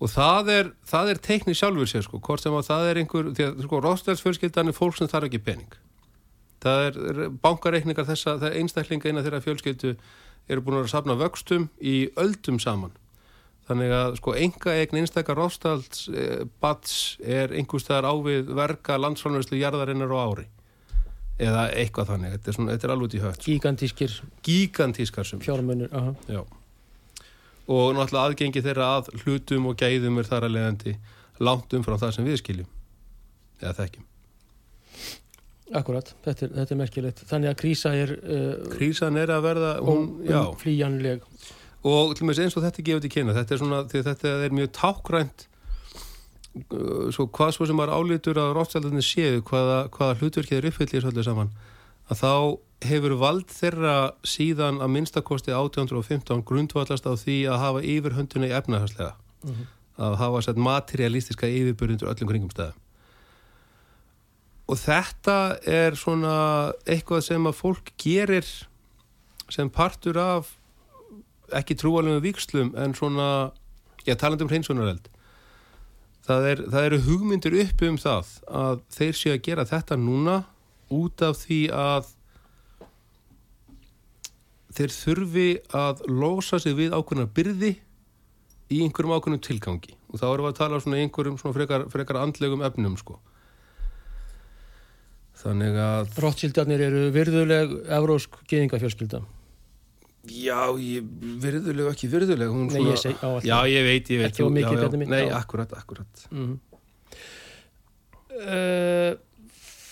Og 0.03 0.11
það 0.11 0.51
er, 0.51 0.69
það 0.83 1.09
er 1.11 1.19
teikni 1.23 1.55
sjálfur 1.55 1.87
sér 1.87 2.03
sko, 2.03 2.19
hvort 2.23 2.43
sem 2.43 2.55
að 2.55 2.67
það 2.67 2.89
er 2.89 2.99
einhver 2.99 3.29
því 3.31 3.45
að 3.47 3.61
sko 3.63 3.81
rástælsfjölskyldan 3.83 4.71
er 4.71 4.75
fólk 4.75 4.97
sem 4.97 5.11
þarf 5.11 5.29
ekki 5.29 5.43
pening. 5.45 5.77
Það 6.65 6.81
er, 6.87 7.21
bankareikningar 7.43 8.07
þessa, 8.09 8.35
það 8.41 8.49
er 8.49 8.57
einstaklinga 8.59 9.11
innan 9.11 9.25
þeirra 9.25 9.43
fjölskyldu 9.45 9.93
eru 10.49 10.63
búin 10.65 10.81
að 10.81 10.91
safna 10.93 11.17
vöxtum 11.19 11.69
í 11.81 11.95
öldum 12.21 12.59
saman 12.61 12.93
þannig 13.65 13.93
að 13.97 14.17
sko 14.19 14.35
enga 14.37 14.75
eign 14.77 15.01
einstakar 15.01 15.39
rástælds 15.39 16.05
eh, 16.13 16.43
bats 16.61 17.15
er 17.21 17.53
einhverstaðar 17.55 18.11
ávið 18.13 18.51
verka 18.57 18.99
landsfólnvæslu 19.01 19.57
jarðarinnar 19.61 20.13
á 20.13 20.17
ári 20.21 20.45
eða 21.41 21.65
eitthvað 21.75 22.13
þannig, 22.13 22.35
þetta 22.37 22.51
er, 22.51 22.57
svona, 22.57 22.75
þetta 22.75 22.87
er 22.87 22.93
alveg 22.93 23.07
út 23.09 23.15
í 23.17 23.23
höft 23.23 23.47
Gigantískir 23.49 24.13
gigantískar 24.45 25.27
sum 25.27 25.41
fjármunir 25.43 25.91
aha. 25.91 26.13
Já. 26.31 26.45
Og 27.65 27.95
náttúrulega 27.97 28.29
aðgengi 28.29 28.61
þeirra 28.61 28.89
að 28.99 29.09
hlutum 29.23 29.71
og 29.71 29.79
gæðum 29.79 30.21
er 30.21 30.27
þar 30.29 30.45
að 30.45 30.53
leiðandi 30.55 30.93
langt 31.41 31.73
umfram 31.73 31.99
það 31.99 32.13
sem 32.15 32.27
við 32.27 32.37
skiljum. 32.41 32.67
Eða 33.61 33.73
þekkjum. 33.79 34.05
Akkurat, 35.73 36.11
þetta 36.21 36.45
er, 36.45 36.51
þetta 36.59 36.73
er 36.75 36.77
merkilegt 36.77 37.21
Þannig 37.25 37.49
að 37.49 37.55
krísa 37.57 37.91
er 37.97 38.11
uh, 38.21 38.67
Krísan 38.75 39.17
er 39.17 39.31
að 39.33 39.47
verða, 39.47 39.71
hún, 39.81 40.03
já. 40.27 40.41
flýjanleg 40.61 41.23
Og 41.85 42.13
eins 42.17 42.57
og 42.57 42.61
þetta 42.65 42.85
gefur 42.85 43.01
til 43.01 43.11
kynna, 43.13 43.33
þetta 43.33 43.55
er 43.55 43.61
svona, 43.61 43.79
þetta 43.89 44.33
er 44.45 44.53
mjög 44.57 44.71
tákrænt, 44.77 45.45
uh, 46.73 47.09
svo 47.13 47.27
hvað 47.33 47.51
svo 47.57 47.67
sem 47.69 47.81
var 47.81 47.93
álítur 47.93 48.39
að 48.41 48.55
ráttstældarnir 48.57 49.05
séu, 49.05 49.41
hvaða, 49.45 49.83
hvaða 49.93 50.17
hlutverkið 50.21 50.57
er 50.57 50.69
uppfyllir 50.71 51.05
svolítið 51.05 51.27
saman, 51.29 51.51
að 52.09 52.21
þá 52.23 52.33
hefur 52.89 53.17
vald 53.21 53.53
þeirra 53.53 53.97
síðan 54.25 54.81
að 54.81 54.93
minnstakosti 54.95 55.53
1815 55.53 56.41
grundvallast 56.45 57.05
á 57.05 57.13
því 57.13 57.37
að 57.53 57.61
hafa 57.61 57.85
yfir 57.93 58.17
hönduna 58.17 58.49
í 58.49 58.57
efnahagslega. 58.57 59.13
Mhm. 59.45 59.71
að 59.95 60.15
hafa 60.19 60.41
sett 60.43 60.57
materialistiska 60.59 61.47
yfirbyrjundur 61.47 62.09
öllum 62.11 62.27
kringum 62.27 62.49
stæðum 62.51 62.84
og 64.65 64.79
þetta 64.81 65.37
er 65.69 65.97
svona 65.97 66.37
eitthvað 66.89 67.27
sem 67.27 67.45
að 67.45 67.57
fólk 67.59 67.91
gerir 68.01 68.47
sem 69.53 69.69
partur 69.69 70.17
af 70.17 70.55
ekki 71.53 71.77
trúalum 71.77 72.17
vikslum 72.23 72.73
en 72.81 72.95
svona, 72.97 73.51
já 74.07 74.15
talandi 74.17 74.45
um 74.45 74.49
hreinsunareld. 74.49 75.11
Það, 76.25 76.47
er, 76.49 76.61
það 76.73 76.87
eru 76.89 77.01
hugmyndir 77.05 77.57
uppi 77.61 77.89
um 77.91 77.99
það 78.01 78.31
að 78.49 78.79
þeir 78.95 79.17
séu 79.19 79.33
að 79.35 79.43
gera 79.45 79.67
þetta 79.69 79.97
núna 80.01 80.39
út 80.93 81.21
af 81.21 81.37
því 81.43 81.59
að 81.69 82.09
þeir 84.75 84.95
þurfi 84.95 85.49
að 85.77 86.01
losa 86.09 86.57
sig 86.59 86.73
við 86.75 86.97
ákveðna 86.97 87.29
byrði 87.37 87.75
í 88.73 88.81
einhverjum 88.81 89.13
ákveðnum 89.13 89.45
tilgangi. 89.45 89.93
Og 90.09 90.17
þá 90.17 90.25
erum 90.31 90.47
við 90.47 90.51
að 90.55 90.59
tala 90.63 90.81
svona 90.81 91.03
einhverjum 91.03 91.37
svona 91.37 91.57
frekar, 91.59 91.85
frekar 91.93 92.23
andlegum 92.23 92.65
efnum 92.65 92.97
sko 92.97 93.19
þannig 95.41 95.79
að 95.83 96.13
Rottskildarnir 96.23 96.83
eru 96.87 97.07
virðuleg 97.15 97.73
evrósk 97.97 98.37
geðingafjölskylda 98.51 99.21
já, 100.25 100.61
ég, 100.81 101.05
virðuleg 101.43 101.85
og 101.85 101.91
ekki 101.93 102.09
virðuleg 102.09 102.49
hún 102.53 102.69
Nei, 102.73 102.81
ég 102.87 102.97
seg 103.01 103.19
á 103.21 103.27
alltaf 103.27 103.45
já, 103.45 103.57
ég 103.69 103.85
veit, 103.85 104.09
ég 104.09 104.23
veit 104.23 104.31
Ekki 104.31 104.41
þú- 104.43 104.55
mikið, 104.55 104.79
Bjarni 104.79 105.01
minn, 105.03 105.13
nei, 105.13 105.27
akkurat, 105.35 105.75
akkurat. 105.77 106.25
Mm. 106.31 106.55
uh, 108.41 109.13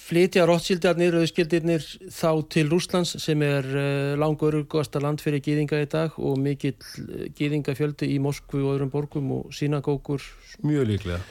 Flytja 0.03 0.43
Rottskildarnir 0.45 1.15
auðskildirnir 1.21 1.85
þá 2.11 2.27
til 2.51 2.65
Rúslands 2.69 3.13
sem 3.23 3.41
er 3.45 3.65
uh, 3.71 4.15
langurugasta 4.19 4.99
land 5.01 5.21
fyrir 5.23 5.41
gýðinga 5.45 5.79
í 5.85 5.87
dag 5.89 6.17
og 6.19 6.35
mikill 6.43 6.75
uh, 6.75 7.29
gýðingafjöldi 7.37 8.09
í 8.13 8.19
Moskvu 8.21 8.65
og 8.65 8.75
öðrum 8.75 8.91
borgum 8.93 9.31
og 9.37 9.53
synagókur 9.55 10.25
mjög 10.65 10.89
líklega 10.91 11.21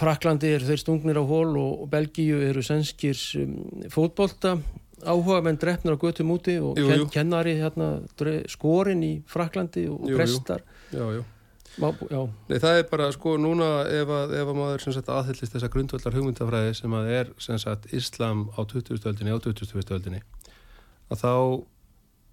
Fraklandi 0.00 0.54
eru 0.56 0.64
þeir 0.64 0.80
stungnir 0.80 1.18
á 1.20 1.24
hól 1.28 1.52
og 1.60 1.84
Belgíu 1.92 2.40
eru 2.46 2.62
sænskir 2.64 3.18
um, 3.42 3.58
fótbolta 3.92 4.56
áhuga 5.04 5.42
menn 5.44 5.58
drefnir 5.60 5.96
á 5.96 5.98
götum 6.00 6.32
úti 6.32 6.56
og 6.62 6.78
Jú, 6.80 6.88
jú. 6.88 7.06
kennari 7.12 7.58
hérna, 7.58 7.98
skorinn 8.48 9.04
í 9.04 9.14
Fraklandi 9.28 9.84
og 9.92 10.08
Jú, 10.08 10.16
prestar 10.16 10.64
já, 10.92 11.04
já. 11.18 11.22
Má, 11.74 11.90
já, 12.06 12.20
Nei, 12.48 12.58
það 12.62 12.78
er 12.78 12.84
bara, 12.86 13.10
sko, 13.10 13.34
núna 13.40 13.68
ef 13.90 14.10
að, 14.14 14.32
ef 14.38 14.50
að 14.52 14.58
maður 14.60 14.84
aðhyllist 15.18 15.56
þessa 15.56 15.70
grundvallar 15.74 16.14
hugmyndafræði 16.14 16.74
sem 16.78 16.94
að 16.94 17.08
er 17.18 17.32
sem 17.42 17.58
sagt 17.58 17.88
Islam 17.92 18.46
á 18.54 18.62
20. 18.62 19.02
öldinni 19.10 19.34
á 19.34 19.38
21. 19.42 19.82
öldinni 19.98 20.22
að 21.10 21.24
þá 21.24 21.32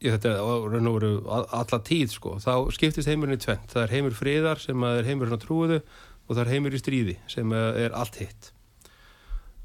ég, 0.02 0.14
þetta 0.14 0.30
er 0.30 0.46
á 0.46 0.54
raun 0.70 0.92
og 0.92 0.98
veru 1.00 1.12
alla 1.34 1.82
tíð, 1.90 2.14
sko, 2.14 2.36
þá 2.44 2.54
skiptist 2.76 3.10
heimurinn 3.10 3.40
í 3.40 3.42
tvent 3.42 3.74
það 3.74 3.84
er 3.88 3.96
heimur 3.98 4.16
friðar 4.18 4.62
sem 4.62 4.86
að 4.86 5.02
er 5.02 5.10
heimur 5.10 5.32
svona 5.32 5.44
trúiðu 5.44 5.82
og 6.28 6.36
það 6.36 6.44
er 6.46 6.52
heimur 6.56 6.76
í 6.76 6.82
stríði 6.82 7.18
sem 7.32 7.54
að 7.56 7.80
er 7.86 7.96
allt 7.98 8.20
hitt 8.22 8.52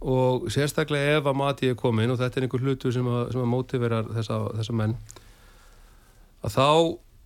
og 0.06 0.50
sérstaklega 0.52 1.16
ef 1.20 1.28
að 1.30 1.38
mati 1.40 1.70
er 1.72 1.78
komin 1.78 2.12
og 2.12 2.20
þetta 2.20 2.40
er 2.40 2.46
einhver 2.46 2.64
hlutu 2.66 2.92
sem 2.92 3.06
að, 3.08 3.22
sem 3.32 3.42
að 3.42 3.52
mótiverar 3.52 4.10
þessa, 4.12 4.40
þessa 4.58 4.76
menn 4.76 4.96
að 6.44 6.56
þá 6.56 6.68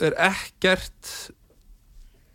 er 0.07 0.17
ekkert 0.31 1.15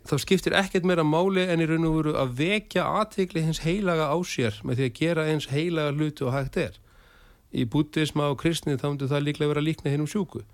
þá 0.06 0.16
skiptir 0.22 0.54
ekkert 0.56 0.86
meira 0.86 1.04
máli 1.06 1.44
en 1.50 1.62
í 1.62 1.66
raun 1.68 1.86
og 1.88 1.96
veru 1.98 2.14
að 2.18 2.34
vekja 2.38 2.84
aðtegli 3.00 3.42
hins 3.46 3.62
heilaga 3.64 4.08
á 4.12 4.16
sér 4.26 4.58
með 4.62 4.80
því 4.80 4.88
að 4.88 4.98
gera 5.00 5.24
eins 5.30 5.48
heilaga 5.50 5.94
hlutu 5.96 6.28
og 6.28 6.36
hægt 6.36 6.58
er. 6.62 6.76
Í 7.50 7.66
bútisma 7.70 8.30
og 8.30 8.38
kristni 8.42 8.76
þá 8.78 8.88
myndir 8.90 9.10
það 9.10 9.26
líklega 9.26 9.52
vera 9.54 9.64
líkna 9.64 9.92
hinn 9.92 10.04
um 10.04 10.10
sjúku. 10.10 10.44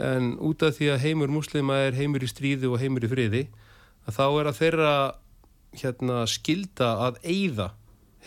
En 0.00 0.34
út 0.44 0.64
af 0.64 0.76
því 0.76 0.90
að 0.92 1.04
heimur 1.04 1.32
muslima 1.32 1.78
er 1.86 1.96
heimur 1.96 2.24
í 2.24 2.30
stríði 2.30 2.68
og 2.70 2.80
heimur 2.80 3.04
í 3.04 3.10
friði, 3.10 3.44
að 4.06 4.18
þá 4.18 4.26
er 4.28 4.50
að 4.50 4.58
þeirra 4.60 4.92
hérna, 5.80 6.22
skilda 6.30 6.92
að 7.08 7.20
eyða 7.24 7.70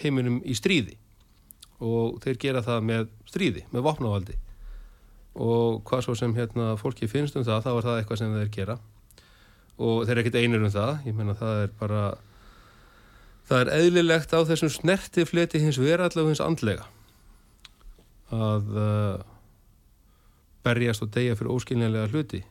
heiminum 0.01 0.39
í 0.45 0.55
stríði. 0.57 0.97
Og 1.79 2.19
þeir 2.23 2.39
gera 2.41 2.63
það 2.65 2.85
með 2.89 3.09
stríði, 3.29 3.65
með 3.71 3.85
vopnavaldi. 3.87 4.37
Og 5.39 5.83
hvað 5.87 6.05
svo 6.05 6.15
sem 6.19 6.33
hérna, 6.35 6.73
fólki 6.79 7.07
finnst 7.07 7.37
um 7.39 7.45
það, 7.47 7.65
þá 7.67 7.71
er 7.73 7.85
það 7.87 7.99
eitthvað 7.99 8.21
sem 8.23 8.39
þeir 8.39 8.55
gera 8.55 8.79
og 9.79 10.03
þeir 10.03 10.13
eru 10.13 10.23
ekkert 10.25 10.39
einir 10.41 10.63
um 10.63 10.73
það 10.73 11.07
ég 11.07 11.15
meina 11.15 11.35
það 11.39 11.63
er 11.63 11.73
bara 11.79 12.03
það 13.49 13.61
er 13.61 13.71
eðlilegt 13.77 14.35
á 14.35 14.39
þessum 14.49 14.71
snerti 14.73 15.25
fleti 15.27 15.61
hins 15.63 15.79
verallega 15.79 16.27
hins 16.27 16.43
andlega 16.43 16.87
að 18.35 18.73
uh, 18.77 19.21
berjast 20.67 21.05
og 21.05 21.13
deyja 21.15 21.37
fyrir 21.39 21.55
óskiljanlega 21.55 22.11
hluti 22.11 22.43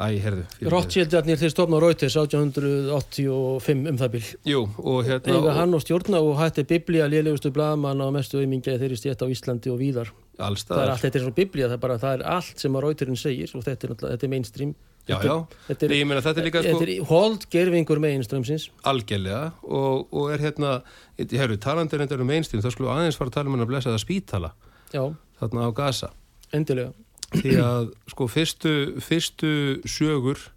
Æ, 0.00 0.16
herðu 0.16 0.44
fyrirgefðu. 0.48 0.70
Rottskildarnir 0.72 1.40
þeir 1.40 1.50
stofna 1.52 1.78
Reuters 1.82 2.14
1885 2.16 3.88
um 3.90 3.98
það 4.00 4.12
bil. 4.14 4.22
Jú, 4.48 4.60
og 4.80 5.00
hérna 5.04 5.34
eiga 5.36 5.56
hann 5.58 5.76
og 5.76 5.82
stjórna 5.84 6.22
og 6.24 6.38
hætti 6.38 6.64
biblía 6.70 7.08
lélegustu 7.10 7.50
blaðmann 7.52 8.00
á 8.00 8.08
mestu 8.14 8.40
auðmingja 8.40 8.78
þeirri 8.80 8.96
stétt 8.96 9.20
á 9.20 9.28
Íslandi 9.28 9.72
og 9.72 9.76
víðar. 9.82 10.12
Það 10.38 10.72
er 10.78 10.92
allt, 10.94 11.02
þetta 11.02 11.20
er 11.20 11.26
svo 11.26 11.34
biblía, 11.36 11.68
það 11.68 11.76
er 11.76 11.82
bara, 11.82 11.98
það 12.00 12.14
er 12.16 12.24
allt 12.32 12.62
sem 12.64 12.78
að 12.78 12.86
Reuterinn 12.86 13.20
segir 13.20 13.52
og 13.58 13.66
þetta 13.66 13.90
er, 13.90 13.92
þetta 14.06 14.26
er 14.26 14.32
mainstream. 14.32 14.72
Já, 15.04 15.18
þetta, 15.18 15.28
já, 15.28 15.60
þetta 15.66 15.86
er, 15.86 15.94
ég 15.98 16.08
meina 16.08 16.24
þetta 16.24 16.40
er 16.40 16.46
líka 16.46 16.62
sko 16.62 16.72
þetta 16.80 16.86
er 16.86 17.06
hold 17.08 17.44
gerfingur 17.50 18.00
mainstreamsins 18.04 18.66
algjörlega 18.86 19.40
og, 19.64 20.10
og 20.12 20.26
er 20.34 20.44
hérna, 20.44 20.72
ég 21.18 21.32
hefur 21.40 21.56
talandur 21.64 22.04
endur 22.04 22.24
um 22.24 22.32
einstíðum, 22.36 22.64
þá 22.64 22.76
skulum 22.76 22.92
aðeins 22.94 23.20
fara 23.20 23.32
að 23.32 23.38
tala 23.38 23.50
um 23.50 23.56
hann 23.56 23.64
að 23.64 23.72
blessa 23.72 23.92
það 23.92 24.04
spítala. 24.04 24.52
Já, 24.92 25.02
þarna 25.40 25.68
á 25.68 25.70
Gaza. 25.76 26.12
Endilega 26.56 26.92
því 27.34 27.56
að 27.62 27.90
sko 28.10 28.26
fyrstu, 28.30 28.74
fyrstu 29.04 29.52
sögur 29.88 30.48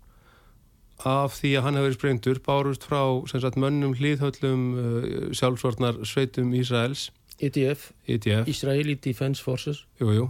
af 1.04 1.36
því 1.40 1.56
að 1.58 1.66
hann 1.66 1.78
hefur 1.78 1.88
verið 1.88 1.98
sprengtur 1.98 2.40
bárust 2.46 2.86
frá 2.88 3.02
sem 3.30 3.42
sagt, 3.44 3.60
mönnum 3.60 3.96
hlýðhöllum 3.98 4.64
uh, 4.74 5.10
sjálfsvarnar 5.36 6.00
sveitum 6.08 6.54
Ísraels, 6.56 7.10
EDF, 7.44 7.92
IDF, 8.08 8.48
Israeli 8.48 8.96
Defense 8.96 9.44
Forces. 9.44 9.84
Jú, 10.00 10.14
jú, 10.16 10.30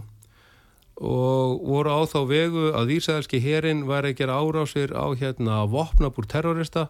og 0.98 1.62
voru 1.68 1.94
á 1.94 2.00
þá 2.10 2.18
vegu 2.30 2.66
að 2.74 2.96
Ísraelski 2.98 3.40
herin 3.42 3.84
væri 3.88 4.12
að 4.12 4.20
gera 4.22 4.40
árásir 4.42 4.94
á 4.94 5.06
hérna 5.14 5.62
vopnabúr 5.70 6.26
terrorista 6.30 6.88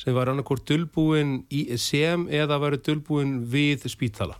sem 0.00 0.14
var 0.14 0.30
annarkort 0.30 0.66
dulbúin 0.66 1.44
í 1.54 1.66
sem 1.78 2.26
eða 2.30 2.58
væri 2.62 2.80
dulbúin 2.82 3.42
við 3.50 3.86
spítala 3.90 4.38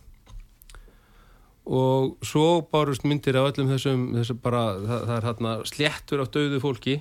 og 1.65 2.17
svo 2.25 2.61
bárust 2.69 3.07
myndir 3.09 3.39
af 3.41 3.53
öllum 3.53 3.71
þessum, 3.73 4.07
þessum 4.19 4.41
bara, 4.45 4.63
það, 4.85 5.05
það 5.09 5.17
er 5.17 5.27
hérna 5.29 5.53
sléttur 5.71 6.23
af 6.25 6.33
döðu 6.35 6.61
fólki. 6.61 6.97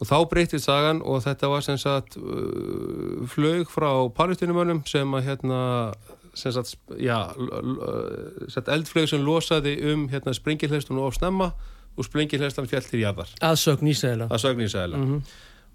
Og 0.00 0.08
þá 0.08 0.16
breytist 0.30 0.64
sagan 0.64 1.02
og 1.04 1.20
þetta 1.22 1.50
var 1.52 1.64
sem 1.64 1.76
sagt 1.78 2.16
uh, 2.16 3.20
flög 3.28 3.68
frá 3.70 3.90
palestinumönnum 4.16 4.82
sem 4.88 5.14
að 5.14 5.28
hérna 5.28 5.60
sem 6.34 6.54
sagt, 6.54 6.78
já 6.96 7.34
sagt, 8.48 8.70
eldflög 8.70 9.10
sem 9.10 9.22
losaði 9.26 9.74
um 9.92 10.06
hérna 10.08 10.34
springilhestunum 10.34 11.04
of 11.04 11.18
snemma 11.18 11.50
og 11.98 12.06
springilhestan 12.06 12.68
fjall 12.70 12.86
til 12.86 13.02
jarðar. 13.02 13.30
Aðsögn 13.44 13.90
Ísraela. 13.90 14.30
Að 14.30 14.44
sögn 14.46 14.64
í 14.64 14.70
sæla 14.70 14.98
mm 14.98 15.22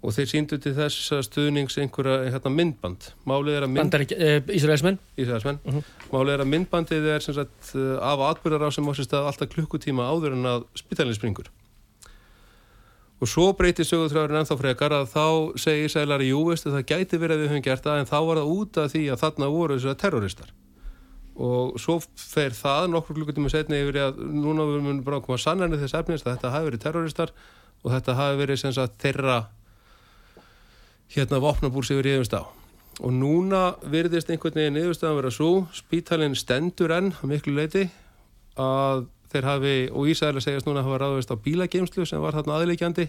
og 0.06 0.14
þeir 0.14 0.28
síndu 0.30 0.56
til 0.62 0.72
þess 0.76 1.10
stuðnings 1.26 1.76
einhverja 1.82 2.30
hérna, 2.30 2.52
myndband 2.54 3.08
málið 3.26 3.58
er 3.58 3.66
að 3.66 3.72
mynd, 3.72 3.82
Bandar 3.82 4.04
ekki, 4.04 4.18
e, 4.22 4.40
Ísraelsmenn 4.54 4.98
Ísraelsmenn. 5.18 5.58
Mhm. 5.66 5.86
málið 6.12 6.34
er 6.36 6.42
að 6.44 6.50
myndbandið 6.52 7.08
er 7.16 7.24
sagt 7.26 7.72
uh, 7.74 7.96
af 7.98 8.22
atbyrðar 8.30 8.70
á 8.70 8.76
sem 8.76 8.86
ásist 8.86 9.14
að 9.16 9.30
alltaf 9.32 9.50
klukkutíma 9.56 10.06
áður 10.06 10.36
en 10.38 10.50
að 10.52 10.68
spitalinn 10.78 11.18
springur 11.18 11.50
og 13.16 13.32
svo 13.32 13.48
breytir 13.56 13.88
sögutræðurinn 13.88 14.44
ennþá 14.44 14.58
frekar 14.60 14.94
að 14.94 15.10
þá 15.10 15.26
segir 15.58 15.88
Ísraelari, 15.88 16.30
jú 16.30 16.44
veistu 16.46 16.70
það 16.70 16.86
gæti 16.92 17.18
verið 17.18 17.36
að 17.36 17.42
við 17.42 17.50
höfum 17.50 17.66
gert 17.66 17.88
það 17.88 18.00
en 18.02 18.10
þá 18.12 18.18
var 18.28 18.40
það 18.42 18.54
út 18.54 18.80
af 18.82 18.92
því 18.92 19.02
að 19.10 19.20
þarna 19.24 19.50
voru 19.56 19.78
þessar 19.80 20.00
terroristar 20.04 20.54
og 21.36 21.76
svo 21.80 21.98
fer 22.16 22.54
það 22.56 22.90
nokkur 22.94 23.18
klukkutíma 23.18 23.50
setni 23.52 23.82
yfir 23.82 23.98
að 24.06 24.22
núna 24.22 24.64
við 24.70 24.84
munum 24.86 25.04
bara 25.04 25.20
koma 25.24 25.40
sannarnir 25.40 25.82
þess 25.82 25.98
efnist 25.98 26.28
að 26.28 26.36
þetta 26.36 26.52
hafi 26.54 26.70
verið 26.70 26.84
terroristar 26.84 27.32
og 27.82 27.90
þetta 27.92 28.16
hafi 28.20 28.38
verið 28.40 28.62
sagt 28.64 29.00
þeirra 29.02 29.40
hérna 31.14 31.40
vopnabúr 31.42 31.86
sem 31.86 31.98
við 31.98 32.08
reyðumst 32.08 32.36
á. 32.36 32.42
Og 33.04 33.12
núna 33.12 33.76
virðist 33.84 34.30
einhvern 34.32 34.56
veginn 34.56 34.80
yfirstæðan 34.80 35.18
vera 35.18 35.34
svo 35.34 35.50
spítalinn 35.76 36.36
stendur 36.38 36.94
enn 36.96 37.12
að 37.20 37.30
miklu 37.34 37.56
leiti 37.58 37.84
að 38.56 39.04
þeir 39.32 39.48
hafi, 39.50 39.76
og 39.92 40.08
Ísæðilega 40.08 40.46
segjast 40.46 40.68
núna 40.68 40.80
að 40.80 40.88
hafa 40.88 41.00
ráðist 41.02 41.32
á 41.34 41.36
bílageimslu 41.36 42.06
sem 42.08 42.22
var 42.22 42.38
þarna 42.38 42.56
aðleikjandi 42.56 43.08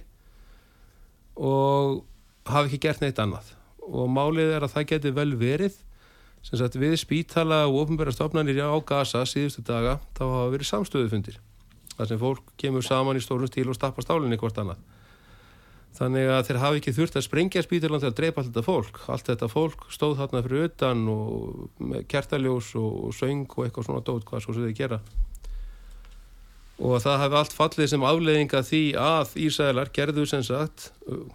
og 1.40 2.02
hafi 2.50 2.72
ekki 2.72 2.82
gert 2.84 3.04
neitt 3.04 3.22
annað. 3.22 3.54
Og 3.88 4.10
málið 4.12 4.58
er 4.58 4.66
að 4.66 4.74
það 4.76 4.90
geti 4.92 5.14
vel 5.16 5.32
verið 5.40 5.78
sem 6.48 6.60
sagt 6.60 6.78
við 6.80 6.96
spítala 7.00 7.64
og 7.68 7.82
ofnbæra 7.86 8.14
stofnanir 8.16 8.60
á 8.64 8.76
Gaza 8.86 9.24
síðustu 9.28 9.64
daga 9.68 9.98
þá 10.18 10.24
hafa 10.26 10.52
verið 10.54 10.70
samstöðufundir 10.72 11.40
þar 11.98 12.10
sem 12.12 12.22
fólk 12.22 12.54
kemur 12.62 12.86
saman 12.86 13.18
í 13.18 13.24
stórum 13.24 13.50
stíl 13.50 13.68
og 13.72 13.78
stappa 13.78 14.04
stálinni 14.06 14.38
hvort 14.40 14.60
annað 14.62 14.84
Þannig 15.98 16.28
að 16.30 16.44
þeir 16.46 16.60
hafi 16.62 16.80
ekki 16.82 16.94
þurft 16.94 17.16
að 17.18 17.24
sprengja 17.26 17.62
spíturland 17.66 18.04
til 18.04 18.12
að 18.12 18.18
dreipa 18.20 18.42
allt 18.42 18.52
þetta 18.52 18.66
fólk. 18.68 19.00
Allt 19.10 19.30
þetta 19.32 19.48
fólk 19.50 19.86
stóð 19.94 20.20
þarna 20.20 20.42
fyrir 20.46 20.68
utan 20.68 21.00
og 21.10 22.04
kertaljós 22.12 22.74
og 22.78 23.16
söng 23.18 23.48
og 23.50 23.64
eitthvað 23.66 23.88
svona 23.88 24.04
dót 24.06 24.28
hvað 24.28 24.44
svo 24.44 24.54
sem 24.54 24.68
þeir 24.68 24.78
gera. 24.78 25.00
Og 26.78 27.00
það 27.02 27.22
hafi 27.24 27.38
allt 27.40 27.56
fallið 27.58 27.90
sem 27.90 28.04
afleiðinga 28.06 28.62
því 28.68 28.82
að 29.02 29.32
Ísælar 29.48 29.90
gerðu 29.96 30.28
sem 30.30 30.44
sagt, 30.46 30.92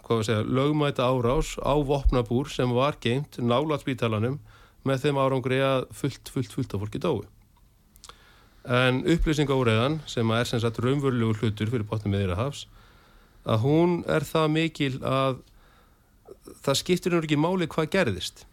segja, 0.07 0.39
lögmæta 0.47 1.09
árás 1.11 1.57
á 1.59 1.75
vopnabúr 1.83 2.47
sem 2.47 2.71
var 2.71 2.95
geimt 3.03 3.35
nálat 3.43 3.83
spítalanum 3.83 4.37
með 4.87 5.03
þeim 5.03 5.19
árangri 5.19 5.59
að 5.59 5.89
fullt, 5.91 6.31
fullt, 6.31 6.55
fullt 6.55 6.77
af 6.77 6.85
fólki 6.85 7.03
dói. 7.03 7.27
En 8.63 9.03
upplýsingóreðan 9.03 9.99
sem 10.07 10.31
er 10.31 10.47
sem 10.47 10.63
sagt 10.63 10.79
raunverulegur 10.79 11.43
hlutur 11.43 11.73
fyrir 11.73 11.83
botnum 11.89 12.15
meðir 12.15 12.31
að 12.37 12.45
hafs 12.45 12.63
að 13.43 13.63
hún 13.65 13.99
er 14.07 14.25
það 14.27 14.47
mikil 14.53 14.93
að 15.03 15.41
það 16.63 16.79
skiptir 16.79 17.15
hún 17.15 17.25
ekki 17.25 17.39
máli 17.39 17.67
hvað 17.71 17.91
gerðist. 17.95 18.45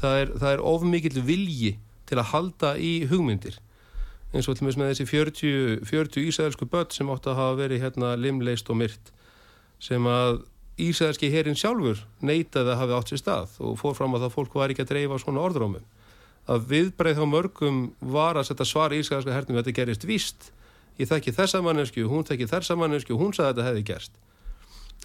Það 0.00 0.20
er, 0.20 0.32
það 0.40 0.50
er 0.52 0.64
of 0.72 0.86
mikil 0.88 1.22
vilji 1.24 1.74
til 2.08 2.18
að 2.20 2.30
halda 2.32 2.74
í 2.76 2.94
hugmyndir. 3.08 3.58
Eins 4.34 4.48
og 4.50 4.58
til 4.58 4.66
og 4.66 4.80
með 4.80 4.90
þessi 4.92 5.06
40, 5.08 5.84
40 5.86 6.26
ísæðelsku 6.28 6.66
börn 6.70 6.90
sem 6.92 7.10
átt 7.12 7.28
að 7.30 7.38
hafa 7.38 7.58
verið 7.60 7.84
hérna 7.84 8.16
limleist 8.18 8.70
og 8.72 8.80
myrt 8.80 9.12
sem 9.82 10.08
að 10.10 10.42
ísæðelski 10.80 11.30
herin 11.30 11.58
sjálfur 11.58 12.00
neitaði 12.24 12.72
að 12.72 12.80
hafi 12.80 12.96
átt 12.96 13.12
sér 13.12 13.20
stað 13.22 13.54
og 13.62 13.76
fór 13.78 13.94
fram 13.94 14.16
að 14.16 14.26
það 14.26 14.34
fólk 14.34 14.56
var 14.58 14.74
ekki 14.74 14.82
að 14.82 14.90
dreifa 14.90 15.20
svona 15.22 15.44
orðrómum. 15.46 15.84
Að 16.50 16.66
viðbreið 16.72 17.22
á 17.22 17.26
mörgum 17.30 17.78
var 18.02 18.36
að 18.36 18.50
setja 18.50 18.66
svar 18.68 18.92
ísæðelska 18.96 19.36
hernum 19.36 19.60
að 19.60 19.68
þetta 19.68 19.78
gerist 19.78 20.08
víst 20.08 20.50
ég 21.00 21.10
þekki 21.10 21.34
þessa 21.34 21.62
mannesku, 21.64 22.06
hún 22.10 22.26
þekki 22.26 22.48
þessa 22.50 22.76
mannesku, 22.78 23.18
hún 23.18 23.34
sagði 23.34 23.48
að 23.48 23.54
þetta 23.54 23.68
hefði 23.68 23.84
gerst. 23.90 24.20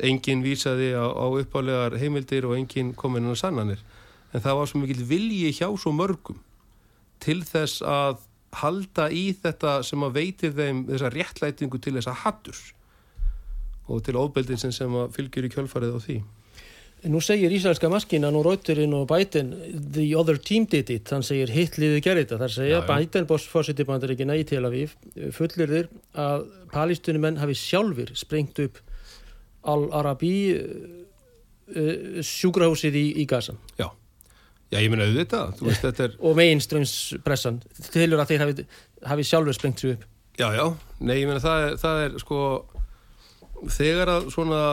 Engin 0.10 0.44
vísaði 0.46 0.94
á, 0.96 1.06
á 1.12 1.26
uppálegar 1.42 1.98
heimildir 2.00 2.48
og 2.48 2.56
engin 2.58 2.94
komin 2.96 3.26
inn 3.26 3.36
á 3.36 3.42
sannanir. 3.42 3.82
En 4.34 4.44
það 4.44 4.60
var 4.60 4.70
svo 4.70 4.82
mikil 4.84 5.04
vilji 5.10 5.52
hjá 5.58 5.68
svo 5.74 5.92
mörgum 5.96 6.40
til 7.20 7.42
þess 7.44 7.82
að 7.84 8.22
halda 8.62 9.10
í 9.14 9.30
þetta 9.38 9.80
sem 9.86 10.04
að 10.06 10.16
veitir 10.18 10.54
þeim 10.58 10.86
þessa 10.88 11.12
réttlætingu 11.14 11.82
til 11.82 11.96
þessa 11.98 12.16
hattur 12.24 12.60
og 13.90 14.04
til 14.06 14.18
óbeldin 14.22 14.60
sem 14.62 14.96
að 14.96 15.16
fylgjur 15.18 15.48
í 15.48 15.52
kjölfarið 15.54 15.98
á 15.98 16.00
því. 16.06 16.18
Nú 17.08 17.22
segir 17.24 17.54
ísraelska 17.56 17.88
maskinan 17.92 18.36
og 18.36 18.44
Rauterinn 18.44 18.92
og 18.98 19.06
Biden 19.08 19.54
the 19.96 20.10
other 20.20 20.36
team 20.36 20.66
did 20.68 20.90
it, 20.92 21.06
þann 21.08 21.24
segir 21.24 21.52
hitliðu 21.54 22.02
gerði 22.04 22.26
þetta, 22.26 22.40
þar 22.42 22.54
segja 22.56 22.74
Já, 22.74 22.82
já. 22.82 22.88
Biden 22.90 23.30
bossfórsiti 23.30 23.86
bandaríkina 23.88 24.36
í 24.36 24.44
Tel 24.50 24.66
Aviv 24.68 24.98
fullir 25.36 25.72
þir 25.72 25.88
að 26.20 26.44
palístunumenn 26.74 27.40
hafi 27.40 27.56
sjálfur 27.56 28.12
sprengt 28.20 28.60
upp 28.66 28.82
Al-Arabi 29.72 30.34
uh, 30.58 32.20
sjúkrahúsið 32.26 33.00
í, 33.00 33.06
í 33.24 33.28
Gaza. 33.30 33.56
Já, 33.80 33.88
Já 34.70 34.84
ég 34.84 34.92
minna 34.92 35.08
auðvitað, 35.08 35.64
veist 35.66 35.82
þetta 35.82 36.04
er 36.06 36.20
og 36.20 36.36
meginströmspressan 36.38 37.64
tilur 37.90 38.22
að 38.22 38.34
þeir 38.34 38.44
hafi, 38.44 38.66
hafi 39.14 39.30
sjálfur 39.32 39.56
sprengt 39.58 39.82
sig 39.82 39.96
upp. 39.96 40.04
Já, 40.40 40.52
já, 40.56 40.66
nei, 41.00 41.16
ég 41.24 41.32
meina 41.32 41.42
það 41.42 41.72
það 41.82 42.04
er 42.04 42.20
sko 42.22 42.42
þegar 43.72 44.12
að 44.14 44.30
svona 44.36 44.64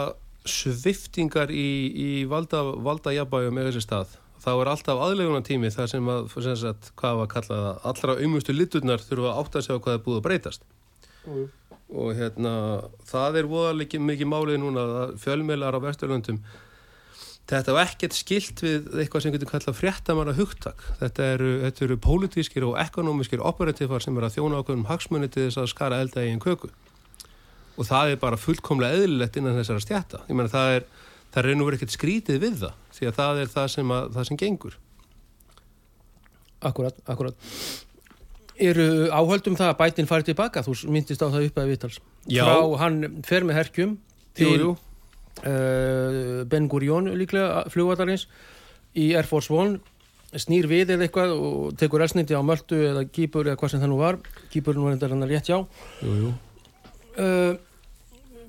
sviftingar 0.51 1.53
í, 1.53 1.67
í 1.91 2.11
valda, 2.31 2.63
valda 2.87 3.15
jafnbæjum 3.15 3.61
er 3.61 3.71
þessi 3.71 3.85
stað. 3.85 4.17
Þá 4.47 4.51
er 4.53 4.71
alltaf 4.71 5.01
aðleguna 5.03 5.43
tími 5.47 5.73
þar 5.75 5.91
sem 5.91 6.09
að, 6.13 6.29
sem 6.45 6.59
sagt, 6.61 6.91
hvað 7.01 7.21
var 7.23 7.31
kallað 7.33 7.69
að 7.71 7.87
allra 7.91 8.19
umustu 8.27 8.55
liturnar 8.55 9.03
þurfa 9.03 9.33
að 9.33 9.41
átta 9.43 9.63
sig 9.65 9.75
á 9.75 9.83
hvað 9.83 9.97
er 9.97 10.05
búið 10.05 10.21
að 10.21 10.27
breytast. 10.29 10.67
Mm. 11.27 11.47
og 11.91 12.15
hérna 12.15 12.53
það 13.07 13.37
er 13.41 13.49
voðalega 13.51 13.99
mikið 14.03 14.29
málið 14.31 14.61
núna 14.63 14.85
að 15.03 15.17
fjölmeilar 15.23 15.75
á 15.75 15.83
Vesturlöndum 15.83 16.39
þetta 17.51 17.75
var 17.75 17.91
ekkert 17.91 18.15
skilt 18.15 18.63
við 18.63 18.89
eitthvað 19.03 19.25
sem 19.25 19.35
getur 19.35 19.51
kallað 19.51 19.79
fréttamanna 19.79 20.35
hugtak. 20.35 20.83
Þetta 21.01 21.29
eru, 21.37 21.51
þetta 21.63 21.85
eru 21.87 21.99
pólitískir 22.03 22.67
og 22.67 22.79
ekonomískir 22.83 23.43
operatífar 23.43 24.03
sem 24.03 24.19
eru 24.19 24.27
að 24.27 24.39
þjóna 24.39 24.63
ákveðum 24.63 24.89
hagsmunni 24.91 25.31
til 25.31 25.47
þess 25.47 25.63
að 25.63 25.73
skara 25.75 26.01
elda 26.03 26.27
í 26.27 26.33
einn 26.33 26.43
köku 26.43 26.73
og 27.77 27.89
það 27.89 28.15
er 28.15 28.21
bara 28.23 28.41
fullkomlega 28.41 29.03
eðlilegt 29.03 29.37
innan 29.41 29.59
þessara 29.61 29.85
stjætta 29.85 30.23
ég 30.27 30.37
meina 30.39 30.53
það 30.53 30.75
er, 30.79 30.87
það 31.35 31.51
er 31.51 31.59
nú 31.59 31.69
verið 31.69 31.81
ekkert 31.81 31.97
skrítið 31.97 32.43
við 32.43 32.59
það 32.65 32.77
því 32.97 33.09
að 33.11 33.19
það 33.21 33.41
er 33.43 33.53
það 33.53 33.67
sem, 33.75 33.91
að, 33.97 34.07
það 34.17 34.29
sem 34.31 34.41
gengur. 34.41 34.79
Akkurat, 36.67 36.97
akkurat. 37.05 37.51
Eru 38.57 38.87
áhöldum 39.13 39.57
það 39.59 39.73
að 39.75 39.79
Biden 39.83 40.09
farið 40.09 40.31
tilbaka? 40.31 40.63
Þú 40.65 40.77
myndist 40.95 41.21
á 41.21 41.29
það 41.29 41.51
upp 41.51 41.59
að 41.61 41.73
vitals 41.75 41.99
Já. 42.25 42.45
frá 42.47 42.79
hann 42.81 42.97
fer 43.27 43.45
með 43.45 43.59
herkjum 43.61 43.93
til 44.37 44.71
uh, 44.71 44.79
Ben 46.49 46.69
Gurion 46.73 47.13
líklega 47.21 47.67
flugvallarins 47.73 48.25
í 48.97 49.11
Air 49.13 49.29
Force 49.29 49.53
One. 49.53 49.83
Snýr 50.37 50.67
við 50.69 50.95
eða 50.97 51.05
eitthvað 51.07 51.35
og 51.37 51.77
tekur 51.81 52.03
elsniti 52.05 52.35
á 52.37 52.41
möldu 52.45 52.81
eða 52.89 53.05
kýpur 53.13 53.47
eða 53.47 53.61
hvað 53.61 53.75
sem 53.75 53.85
það 53.85 53.93
nú 53.93 54.01
var. 54.01 54.19
Kýpurinn 54.53 54.85
var 54.85 54.97
enda 54.97 55.13
hann 55.13 55.29
rétt 55.29 55.53
já 55.53 55.59
jú, 56.01 56.17
jú. 56.25 56.33
uh, 57.21 57.53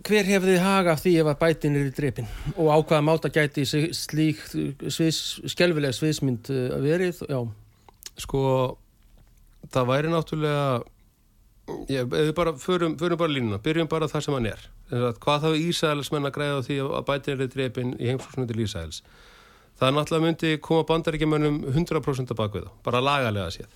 hver 0.07 0.27
hefði 0.27 0.57
haga 0.63 0.95
af 0.95 1.03
því 1.03 1.13
ef 1.21 1.29
að 1.31 1.39
bætin 1.43 1.77
er 1.77 1.87
í 1.89 1.93
drepin? 1.95 2.27
Og 2.55 2.71
á 2.71 2.77
hvaða 2.79 3.05
máta 3.05 3.31
gæti 3.33 3.65
slík 3.67 4.43
sviðs, 4.47 5.21
skelfilega 5.51 5.95
sviðsmynd 5.95 6.51
uh, 6.53 6.77
verið? 6.83 7.21
Já, 7.29 7.39
sko 8.23 8.43
það 9.73 9.89
væri 9.91 10.13
náttúrulega 10.13 10.67
ef 11.91 12.11
við 12.13 12.33
bara 12.35 12.55
förum, 12.55 12.95
förum 12.99 13.19
bara 13.19 13.33
línuna, 13.35 13.61
byrjum 13.63 13.89
bara 13.91 14.07
þar 14.07 14.23
sem 14.23 14.37
hann 14.37 14.51
er. 14.53 14.67
Að 14.87 15.09
hvað 15.23 15.47
þá 15.47 15.49
Ísæls 15.59 16.13
menn 16.15 16.29
að 16.29 16.37
græða 16.37 16.61
því 16.69 16.77
að 16.87 17.07
bætin 17.09 17.41
er 17.43 17.49
drepin 17.51 17.97
í 17.99 18.11
heimsfólksinu 18.11 18.47
til 18.47 18.63
Ísæls 18.63 19.01
það 19.77 19.93
náttúrulega 19.93 20.25
myndi 20.25 20.53
koma 20.63 20.85
bandaríkjumönnum 20.89 21.59
100% 21.69 22.33
að 22.33 22.39
baka 22.39 22.59
við 22.59 22.65
þá, 22.67 22.73
bara 22.85 23.03
lagalega 23.03 23.53
séð 23.53 23.75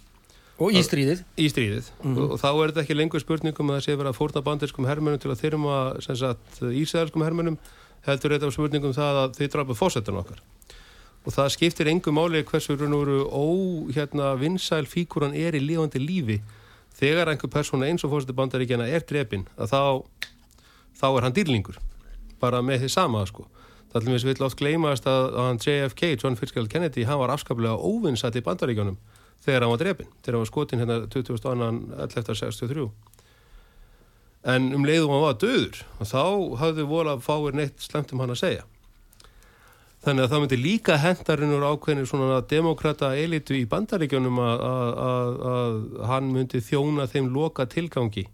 og 0.62 0.76
í 0.78 0.82
stríðið? 0.86 1.22
Í 1.42 1.48
stríðið. 1.52 1.90
Og, 2.06 2.20
og 2.36 2.40
þá 2.42 2.48
er 2.52 2.72
þetta 2.72 2.82
ekki 2.84 2.98
lengur 2.98 3.24
spurningum 3.24 3.72
að 3.72 3.78
það 3.80 3.86
sé 3.86 3.96
verið 3.98 4.12
að 4.12 4.18
fórna 4.18 4.44
bandarískum 4.46 4.88
hermönum 4.90 5.22
til 5.22 5.32
að 5.34 5.42
þyrma 5.42 5.78
sem 6.06 6.18
sagt, 6.20 6.60
Ísælskum 6.62 7.26
hermönum 7.26 7.58
heldur 8.06 8.36
þetta 8.36 8.50
spurningum 8.54 8.96
það 8.96 9.22
að 9.24 9.38
þið 9.40 9.52
drafum 9.56 9.80
fósettan 9.80 10.20
okkar. 10.22 10.42
Og 11.22 11.36
það 11.36 11.52
skiptir 11.54 11.92
engu 11.92 12.14
máli 12.14 12.42
hversu 12.48 12.76
raun 12.78 12.98
og 12.98 13.06
veru 13.06 13.24
ó 13.30 13.46
hérna 13.94 14.34
fíkuran 14.90 15.38
er 15.38 15.58
í 15.58 15.62
lífandi 15.62 16.02
lífi 16.02 16.40
þegar 16.98 17.32
einhver 17.32 17.52
persóna 17.54 17.88
eins 17.90 18.06
og 18.06 18.14
fósettan 18.14 18.38
bandaríkjana 18.38 18.90
er 18.90 19.06
drefin 19.08 19.46
að 19.58 19.74
þá, 19.74 19.82
þá 20.98 21.08
er 21.12 21.28
hann 21.28 21.38
dýrlingur. 21.38 21.78
Bara 22.42 22.64
með 22.66 22.86
því 22.86 22.94
sama 22.96 23.22
sko. 23.30 23.46
Það 23.92 24.02
til 24.02 24.10
og 24.10 24.16
með 24.16 24.28
vil 24.30 24.46
oft 24.48 24.60
gleymast 24.60 25.08
að, 25.10 25.26
að 25.36 25.48
hann 25.50 25.62
JFK, 25.62 26.14
John 26.22 26.38
Fitzgerald 26.40 26.72
Kennedy, 26.72 27.06
hann 27.06 27.20
var 27.22 27.34
afskaplega 27.34 27.78
óvinnsat 27.78 28.38
í 28.40 28.44
bandaríkjónum 28.46 28.98
þegar 29.46 29.66
hann 29.66 29.74
var 29.74 29.82
drefin, 29.82 30.12
þegar 30.22 30.38
hann 30.38 30.44
var 30.44 30.52
skotin 30.52 30.82
hérna 30.82 31.00
20.11.63. 31.14 32.90
En 34.52 34.72
um 34.74 34.86
leiðum 34.86 35.14
hann 35.14 35.26
var 35.28 35.40
döður 35.42 35.82
og 36.00 36.10
þá 36.10 36.22
hafði 36.62 36.86
vola 36.90 37.18
fáir 37.22 37.58
neitt 37.58 37.82
slemt 37.82 38.14
um 38.14 38.24
hann 38.24 38.34
að 38.34 38.42
segja. 38.42 38.68
Þannig 40.02 40.26
að 40.26 40.32
það 40.32 40.42
myndi 40.42 40.58
líka 40.58 40.96
hendarinn 40.98 41.54
úr 41.54 41.66
ákveðinu 41.76 42.08
svona 42.10 42.40
demokrata 42.50 43.12
elitu 43.14 43.54
í 43.54 43.68
bandaríkjónum 43.70 44.40
að, 44.42 45.76
hann 46.10 46.32
myndi 46.34 46.62
þjóna 46.66 47.06
þeim 47.10 47.30
loka 47.36 47.68
tilgangi. 47.70 48.26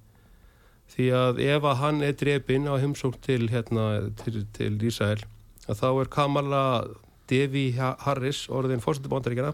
Því 0.93 1.09
að 1.11 1.41
ef 1.43 1.67
að 1.67 1.81
hann 1.81 1.99
er 2.07 2.15
drefin 2.15 2.69
á 2.71 2.79
heimsók 2.79 3.19
til, 3.25 3.49
hérna, 3.51 4.07
til, 4.23 4.45
til 4.55 4.77
Ísæl 4.79 5.19
að 5.67 5.81
þá 5.81 5.89
er 5.91 6.09
Kamala 6.15 6.63
Devi 7.27 7.73
Harris, 7.75 8.45
orðin 8.47 8.79
fórstundabándaríkjana 8.79 9.51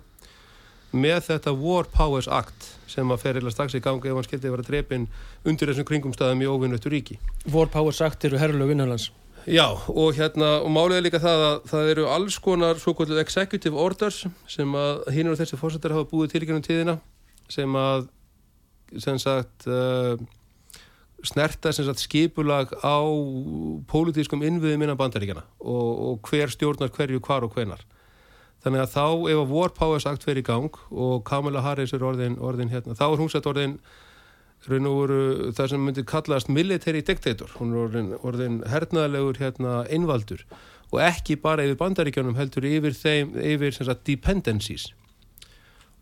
með 0.93 1.19
þetta 1.27 1.53
War 1.57 1.89
Powers 1.91 2.29
Act 2.29 2.69
sem 2.89 3.09
að 3.09 3.25
fer 3.25 3.39
eða 3.39 3.51
strax 3.53 3.75
í 3.77 3.81
gangi 3.83 4.11
ef 4.11 4.19
hann 4.19 4.27
skildi 4.27 4.49
að 4.49 4.55
vera 4.57 4.67
drefin 4.67 5.09
undir 5.49 5.71
þessum 5.71 5.87
kringumstæðum 5.89 6.43
í 6.45 6.49
óvinnöttu 6.49 6.93
ríki. 6.93 7.19
War 7.51 7.71
Powers 7.73 8.01
Act 8.05 8.25
eru 8.29 8.39
herrlög 8.41 8.73
innanlands. 8.75 9.09
Já, 9.43 9.65
og 9.91 10.13
hérna, 10.15 10.61
og 10.63 10.71
málið 10.71 10.97
er 10.97 11.03
líka 11.03 11.19
það 11.19 11.41
að 11.49 11.55
það 11.67 11.89
eru 11.91 12.05
alls 12.13 12.37
konar 12.39 12.77
svo 12.79 12.93
kvöldu 12.95 13.17
executive 13.19 13.75
orders 13.75 14.21
sem 14.47 14.77
að 14.79 15.01
hinn 15.11 15.31
og 15.31 15.35
þessi 15.39 15.59
fórstundar 15.59 15.97
hafa 15.97 16.07
búið 16.07 16.31
til 16.31 16.43
í 16.45 16.47
gennum 16.47 16.63
tíðina 16.63 16.95
sem 17.51 17.75
að 17.75 18.07
sem 19.03 19.19
sagt 19.19 19.67
uh, 19.67 20.15
snerta 21.27 21.73
sagt, 21.75 21.99
skipulag 21.99 22.71
á 22.79 23.03
pólitískum 23.89 24.43
innviðum 24.45 24.85
innan 24.85 24.99
bandaríkjana 24.99 25.43
og, 25.59 25.91
og 26.07 26.29
hver 26.29 26.51
stjórnar 26.51 26.93
hverju 26.93 27.19
hvar 27.23 27.43
og 27.43 27.57
hvenar. 27.57 27.83
Þannig 28.63 28.85
að 28.85 28.93
þá 28.93 29.05
ef 29.33 29.41
að 29.41 29.51
War 29.51 29.73
Powers 29.75 30.07
Act 30.07 30.25
verið 30.27 30.45
í 30.45 30.47
gang 30.47 30.81
og 30.91 31.23
Kamala 31.27 31.63
Harris 31.65 31.93
er 31.95 32.05
orðin, 32.07 32.39
orðin 32.39 32.71
hérna, 32.71 32.95
þá 32.95 33.05
er 33.09 33.19
hún 33.19 33.31
sett 33.31 33.47
orðin 33.49 33.77
raun 34.71 34.87
og 34.87 34.99
veru 35.01 35.51
það 35.57 35.73
sem 35.73 35.83
myndir 35.83 36.05
kallast 36.07 36.51
military 36.51 37.01
dictator, 37.03 37.51
hún 37.59 37.73
er 37.73 37.81
orðin, 37.83 38.11
orðin 38.23 38.61
hernaðlegur 38.71 39.41
hérna, 39.41 39.81
einvaldur 39.91 40.45
og 40.93 41.01
ekki 41.03 41.35
bara 41.41 41.65
yfir 41.65 41.79
bandaríkjanum 41.81 42.37
heldur 42.37 42.67
yfir 42.69 42.95
þeim, 42.95 43.33
yfir 43.35 43.75
sagt, 43.75 44.05
dependencies 44.07 44.91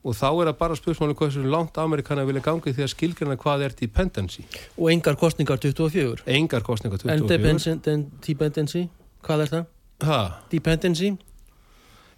og 0.02 0.16
þá 0.18 0.28
er 0.30 0.50
það 0.50 0.60
bara 0.62 0.78
spursmáli 0.78 1.18
hvað 1.18 1.34
sem 1.36 1.50
langt 1.50 1.78
Amerikana 1.82 2.26
vilja 2.26 2.44
gangi 2.46 2.74
því 2.74 2.86
að 2.86 2.94
skilgjana 2.96 3.38
hvað 3.42 3.66
er 3.68 3.76
dependency 3.82 4.46
og 4.78 4.88
engar 4.94 5.18
kostningar 5.22 5.62
24 5.62 6.26
engar 6.38 6.66
kostningar 6.66 7.02
24 7.02 7.92
en 7.94 8.08
dependency, 8.26 8.88
hvað 9.26 9.46
er 9.46 9.54
það? 9.56 9.68
Ha? 10.06 10.22
dependency 10.54 11.14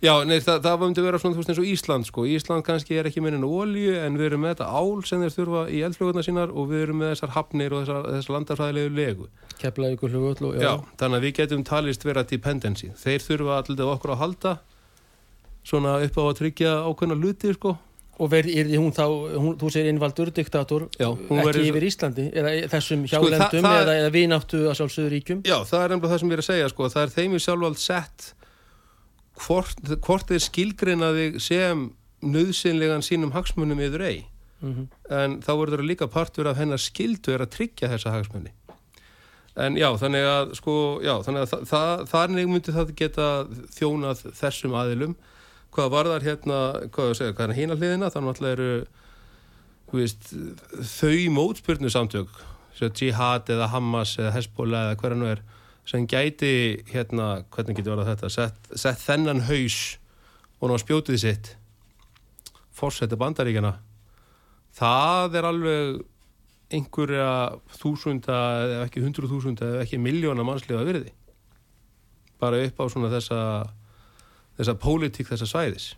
Já, 0.04 0.18
nei, 0.28 0.36
það, 0.44 0.58
það 0.66 0.82
myndi 0.82 1.04
vera 1.06 1.20
svona, 1.22 1.36
þú 1.38 1.40
veist, 1.40 1.52
eins 1.54 1.60
og 1.62 1.68
Ísland 1.72 2.08
sko. 2.10 2.26
Ísland 2.28 2.66
kannski 2.68 2.98
er 3.00 3.08
ekki 3.08 3.22
minnin 3.24 3.46
ólíu 3.48 3.94
en 4.02 4.18
við 4.20 4.26
erum 4.34 4.42
með 4.44 4.58
þetta 4.58 4.68
ál 4.76 5.00
sem 5.08 5.22
þeir 5.24 5.36
þurfa 5.38 5.62
í 5.72 5.80
eldflugurna 5.88 6.24
sínar 6.28 6.52
og 6.52 6.68
við 6.74 6.84
erum 6.90 7.00
með 7.00 7.14
þessar 7.14 7.32
hafnir 7.38 7.72
og 7.72 7.86
þessar, 7.86 8.10
þessar 8.18 8.36
landarfræðilegu 8.36 8.92
legu. 8.98 9.30
Keflaði 9.62 9.96
ykkur 9.96 10.12
flugöll 10.12 10.50
og 10.50 10.58
já. 10.60 10.66
Já, 10.66 10.74
þannig 11.00 11.22
að 11.22 11.24
við 11.24 11.34
getum 11.40 11.64
talist 11.72 12.04
vera 12.04 12.26
dependency. 12.28 12.92
Þeir 13.00 13.24
þurfa 13.30 13.62
alltaf 13.62 13.94
okkur 13.96 14.16
að 14.18 14.22
halda 14.26 14.54
svona 15.64 15.96
upp 16.04 16.20
á 16.20 16.24
að 16.28 16.38
tryggja 16.42 16.76
ákveðna 16.84 17.20
luti 17.24 17.56
sko 17.56 17.78
og 18.22 18.30
verði 18.30 18.76
hún 18.76 18.92
þá, 18.94 19.08
hún, 19.40 19.56
þú 19.58 19.72
segir 19.74 19.90
innvaldur 19.90 20.30
diktator, 20.36 20.86
Já, 21.00 21.08
ekki 21.16 21.64
yfir 21.72 21.88
Íslandi 21.88 22.28
eða 22.30 22.52
þessum 22.76 23.08
sko, 23.08 23.24
hjálendum 23.24 23.64
sko, 23.64 23.72
eða, 23.80 23.96
eða 24.04 24.12
vináttu 24.14 24.60
að 24.68 24.76
sjálfsögur 24.78 25.16
ríkjum 25.16 25.40
Já, 25.48 25.58
það 25.66 25.82
er 25.88 25.96
hvort, 29.46 29.80
hvort 30.06 30.30
þeir 30.30 30.44
skilgreinaði 30.48 31.28
sem 31.44 31.90
nöðsynlegan 32.24 33.04
sínum 33.04 33.34
hagsmunum 33.36 33.82
yfir 33.84 34.02
ei. 34.08 34.20
Mm 34.64 34.74
-hmm. 34.74 34.88
en 35.12 35.40
þá 35.44 35.54
verður 35.60 35.82
það 35.82 35.90
líka 35.90 36.08
partur 36.08 36.48
af 36.48 36.58
hennar 36.58 36.80
skildu 36.80 37.34
er 37.34 37.42
að 37.44 37.52
tryggja 37.52 37.90
þessa 37.92 38.14
hagsmunni 38.16 38.54
en 39.60 39.78
já, 39.78 39.90
þannig 40.02 40.26
að 40.28 40.56
sko, 40.58 40.76
já, 41.06 41.14
þannig 41.26 41.46
að 41.46 41.52
það, 41.52 41.64
það, 41.70 42.04
þannig 42.14 42.50
myndi 42.50 42.74
það 42.74 42.94
geta 42.98 43.30
þjónað 43.76 44.26
þessum 44.40 44.76
aðilum. 44.80 45.16
Hvað 45.74 45.94
var 45.94 46.10
þar 46.10 46.28
hérna, 46.28 46.60
hvað 46.94 47.10
ég 47.10 47.20
segja, 47.20 47.36
hvað 47.38 47.48
er 47.48 47.58
hérna 47.58 47.78
hliðina, 47.78 48.10
þannig 48.14 48.42
að 48.42 48.50
eru 48.52 48.72
veist, 49.94 50.32
þau 50.90 51.18
mótspyrnu 51.34 51.92
samtök, 51.94 52.30
jihad 52.98 53.50
eða 53.54 53.70
Hamas 53.70 54.16
eða 54.18 54.34
Hezbollah 54.34 54.88
eða 54.88 54.98
hverja 55.02 55.20
nú 55.20 55.30
er 55.30 55.44
sem 55.90 56.08
gæti 56.08 56.54
hérna, 56.92 57.44
hvernig 57.52 57.78
getur 57.80 57.98
verið 57.98 58.14
þetta, 58.14 58.30
sett, 58.32 58.72
sett 58.80 59.02
þennan 59.04 59.44
haus 59.50 59.98
og 60.62 60.72
ná 60.72 60.78
spjótið 60.80 61.20
sitt 61.20 61.56
fórsetta 62.74 63.20
bandaríkjana 63.20 63.76
það 64.78 65.38
er 65.38 65.48
alveg 65.50 66.02
einhverja 66.74 67.28
þúsunda 67.78 68.38
eða 68.64 68.86
ekki 68.88 69.04
hundru 69.04 69.30
þúsunda 69.30 69.68
eða 69.70 69.84
ekki 69.86 70.00
miljóna 70.02 70.46
mannslega 70.48 70.86
virði. 70.88 71.12
Bara 72.42 72.62
upp 72.66 72.82
á 72.82 72.86
svona 72.90 73.12
þessa 73.14 73.42
þessa 74.58 74.78
pólitík 74.82 75.30
þessa 75.30 75.50
svæðis. 75.50 75.92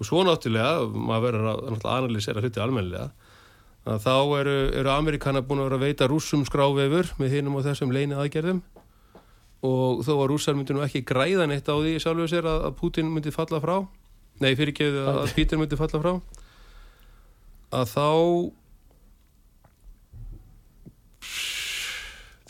Og 0.00 0.08
svo 0.08 0.24
náttúrulega 0.26 0.88
maður 0.92 1.26
verður 1.28 1.50
að, 1.52 1.84
analýsera 1.92 2.42
hluti 2.42 2.62
almenlega 2.62 3.10
að 3.82 4.04
þá 4.04 4.16
eru, 4.40 4.56
eru 4.80 4.92
Amerikana 4.92 5.42
búin 5.42 5.62
að 5.62 5.70
vera 5.70 5.80
að 5.80 5.86
veita 5.88 6.08
rúsum 6.10 6.44
skrávefur 6.46 7.10
með 7.18 7.36
hinnum 7.36 7.58
og 7.58 7.66
þessum 7.66 7.94
leini 7.94 8.14
aðgerðum 8.18 8.62
og 9.66 10.02
þó 10.06 10.12
að 10.16 10.28
rússar 10.30 10.56
myndi 10.58 10.74
nú 10.74 10.84
ekki 10.84 11.04
græðan 11.06 11.54
eitt 11.54 11.70
á 11.70 11.74
því 11.74 11.98
sjálfur 12.02 12.30
sér 12.30 12.48
að, 12.50 12.64
að 12.68 12.78
Putin 12.78 13.10
myndi 13.10 13.34
falla 13.34 13.62
frá 13.62 13.76
nei 14.42 14.54
fyrirgeðu 14.58 15.04
að, 15.06 15.20
að 15.22 15.34
Pítur 15.36 15.60
myndi 15.60 15.78
falla 15.78 16.02
frá 16.02 16.12
að 17.72 17.92
þá 17.92 18.08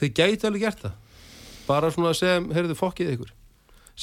þeir 0.03 0.13
gæti 0.17 0.49
alveg 0.49 0.65
gert 0.67 0.83
það. 0.83 0.99
Bara 1.69 1.91
svona 1.95 2.13
sem, 2.19 2.49
heyrðu 2.55 2.77
fokkið 2.79 3.13
ykkur. 3.15 3.35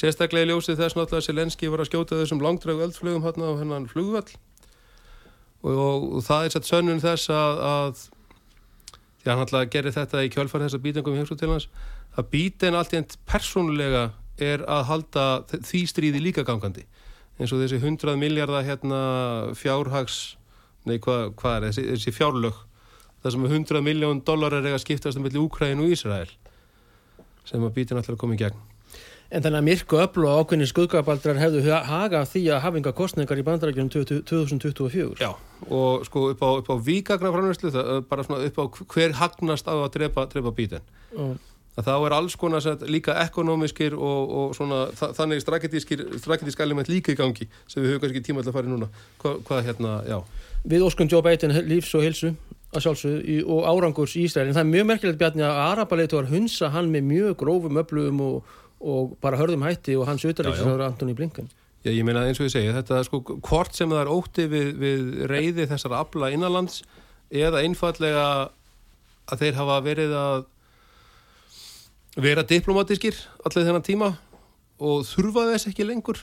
Sérstaklega 0.00 0.46
í 0.46 0.50
ljósið 0.52 0.78
þess 0.80 0.96
náttúrulega 0.96 1.20
að 1.20 1.26
Selenski 1.26 1.68
var 1.70 1.82
að 1.82 1.90
skjóta 1.90 2.20
þessum 2.20 2.40
langdragu 2.44 2.84
eldflugum 2.86 3.26
hérna 3.26 3.50
á 3.52 3.60
hennan 3.60 3.88
flugvall 3.90 4.30
og, 5.66 6.20
það 6.24 6.46
er 6.46 6.54
satt 6.54 6.68
sönnun 6.68 7.02
þess 7.02 7.30
að, 7.34 7.60
að 7.70 8.04
því 9.20 9.30
hann 9.30 9.42
alltaf 9.44 9.68
gerir 9.72 9.94
þetta 9.96 10.24
í 10.24 10.32
kjölfar 10.32 10.64
þess 10.64 10.78
að 10.78 10.84
býtengum 10.86 11.16
í 11.16 11.20
heimsku 11.20 11.36
til 11.40 11.50
hans 11.52 11.68
að 12.18 12.30
býten 12.32 12.76
allt 12.78 12.94
í 12.94 13.00
enn 13.00 13.10
persónulega 13.28 14.06
er 14.40 14.64
að 14.64 14.86
halda 14.88 15.26
því 15.52 15.82
stríði 15.90 16.22
líka 16.24 16.46
gangandi. 16.48 16.86
Eins 17.36 17.52
og 17.52 17.60
þessi 17.60 17.80
100 17.80 18.16
miljardar 18.20 18.64
hérna 18.64 19.00
fjárhags 19.56 20.36
nei 20.88 20.96
hvað 21.02 21.34
hva 21.36 21.56
er 21.58 21.68
þessi, 21.68 21.86
þessi 21.92 22.16
fjárlög? 22.16 22.56
Það 23.20 23.34
sem 23.34 23.44
er 23.44 23.54
100 23.58 23.84
miljón 23.84 24.24
dólar 24.24 24.56
er 24.56 24.70
að 24.72 24.80
skiptast 24.80 25.20
um 25.20 25.26
milli 25.26 25.40
Úkræn 25.40 25.84
og 25.84 25.92
Ísrael 25.92 26.30
sem 27.44 27.60
að 27.64 27.74
býten 27.76 28.00
alltaf 28.00 28.16
komið 28.20 28.46
gegn 28.46 28.69
En 29.30 29.44
þannig 29.44 29.60
að 29.60 29.66
myrku 29.68 29.98
öll 30.02 30.24
og 30.26 30.40
ákveðni 30.42 30.66
skuðgabaldrar 30.66 31.38
hefðu 31.38 31.76
haga 31.86 32.24
því 32.26 32.40
að 32.50 32.64
hafa 32.64 32.80
enga 32.80 32.92
kostningar 32.98 33.38
í 33.38 33.44
bandarækjunum 33.46 33.90
2024. 34.26 35.20
Já, 35.22 35.30
og 35.68 36.02
sko 36.08 36.24
upp 36.32 36.42
á, 36.42 36.50
á 36.66 36.74
víkagna 36.82 37.30
framværslu, 37.30 37.70
bara 38.10 38.26
svona 38.26 38.48
upp 38.48 38.58
á 38.58 38.64
hver 38.90 39.14
hagnast 39.20 39.70
á 39.70 39.74
að 39.78 39.92
drepa, 39.94 40.26
drepa 40.32 40.50
bíten. 40.56 40.90
Mm. 41.14 41.38
Þá 41.78 41.92
er 41.94 42.14
alls 42.16 42.34
konar 42.36 42.64
líka 42.90 43.14
ekonomiskir 43.22 43.94
og, 43.94 44.32
og 44.34 44.54
svona, 44.58 44.88
þannig 44.98 45.44
strategisk 45.44 46.60
element 46.60 46.90
líka 46.90 47.14
í 47.14 47.18
gangi 47.18 47.46
sem 47.70 47.84
við 47.84 47.94
höfum 47.94 48.02
kannski 48.04 48.24
tíma 48.26 48.42
til 48.42 48.50
að 48.50 48.58
fara 48.58 48.66
í 48.66 48.72
núna. 48.72 48.90
Hva, 49.22 49.36
hvað 49.46 49.68
hérna, 49.68 49.92
já. 50.10 50.18
Við 50.66 50.84
óskum 50.84 51.08
Joe 51.08 51.22
Biden 51.24 51.54
lífs 51.70 51.94
og 51.94 52.02
hilsu 52.04 52.34
að 52.74 52.84
sjálfsögðu 52.84 53.38
og 53.50 53.64
árangurs 53.66 54.16
í 54.18 54.26
Ísrael 54.26 54.50
en 54.50 54.56
það 54.58 54.66
er 54.66 54.72
mjög 54.74 54.88
merkilegt 54.90 55.22
bjarni 55.22 55.46
að 55.46 55.60
Arapaleitur 55.64 56.28
hunsa 56.30 56.68
hann 56.74 56.90
með 56.92 57.06
mjög 57.08 57.38
grófum 57.40 57.80
öflugum 57.80 58.20
og 58.26 58.58
og 58.80 59.16
bara 59.20 59.38
hörðum 59.40 59.64
hætti 59.66 59.96
og 59.98 60.08
hans 60.08 60.24
auðarriksraður 60.24 60.86
Antoni 60.86 61.14
Blinken. 61.16 61.50
Já, 61.84 61.92
ég 61.92 62.04
meina 62.04 62.26
eins 62.28 62.40
og 62.40 62.48
ég 62.48 62.52
segi, 62.52 62.72
þetta 62.76 62.98
er 62.98 63.06
sko 63.08 63.20
hvort 63.24 63.76
sem 63.76 63.88
það 63.88 64.02
er 64.02 64.12
ótti 64.12 64.46
við, 64.52 64.66
við 64.80 65.04
reyði 65.30 65.68
þessar 65.68 65.96
abla 66.00 66.28
innanlands 66.32 66.82
eða 67.32 67.62
einfallega 67.64 68.24
að 69.30 69.44
þeir 69.44 69.60
hafa 69.60 69.78
verið 69.84 70.16
að 70.16 70.42
vera 72.20 72.44
diplomatískir 72.44 73.16
allir 73.46 73.68
þennan 73.68 73.86
tíma 73.86 74.10
og 74.80 75.06
þurfa 75.08 75.46
þess 75.52 75.70
ekki 75.70 75.88
lengur. 75.88 76.20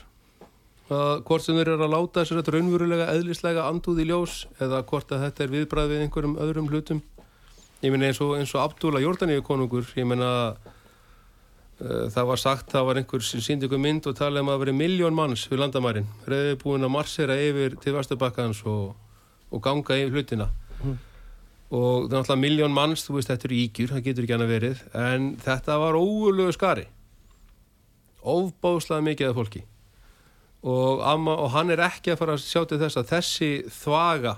Að 0.88 1.24
hvort 1.28 1.44
sem 1.44 1.58
þeir 1.58 1.74
eru 1.74 1.84
að 1.84 1.94
láta 1.94 2.22
þess 2.22 2.38
að 2.38 2.54
raunverulega 2.54 3.10
eðlislega 3.12 3.66
anduð 3.68 4.02
í 4.02 4.08
ljós 4.08 4.40
eða 4.62 4.84
hvort 4.88 5.10
að 5.12 5.26
þetta 5.26 5.44
er 5.44 5.54
viðbræð 5.54 5.92
við 5.92 6.04
einhverjum 6.06 6.38
öðrum 6.42 6.70
hlutum. 6.70 7.02
Ég 7.82 7.92
meina 7.94 8.08
eins 8.08 8.22
og, 8.22 8.34
og 8.38 8.62
Abdúla 8.62 9.02
Jórdaníu 9.02 9.42
konungur, 9.46 9.90
ég 9.98 10.06
meina 10.08 10.30
Eh, 10.58 10.77
Það 11.78 12.24
var 12.26 12.40
sagt, 12.42 12.72
það 12.72 12.86
var 12.88 12.98
einhver 12.98 13.22
sem 13.22 13.42
síndi 13.44 13.68
ykkur 13.68 13.78
mynd 13.78 14.06
og 14.10 14.16
talaði 14.18 14.42
um 14.42 14.48
að 14.50 14.56
það 14.56 14.62
veri 14.64 14.72
miljón 14.80 15.14
manns 15.14 15.44
við 15.46 15.60
landamærin. 15.62 16.08
Reyði 16.26 16.56
búin 16.58 16.86
að 16.86 16.90
marsera 16.90 17.36
yfir 17.38 17.76
til 17.78 17.94
Vestubakkans 17.94 18.64
og, 18.66 18.96
og 19.54 19.62
ganga 19.62 19.98
yfir 20.00 20.16
hlutina. 20.16 20.48
Og 21.68 22.08
það 22.08 22.16
er 22.16 22.16
náttúrulega 22.16 22.42
miljón 22.42 22.74
manns, 22.74 23.04
þú 23.06 23.18
veist, 23.18 23.30
þetta 23.30 23.46
eru 23.46 23.58
ígjur, 23.60 23.92
það 23.94 24.04
getur 24.08 24.26
ekki 24.26 24.36
annað 24.38 24.52
verið. 24.56 24.82
En 25.06 25.30
þetta 25.44 25.78
var 25.84 26.00
óulegu 26.00 26.56
skari. 26.56 26.88
Óbáðslega 28.26 29.06
mikið 29.12 29.30
af 29.30 29.38
fólki. 29.38 29.62
Og, 30.66 31.04
amma, 31.06 31.38
og 31.38 31.52
hann 31.54 31.70
er 31.70 31.84
ekki 31.86 32.10
að 32.10 32.20
fara 32.24 32.34
að 32.34 32.42
sjá 32.42 32.64
til 32.66 32.80
þess 32.82 32.98
að 32.98 33.10
þessi 33.12 33.52
þvaga 33.70 34.34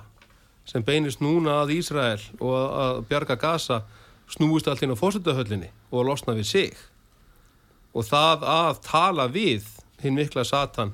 sem 0.69 0.85
beinist 0.85 1.23
núna 1.25 1.63
að 1.63 1.73
Ísrael 1.79 2.21
og 2.37 2.57
að, 2.59 3.01
bjarga 3.09 3.41
Gaza 3.41 3.81
snúist 4.31 4.69
allt 4.69 4.85
inn 4.85 4.93
á 4.93 5.01
fósundahöllinni 5.01 5.71
og 5.89 6.03
að 6.03 6.11
losna 6.11 6.37
við 6.37 6.51
sig 6.51 6.83
og 7.95 8.07
það 8.07 8.45
að 8.55 8.81
tala 8.87 9.27
við 9.29 9.67
hinn 10.03 10.15
mikla 10.17 10.45
Satan 10.47 10.93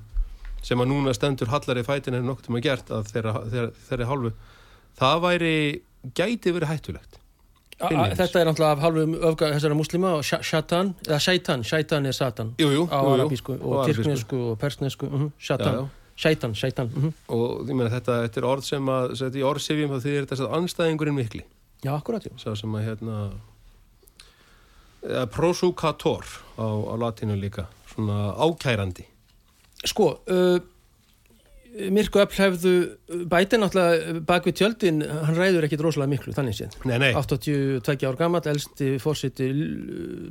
sem 0.67 0.81
að 0.83 0.89
núna 0.91 1.13
stendur 1.15 1.51
hallari 1.53 1.85
fætin 1.87 2.17
en 2.19 2.25
nokkuð 2.27 2.49
um 2.51 2.57
að 2.59 2.65
gert 2.67 2.89
að 2.91 3.11
þeirra, 3.13 3.35
þeirra, 3.53 3.71
þeirra 3.89 4.09
hálfu 4.11 4.33
það 4.99 5.21
væri 5.27 5.53
gæti 6.17 6.53
verið 6.57 6.71
hættulegt. 6.73 7.19
A- 7.77 7.91
a-. 7.93 8.09
Þetta 8.17 8.41
er 8.41 8.49
náttúrulega 8.49 8.73
af 8.73 8.83
hálfum 8.87 9.15
öfga 9.29 9.51
þessara 9.53 9.77
muslima 9.77 10.15
og 10.17 10.25
sha- 10.25 10.41
shatan, 10.43 10.95
eða 11.05 11.19
shaitan, 11.21 11.63
shaitan 11.69 12.07
er 12.09 12.17
satan. 12.17 12.55
Jú, 12.59 12.71
jú, 12.73 12.87
á 12.89 12.99
arabísku 13.05 13.59
og 13.61 13.85
tyrknesku 13.91 14.39
og 14.53 14.59
persnesku, 14.63 15.07
uh 15.07 15.27
Já, 15.27 15.31
shatan, 15.51 15.75
já. 15.75 15.89
shaitan, 16.17 16.55
shaitan 16.57 16.89
uh 16.97 17.13
og 17.29 17.69
ég 17.69 17.75
meina 17.77 17.91
þetta, 17.93 18.23
þetta 18.25 18.41
er 18.41 18.49
orð 18.49 18.65
sem 18.65 18.89
að 18.89 19.13
þetta 19.21 19.39
í 19.43 19.45
orðsifjum 19.53 19.93
þá 19.93 19.99
þýðir 20.07 20.25
þetta 20.31 20.47
að 20.49 20.57
anstæðingurinn 20.63 21.19
mikli. 21.21 21.45
Já, 21.85 21.93
akkurat, 21.99 22.25
já 22.25 22.33
sá 22.41 22.57
sem 22.57 22.73
að 22.81 22.87
hérna 22.89 23.19
prosukator 25.33 26.25
á, 26.59 26.67
á 26.67 26.95
latinu 27.01 27.37
líka 27.39 27.67
svona 27.93 28.33
ákærandi. 28.37 29.07
Sko, 29.87 30.09
uh, 30.27 30.59
Mirko 31.93 32.23
Öll 32.23 32.33
hefðu 32.33 32.73
bæti 33.29 33.59
náttúrulega 33.61 34.21
bak 34.27 34.47
við 34.49 34.57
tjöldin, 34.61 35.03
hann 35.05 35.37
ræður 35.37 35.67
ekkit 35.67 35.83
rosalega 35.85 36.13
miklu, 36.15 36.33
þannig 36.37 36.57
séð. 36.57 36.77
nei, 36.89 36.97
nei, 37.03 37.11
82 37.13 38.09
ár 38.09 38.17
gammal, 38.17 38.41
elsti 38.49 38.97
fórsiti 39.03 39.51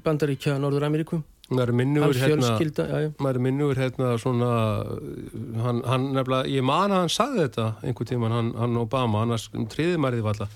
Bandaríkja 0.06 0.58
Norður 0.62 0.88
Ameríku, 0.88 1.22
maður 1.54 1.74
hans 2.02 2.22
hérna 2.24 2.54
maður 3.22 3.42
hérna 3.84 4.14
svona 4.22 4.52
hann, 5.62 5.84
hann 5.86 6.08
nefnilega, 6.16 6.50
ég 6.50 6.66
man 6.66 6.94
að 6.94 7.04
hann 7.04 7.14
sagði 7.14 7.44
þetta 7.44 7.68
einhver 7.86 8.10
tíman, 8.10 8.34
hann, 8.34 8.54
hann 8.58 8.80
Obama 8.82 9.22
annars 9.26 9.46
triði 9.70 10.00
maður 10.02 10.18
því 10.18 10.26
valla 10.32 10.50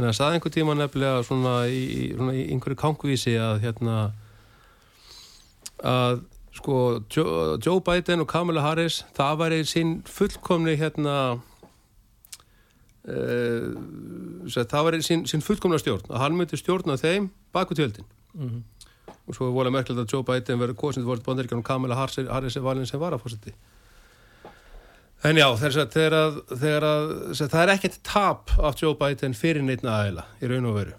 en 0.00 0.08
hann 0.08 0.16
sagði 0.16 0.38
einhver 0.40 0.54
tíman 0.54 0.80
nefnilega 0.80 1.22
svona 1.28 1.54
í, 1.68 2.10
svona 2.16 2.34
í 2.38 2.46
einhverju 2.54 2.78
kankvísi 2.80 3.36
að 3.40 3.60
hérna 3.66 3.96
að 5.84 6.22
sko 6.56 6.76
Joe, 7.12 7.58
Joe 7.62 7.80
Biden 7.84 8.24
og 8.24 8.28
Kamala 8.32 8.64
Harris 8.64 9.02
það 9.16 9.38
væri 9.44 9.60
sín 9.70 9.92
fullkomni 10.08 10.74
hérna 10.80 11.14
uh, 13.08 13.68
það 14.56 14.86
væri 14.88 15.02
sín, 15.06 15.24
sín 15.30 15.44
fullkomna 15.44 15.78
stjórn 15.80 16.08
að 16.10 16.22
hann 16.24 16.36
myndi 16.38 16.58
stjórna 16.60 16.98
þeim 17.00 17.30
baku 17.54 17.76
tjöldin 17.78 18.08
Mhm. 18.30 18.60
og 19.26 19.34
svo 19.34 19.48
er 19.48 19.54
volið 19.56 19.72
merkilegt 19.74 20.04
að 20.04 20.12
Joe 20.14 20.22
Biden 20.22 20.60
verður 20.60 20.76
kosin 20.78 21.02
til 21.02 21.22
bandaríkjum 21.26 21.58
og 21.58 21.64
Kamala 21.66 21.96
Harris, 21.98 22.28
Harris 22.30 22.56
er 22.56 22.62
valin 22.62 22.86
sem 22.86 23.00
varafósiti 23.00 23.52
en 25.24 25.36
já 25.36 25.46
þegar, 25.60 25.86
að- 26.16 26.40
þegar, 26.56 26.86
að, 26.88 27.10
þegar 27.36 27.52
það 27.54 27.62
er 27.66 27.72
ekkert 27.74 27.98
tap 28.06 28.50
af 28.58 28.80
Joe 28.80 28.94
Biden 29.00 29.34
fyrir 29.36 29.62
neitt 29.66 29.84
aðeila 29.84 30.24
í 30.40 30.48
raun 30.50 30.68
og 30.70 30.78
veru. 30.80 30.94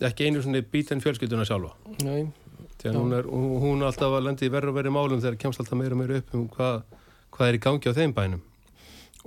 Ekki 0.00 0.26
einu 0.30 0.40
svona 0.42 0.62
Biden 0.64 1.02
fjölskylduna 1.04 1.44
sjálfa. 1.46 1.74
Nei, 2.06 2.22
að 2.88 2.96
hún 2.96 3.12
er, 3.18 3.26
hún, 3.28 3.50
hún 3.60 3.82
er 3.84 3.90
alltaf 3.90 4.14
að 4.16 4.24
lendi 4.26 4.48
í 4.48 4.52
verður 4.52 4.72
og 4.72 4.78
verið 4.80 4.94
málum 4.96 5.20
þegar 5.20 5.36
kemst 5.42 5.60
alltaf 5.60 5.76
meira 5.78 5.92
og 5.94 6.00
meira 6.00 6.18
upp 6.22 6.34
um 6.38 6.46
hvað, 6.54 6.82
hvað 7.36 7.48
er 7.52 7.58
í 7.58 7.62
gangi 7.68 7.92
á 7.92 7.98
þeim 8.00 8.14
bænum. 8.16 8.42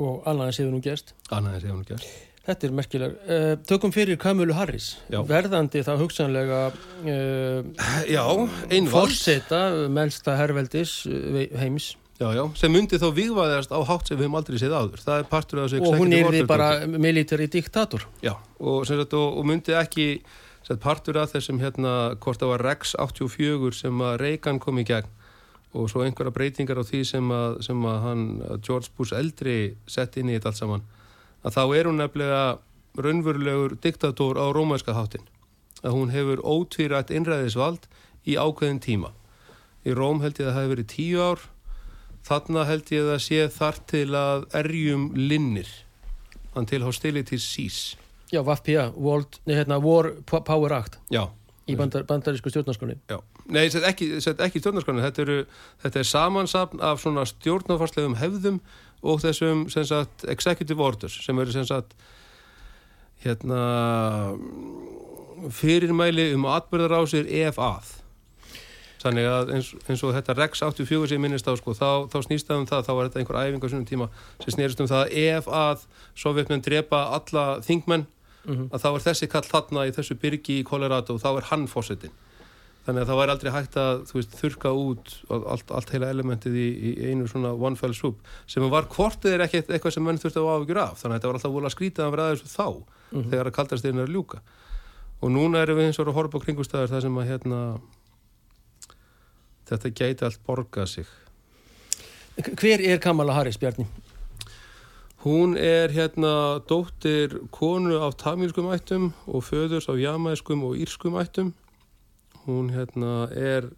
Og 0.01 0.23
annað 0.25 0.49
en 0.49 0.55
séðu 0.57 0.71
nú 0.73 0.81
gerst. 0.81 1.13
annað 1.29 1.59
en 1.59 1.61
sé 1.61 1.69
hún 1.75 1.83
gerst. 1.85 2.13
Þetta 2.43 2.67
er 2.67 2.71
merkileg. 2.75 3.11
Uh, 3.23 3.51
tökum 3.69 3.93
fyrir 3.95 4.17
Kamulu 4.19 4.51
Harris, 4.57 4.97
Já. 5.07 5.21
verðandi 5.23 5.79
þá 5.85 5.93
hugsanlega 6.01 6.57
uh, 6.73 7.61
já, 8.09 8.23
einvald. 8.67 8.91
fórseta 8.91 9.61
melsta 9.87 10.33
herveldis 10.41 11.05
uh, 11.07 11.37
heims 11.61 11.93
já, 12.24 12.30
já, 12.38 12.43
sem 12.59 12.71
myndi 12.74 12.99
þá 13.01 13.09
vigvaðast 13.17 13.74
á 13.76 13.80
hátt 13.89 14.07
sem 14.09 14.17
við 14.17 14.28
höfum 14.28 14.39
aldrei 14.39 14.61
séð 14.61 14.76
áður 14.78 15.03
það 15.03 15.19
er 15.19 15.28
partur 15.32 15.61
af 15.61 15.67
þessu 15.67 15.82
og 15.82 15.97
hún 15.99 16.15
executive 16.15 16.21
er 16.21 16.30
order 16.30 16.49
bara 16.49 16.69
dóti. 16.80 17.01
military 17.07 17.47
diktator. 17.51 18.07
Já, 18.24 18.34
og, 18.59 18.86
sagt, 18.88 19.17
og, 19.17 19.38
og 19.39 19.49
myndi 19.49 19.76
ekki 19.78 20.07
sagt, 20.63 20.80
partur 20.84 21.19
af 21.19 21.34
þessum 21.36 21.59
hérna, 21.63 21.93
hvort 22.24 22.39
það 22.41 22.53
var 22.53 22.65
Rex 22.69 22.95
84 22.95 23.74
sem 23.84 24.05
að 24.07 24.17
Reagan 24.24 24.61
kom 24.63 24.80
í 24.80 24.88
gegn 24.88 25.11
og 25.74 25.89
svo 25.89 26.03
einhverja 26.05 26.34
breytingar 26.34 26.80
á 26.80 26.84
því 26.86 27.01
sem 27.09 27.32
að, 27.34 27.57
sem 27.65 27.86
að 27.89 27.99
hann, 28.05 28.26
George 28.61 28.93
Bush 28.97 29.15
eldri 29.17 29.74
sett 29.89 30.17
inn 30.21 30.30
í 30.30 30.38
þetta 30.38 30.51
allt 30.51 30.61
saman 30.61 30.86
að 31.43 31.57
þá 31.57 31.63
er 31.65 31.89
hún 31.89 31.99
nefnilega 31.99 32.43
raunverulegur 33.03 33.78
diktator 33.82 34.38
á 34.38 34.45
rómænska 34.53 34.93
háttin 34.93 35.26
að 35.82 35.97
hún 35.97 36.13
hefur 36.13 36.43
ótvírætt 36.45 37.11
innræðisvald 37.11 37.89
í 38.30 38.38
ákveðin 38.38 38.84
tíma 38.86 39.11
í 39.84 39.95
Róm 39.97 40.21
held 40.24 40.38
ég 40.39 40.47
að 40.47 40.53
það 40.53 40.61
hefur 40.61 40.74
verið 40.76 40.91
tíu 40.93 41.26
ár 41.26 41.41
þarna 42.28 42.67
held 42.69 42.93
ég 42.93 43.11
að 43.15 43.21
sé 43.26 43.47
þar 43.53 43.82
til 43.89 44.07
að 44.17 44.47
erjum 44.63 45.09
linnir. 45.17 45.69
Hann 46.53 46.69
til 46.69 46.84
hostility 46.86 47.39
cease 47.41 47.99
Já, 48.34 48.41
VAFPA, 48.41 48.88
hérna, 49.45 49.78
War 49.78 50.09
Power 50.26 50.74
Act. 50.74 50.97
Já, 51.13 51.28
í 51.69 51.76
bandar, 51.78 52.01
bandarísku 52.09 52.49
stjórnarskóni. 52.49 52.95
Nei, 53.51 53.67
þetta 53.67 53.82
er 53.82 53.89
ekki, 53.91 54.07
ekki 54.45 54.61
stjórnarskranu, 54.61 55.03
þetta, 55.03 55.24
eru, 55.26 55.38
þetta 55.84 55.99
er 55.99 56.07
samansapn 56.07 56.82
af 56.84 57.01
svona 57.03 57.26
stjórnarfarslegum 57.28 58.15
hefðum 58.19 58.59
og 59.03 59.19
þessum 59.24 59.65
sagt, 59.74 60.24
executive 60.32 60.84
orders 60.84 61.17
sem 61.26 61.39
eru 61.43 61.51
sem 61.51 61.67
sagt 61.67 61.93
hérna 63.26 63.59
fyrirmæli 65.51 66.32
um 66.38 66.47
atbyrðarásir 66.47 67.28
ef 67.43 67.59
að 67.59 67.91
þannig 69.03 69.29
að 69.29 69.53
eins, 69.57 69.69
eins 69.87 70.03
og 70.03 70.15
þetta 70.15 70.37
Rex 70.39 70.63
84 70.65 71.11
sem 71.11 71.21
minnist 71.21 71.47
á 71.47 71.53
sko, 71.59 71.75
þá, 71.77 72.09
þá 72.11 72.17
snýst 72.25 72.49
það 72.49 72.63
um 72.63 72.67
það, 72.71 72.87
þá 72.87 72.91
var 72.93 73.09
þetta 73.09 73.21
einhver 73.21 73.39
æfing 73.43 73.63
á 73.63 73.67
svona 73.73 73.89
tíma 73.89 74.09
sem 74.41 74.55
snýrist 74.55 74.83
um 74.83 74.89
það 74.89 75.05
að 75.05 75.15
ef 75.23 75.49
að 75.61 75.85
sovjetmenn 76.23 76.65
drepa 76.65 77.05
alla 77.19 77.45
þingmenn 77.65 78.07
að 78.43 78.83
þá 78.83 78.89
er 78.89 79.05
þessi 79.07 79.31
kall 79.31 79.45
þarna 79.47 79.87
í 79.87 79.95
þessu 79.95 80.19
byrgi 80.19 80.59
í 80.59 80.67
Colorado 80.67 81.15
og 81.15 81.23
þá 81.23 81.29
er 81.31 81.49
hann 81.51 81.69
fósettin 81.71 82.15
þannig 82.83 83.03
að 83.05 83.09
það 83.09 83.19
væri 83.19 83.33
aldrei 83.33 83.51
hægt 83.53 83.77
að 83.79 84.01
veist, 84.11 84.33
þurka 84.39 84.71
út 84.75 85.13
allt, 85.31 85.71
allt 85.71 85.93
heila 85.93 86.09
elementið 86.11 86.57
í, 86.59 86.65
í 86.73 86.91
einu 87.11 87.27
svona 87.31 87.53
one 87.55 87.79
fell 87.79 87.93
swoop 87.95 88.19
sem 88.49 88.65
var 88.71 88.89
hvortið 88.91 89.37
er 89.37 89.45
ekkert 89.45 89.71
eitthvað 89.71 89.95
sem 89.95 90.03
menn 90.03 90.19
þurfti 90.19 90.41
að 90.41 90.49
áhugjur 90.51 90.81
af. 90.83 90.97
Þannig 90.99 91.15
að 91.15 91.19
þetta 91.21 91.29
var 91.29 91.39
alltaf 91.39 91.55
vola 91.55 91.71
skrítið 91.71 92.03
að 92.03 92.13
vera 92.15 92.25
aðeins 92.27 92.51
þá 92.51 92.67
þegar 93.13 93.49
að 93.49 93.55
kaldarstegin 93.57 94.03
er 94.03 94.09
að 94.09 94.17
ljúka. 94.17 94.41
Og 95.23 95.31
núna 95.31 95.63
erum 95.63 95.79
við 95.79 95.89
eins 95.89 96.01
og 96.01 96.11
að 96.11 96.17
horfa 96.17 96.41
á 96.41 96.43
kringustæður 96.43 96.91
það 96.91 97.05
sem 97.05 97.19
að 97.21 97.29
hérna 97.31 97.61
þetta 99.70 99.93
gæti 99.93 100.26
allt 100.26 100.41
borgað 100.47 100.88
sig 100.88 101.11
Hver 102.34 102.82
er 102.82 102.97
Kamala 102.97 103.34
Harris, 103.34 103.59
Bjarni? 103.61 103.86
Hún 105.24 105.53
er 105.55 105.93
hérna 105.93 106.59
dóttir 106.68 107.38
konu 107.51 107.99
af 108.03 108.18
tamílskum 108.20 108.72
ættum 108.74 109.14
og 109.28 109.43
föðurs 109.43 109.88
af 109.88 109.99
jamæskum 110.01 110.64
og 110.64 110.76
írskum 110.76 111.16
ættum. 111.22 111.53
Hún 112.45 112.74
hérna 112.74 113.30
er 113.32 113.70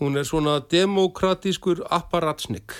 hún 0.00 0.16
er 0.16 0.24
svona 0.24 0.60
demokratískur 0.70 1.82
apparatsnik. 1.90 2.72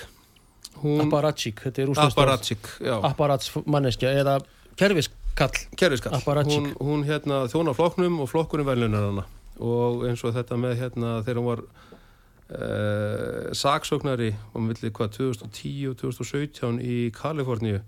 Hún, 0.81 1.01
Apparatchik, 1.03 1.61
þetta 1.61 1.81
er 1.81 1.89
úslandstofn 1.91 2.23
Apparatsik, 2.23 2.67
já. 2.81 2.95
Apparats 3.05 3.51
manneskja 3.65 4.15
eða 4.17 4.39
Kerfiskall. 4.79 5.51
Apparatsik. 6.15 6.57
Hún, 6.57 6.73
hún 6.79 7.03
hérna 7.05 7.43
þjóna 7.51 7.75
flokknum 7.77 8.21
og 8.23 8.31
flokkurinn 8.31 8.65
verðlunar 8.65 9.05
hana. 9.11 9.27
Og 9.61 10.05
eins 10.09 10.23
og 10.25 10.35
þetta 10.35 10.57
með 10.59 10.77
hérna 10.81 11.15
þegar 11.21 11.39
hún 11.39 11.49
var 11.49 11.63
uh, 11.65 13.49
saksóknari 13.57 14.31
á 14.33 14.57
milli 14.57 14.91
hvað 14.91 15.17
2010 15.19 15.91
og 15.91 15.97
2017 16.01 16.81
í 16.81 16.97
Kaliforníu 17.15 17.81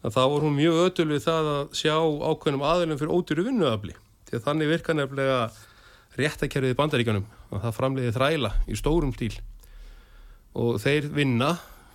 þá 0.00 0.22
var 0.32 0.44
hún 0.46 0.56
mjög 0.56 0.78
ötul 0.86 1.10
við 1.10 1.26
það 1.26 1.48
að 1.54 1.74
sjá 1.76 1.94
ákveðnum 1.94 2.64
aðilum 2.64 3.00
fyrir 3.00 3.12
ódýru 3.12 3.44
vinnuafli. 3.50 3.96
Því 4.28 4.38
að 4.38 4.46
þannig 4.46 4.70
virka 4.70 4.96
nefnilega 4.96 5.40
réttakerfið 6.16 6.78
bandaríkanum 6.78 7.26
að 7.50 7.66
það 7.66 7.76
framleiði 7.76 8.14
þræla 8.16 8.52
í 8.64 8.78
stórum 8.80 9.12
stíl. 9.12 9.34
Og 10.56 10.80
þeir 10.82 11.10
vinna 11.12 11.50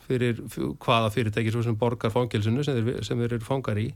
fyrir 0.06 0.39
hvaða 0.84 1.10
fyrirtæki 1.16 1.54
svo 1.54 1.64
sem 1.66 1.78
borgar 1.80 2.14
fangilsinu 2.14 2.64
sem 2.66 2.78
þeir, 2.78 3.02
sem 3.06 3.20
þeir 3.20 3.38
eru 3.39 3.48
fangar 3.48 3.82
í 3.82 3.89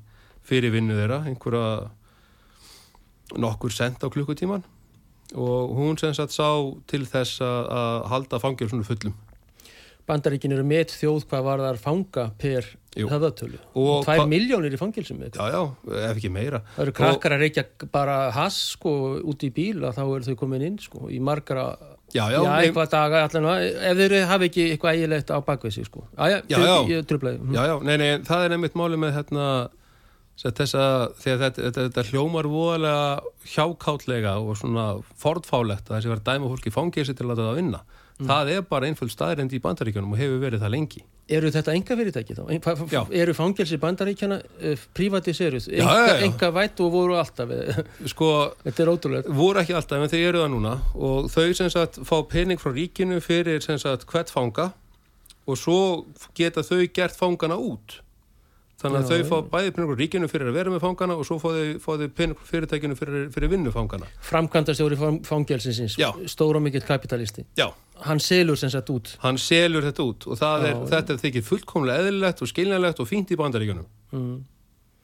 fyrir 0.48 0.74
vinnu 0.74 0.98
þeirra 0.98 1.22
einhverja 1.30 1.90
nokkur 3.38 3.74
sent 3.74 4.02
á 4.02 4.10
klukkutíman 4.10 4.66
og 5.36 5.74
hún 5.78 6.00
sem 6.02 6.14
sagt 6.18 6.34
sá 6.34 6.48
til 6.90 7.04
þess 7.06 7.42
að, 7.46 8.08
halda 8.10 8.40
fangilsinu 8.42 8.86
fullum 8.88 9.14
Bandaríkin 10.10 10.56
eru 10.56 10.64
með 10.66 10.96
þjóð 10.98 11.26
hvað 11.30 11.44
var 11.46 11.62
þar 11.62 11.78
fanga 11.78 12.24
per 12.42 12.66
höfðatölu. 12.98 13.60
Og 13.78 14.00
Tvær 14.08 14.24
miljónir 14.26 14.74
í 14.74 14.80
fangilsum. 14.82 15.20
Já, 15.22 15.44
já, 15.54 15.60
ef 16.10 16.18
ekki 16.18 16.32
meira 16.34 16.64
Það 16.74 16.82
eru 16.88 16.94
krakkar 16.98 17.36
að 17.36 17.44
reykja 17.46 17.64
bara 17.94 18.16
hass 18.34 18.72
sko 18.74 18.94
út 19.22 19.46
í 19.46 19.52
bíl 19.54 19.84
að 19.86 20.00
þá 20.00 20.04
eru 20.08 20.26
þau 20.32 20.40
komin 20.42 20.66
inn 20.66 20.80
sko 20.82 21.12
í 21.14 21.20
margra, 21.22 21.68
Já, 22.10 22.24
já, 22.26 22.40
já, 22.40 22.42
nei- 22.42 22.66
eitthvað 22.66 22.90
daga 22.96 23.22
allan, 23.28 23.48
ef 23.62 24.00
þeir 24.02 24.16
hafa 24.32 24.48
ekki 24.50 24.64
eitthvað 24.72 24.98
ægilegt 24.98 25.30
á 25.30 25.38
bakvið 25.46 25.76
sig 25.78 25.86
sko. 25.86 26.08
Já, 26.18 26.42
já, 26.50 26.58
Já, 26.90 27.04
tröflaði. 27.06 27.54
Já, 27.54 27.62
já, 27.70 27.76
nei, 27.86 27.98
nei, 28.02 28.10
það 28.26 28.46
er 28.48 28.56
nefnitt 28.56 28.80
máli 28.82 28.98
með 28.98 29.14
hérna 29.20 29.46
þessa, 30.40 30.84
þegar 31.20 31.42
þetta, 31.44 31.64
þetta, 31.66 31.86
þetta 31.90 32.04
hljómar 32.10 32.48
voðalega 32.48 33.08
hjákátlega 33.54 34.36
og 34.40 34.58
svona 34.60 34.90
fordfálegt 35.20 35.90
að 35.90 35.98
þessi 35.98 36.12
verið 36.14 36.22
að 36.22 36.30
dæma 36.30 36.52
fólki 36.54 36.72
fangilsi 36.74 37.16
til 37.18 37.28
að 37.28 37.42
það 37.44 37.58
vinna. 37.60 37.82
Það 38.20 38.50
er 38.52 38.66
bara 38.68 38.88
einföld 38.90 39.14
staðrind 39.14 39.54
í 39.56 39.62
bandaríkjunum 39.64 40.12
og 40.12 40.20
hefur 40.20 40.42
verið 40.42 40.64
það 40.64 40.74
lengi. 40.74 41.04
Eru 41.30 41.52
þetta 41.54 41.76
enga 41.78 41.96
fyrirtæki 42.00 42.36
þá? 42.36 42.42
Já. 42.92 43.00
eru 43.22 43.36
fangelsi 43.38 43.78
bandaríkjana 43.80 44.40
uh, 44.42 44.82
privatiseruð? 44.98 45.70
Já, 45.78 46.18
Enga, 46.26 46.50
vætt 46.56 46.82
og 46.84 46.92
voru 46.92 47.16
alltaf 47.20 47.54
eh, 47.54 47.80
sko, 48.12 48.32
Þetta 48.66 48.84
er 48.84 48.92
ótrúlega 48.92 49.38
voru 49.38 49.62
ekki 49.62 49.78
alltaf 49.78 50.04
en 50.04 50.12
þau 50.12 50.20
eru 50.20 50.42
það 50.42 50.52
núna. 50.56 50.76
Og 50.98 51.30
þau 51.32 51.48
sem 51.62 51.72
sagt 51.72 52.02
fá 52.10 52.18
pening 52.32 52.60
frá 52.60 52.74
ríkinu 52.76 53.22
fyrir 53.24 53.64
sem 53.64 53.80
sagt 53.80 54.08
hvert 54.10 54.34
fanga 54.34 54.72
og 55.50 55.58
svo 55.58 55.80
geta 56.38 56.66
þau 56.66 56.82
gert 56.92 57.16
fangana 57.16 57.56
út 57.56 58.02
þannig 58.80 59.00
að 59.00 59.04
Já, 59.04 59.10
þau 59.10 59.30
fá 59.30 59.50
bæði 59.54 59.74
pening 59.76 59.90
frá 59.92 60.00
ríkinu 60.00 60.30
fyrir 60.32 60.50
að 60.52 60.58
vera 60.60 60.74
með 60.74 60.84
fangana 60.86 61.18
og 61.20 61.28
svo 61.28 61.38
fá 61.42 61.50
þau, 61.52 61.80
fá 61.84 61.90
þau 62.00 62.08
pening 62.16 62.38
frá 62.40 62.50
fyrirtækinu 62.54 62.96
fyrir, 63.00 63.26
fyrir 63.36 63.52
vinnufangana 63.52 64.08
Framkvæmdastjóri 64.30 65.00
fangelsins 65.28 65.98
stóra 66.32 66.62
mikill 66.64 66.86
kapitalisti. 66.88 67.46
Já, 67.60 67.68
Hann 68.00 68.20
selur 68.24 68.56
sem 68.56 68.70
sagt 68.72 68.90
út. 68.94 69.10
Hann 69.20 69.38
selur 69.38 69.84
þetta 69.84 70.04
út 70.08 70.28
og 70.32 70.38
það 70.40 70.62
er, 70.70 70.70
Já, 70.70 70.78
já. 70.80 70.86
þetta 70.94 71.14
er 71.14 71.20
þykir 71.26 71.44
fullkomlega 71.50 72.06
eðlilegt 72.06 72.44
og 72.46 72.48
skiljanlegt 72.54 73.02
og 73.04 73.10
fínt 73.10 73.34
í 73.36 73.38
bandaríkjunum. 73.40 73.90
Mm. 74.16 74.38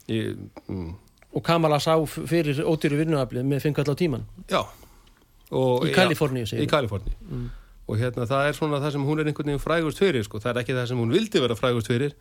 Mm, 0.08 0.94
og 1.34 1.42
Kamala 1.44 1.78
sá 1.82 1.92
fyrir 2.06 2.62
ódýru 2.64 3.00
vinnuaflið 3.02 3.44
með 3.44 3.64
fimmkall 3.66 3.90
á 3.92 3.94
tíman 3.98 4.24
já. 4.48 4.62
Og, 5.50 5.84
í 5.86 5.92
Kaliforníu 5.94 6.46
í 6.46 6.66
Kaliforníu. 6.70 7.50
Og 7.86 8.00
hérna 8.00 8.26
það 8.26 8.48
er 8.48 8.56
svona 8.56 8.80
það 8.82 8.96
sem 8.96 9.04
hún 9.06 9.20
er 9.20 9.28
einhvern 9.30 9.52
veginn 9.52 9.62
frægust 9.62 10.00
fyrir 10.02 10.24
sko. 10.26 10.40
það 10.42 10.54
er 10.54 10.62
ekki 10.62 10.74
það 10.78 10.88
sem 10.90 11.02
hún 11.02 11.12
vildi 11.14 11.42
vera 11.42 11.58
frægust 11.58 11.90
fyrir 11.90 12.16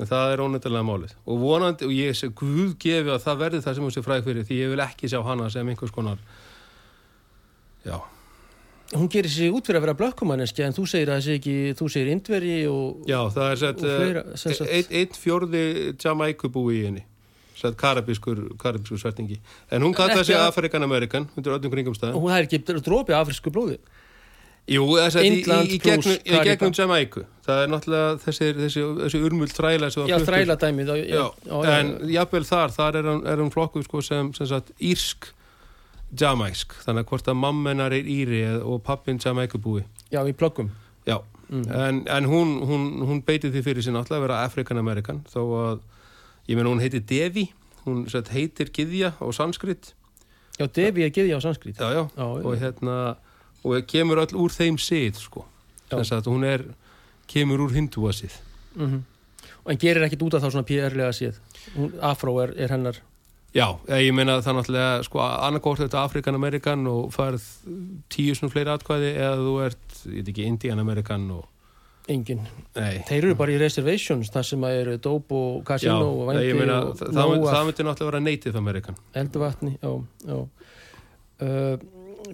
en 0.00 0.08
það 0.08 0.30
er 0.32 0.40
ónættilega 0.46 0.86
málið. 0.88 1.10
Og 1.28 1.42
vonandi, 1.42 1.84
og 1.84 1.92
ég 1.92 2.16
sé 2.16 2.30
Guð 2.32 2.70
gefi 2.80 3.10
að 3.12 3.20
það 3.26 3.42
verði 3.42 3.60
það 3.66 3.74
sem 3.76 3.84
hún 3.84 3.92
sé 3.96 4.02
fræg 4.06 4.24
fyrir 4.24 4.46
því 4.48 4.60
ég 4.62 4.70
vil 4.72 4.80
ekki 4.86 5.10
sjá 5.12 5.20
hana 5.26 5.50
sem 5.52 5.68
einhvers 5.68 5.92
konar 5.92 6.18
já, 7.84 7.98
Hún 8.90 9.06
gerir 9.06 9.30
sig 9.30 9.52
út 9.54 9.62
fyrir 9.68 9.78
að 9.78 9.84
vera 9.84 9.94
blökkumanneski 10.00 10.64
en 10.66 10.72
þú 10.74 10.82
segir 10.90 11.12
að 11.12 11.20
það 11.20 11.26
sé 11.28 11.34
ekki, 11.38 11.52
þú 11.78 11.86
segir 11.94 12.08
indveri 12.10 12.54
og 12.66 13.04
já 13.06 13.20
það 13.30 13.50
er 13.52 13.60
sett 13.60 13.84
sagt- 14.42 14.66
einn 14.66 14.96
ein 14.98 15.14
fjórði 15.14 15.62
Jamaica 16.02 16.48
búi 16.50 16.80
í 16.80 16.84
henni 16.88 17.04
sett 17.54 17.76
karabískur, 17.78 18.56
karabískur 18.58 18.98
svertingi 18.98 19.38
en 19.70 19.82
hún 19.86 19.94
kallar 19.94 20.16
ekki 20.24 20.32
sig 20.32 20.36
að- 20.40 20.48
Afrikan 20.48 20.82
Amerikan 20.82 21.28
undir 21.36 21.52
öllum 21.54 21.70
kringum 21.70 21.94
og 21.94 22.22
hún 22.24 22.32
er 22.34 22.48
ekki 22.48 22.58
drópi 22.66 23.14
afrisku 23.14 23.52
blóði 23.54 23.78
Jú, 24.70 24.84
þess 24.94 25.18
að 25.18 25.26
í, 25.26 25.30
í, 25.30 25.40
í, 25.74 25.78
gegnum, 25.82 26.14
í 26.14 26.30
Kariba. 26.30 26.44
gegnum 26.46 26.74
Jamaica 26.78 27.24
það 27.46 27.62
er 27.64 27.70
náttúrulega 27.72 28.10
þessi, 28.22 28.50
þessi, 28.60 28.84
þessi 29.00 29.20
urmult 29.26 29.54
þræla 29.56 29.90
Já, 29.90 30.16
þræla 30.28 30.56
dæmið 30.62 30.92
já, 30.92 30.96
Já, 31.10 31.24
já, 31.50 31.56
en 31.80 31.90
jafnvel 32.12 32.46
þar, 32.46 32.74
þar 32.76 32.98
er 33.00 33.08
hann, 33.10 33.22
er 33.26 33.42
hann 33.42 33.50
flokkuð 33.54 33.86
sko 33.88 34.02
sem, 34.06 34.30
sem 34.38 34.46
sagt 34.52 34.70
írsk 34.78 35.32
jamaisk, 36.20 36.74
þannig 36.84 37.04
að 37.04 37.10
hvort 37.12 37.30
að 37.30 37.38
mammenar 37.38 37.94
er 37.94 38.06
íri 38.10 38.40
og 38.62 38.82
pappin 38.86 39.18
jamaikabúi 39.22 39.84
já, 40.10 40.22
í 40.26 40.34
plöggum. 40.34 40.70
Já, 41.06 41.18
en, 41.50 42.02
en 42.06 42.26
hún, 42.30 42.56
hún, 42.66 42.86
hún 43.06 43.22
beitið 43.26 43.54
því 43.56 43.62
fyrir 43.66 43.86
sín 43.86 43.98
alltaf 43.98 44.18
að 44.18 44.26
vera 44.26 44.42
Afrikan-Amerikan 44.46 45.22
þó 45.30 45.40
að, 45.60 45.80
ég 46.50 46.58
meina 46.58 46.70
hún 46.72 46.82
heitir 46.82 47.02
Devi. 47.06 47.48
Hún 47.86 48.04
sagt, 48.12 48.28
heitir 48.34 48.68
Gidja 48.74 49.14
á 49.16 49.26
sanskrit. 49.32 49.94
Já, 50.60 50.66
Devi 50.68 51.06
er 51.06 51.12
giði 51.14 51.32
á 51.32 51.40
já, 51.40 51.54
Já, 51.80 51.88
já. 51.96 52.02
og 52.20 52.58
hérna 52.60 52.96
og 53.64 53.86
kemur 53.86 54.22
öll 54.24 54.36
úr 54.40 54.54
þeim 54.54 54.78
sið 54.80 55.20
sko, 55.20 55.44
þess 55.90 56.12
að 56.16 56.30
hún 56.32 56.44
er 56.48 56.64
kemur 57.30 57.66
úr 57.66 57.76
hindúasið 57.76 58.36
mm 58.76 59.00
En 59.70 59.78
gerir 59.78 60.02
ekkit 60.06 60.22
út 60.24 60.34
af 60.34 60.42
þá 60.42 60.50
svona 60.50 60.66
PR-lega 60.66 61.12
séð 61.14 61.38
Hún- 61.76 61.92
Afró 62.00 62.32
er, 62.42 62.54
er 62.56 62.72
hennar. 62.72 62.96
Já, 63.54 63.66
ég 63.98 64.14
meina 64.14 64.38
það 64.40 64.56
náttúrulega 64.56 65.04
sko 65.04 65.20
annarkort 65.20 65.82
þetta 65.82 66.04
Afrikan-Amerikan 66.06 66.86
og 66.86 67.10
farð 67.12 67.42
tíu 68.08 68.34
svona 68.34 68.52
fleiri 68.52 68.70
atkvæði 68.70 69.10
eða 69.18 69.40
þú 69.42 69.54
ert, 69.66 69.96
ég 70.06 70.20
veit 70.20 70.30
ekki, 70.32 70.46
Indian-Amerikan 70.46 71.24
og, 71.34 71.48
engin. 72.10 72.44
Nei. 72.76 73.02
Þeir 73.08 73.24
eru 73.24 73.34
bara 73.38 73.54
í 73.54 73.58
reservations 73.58 74.30
þar 74.30 74.46
sem 74.46 74.66
að 74.66 74.78
eru 74.84 74.96
dóp 75.02 75.34
og 75.34 75.64
kasino 75.66 76.12
og 76.22 76.30
vændi 76.30 76.54
meina 76.60 76.78
og 76.86 76.94
það, 76.98 77.12
það, 77.18 77.34
myndi, 77.66 77.86
náttúrulega 77.88 78.10
vera 78.10 78.20
Native 78.20 78.58
Amerikan 78.62 79.00
elduvatni 79.14 79.76
Já, 79.82 79.92
já. 80.26 80.38
Uh, 81.40 81.76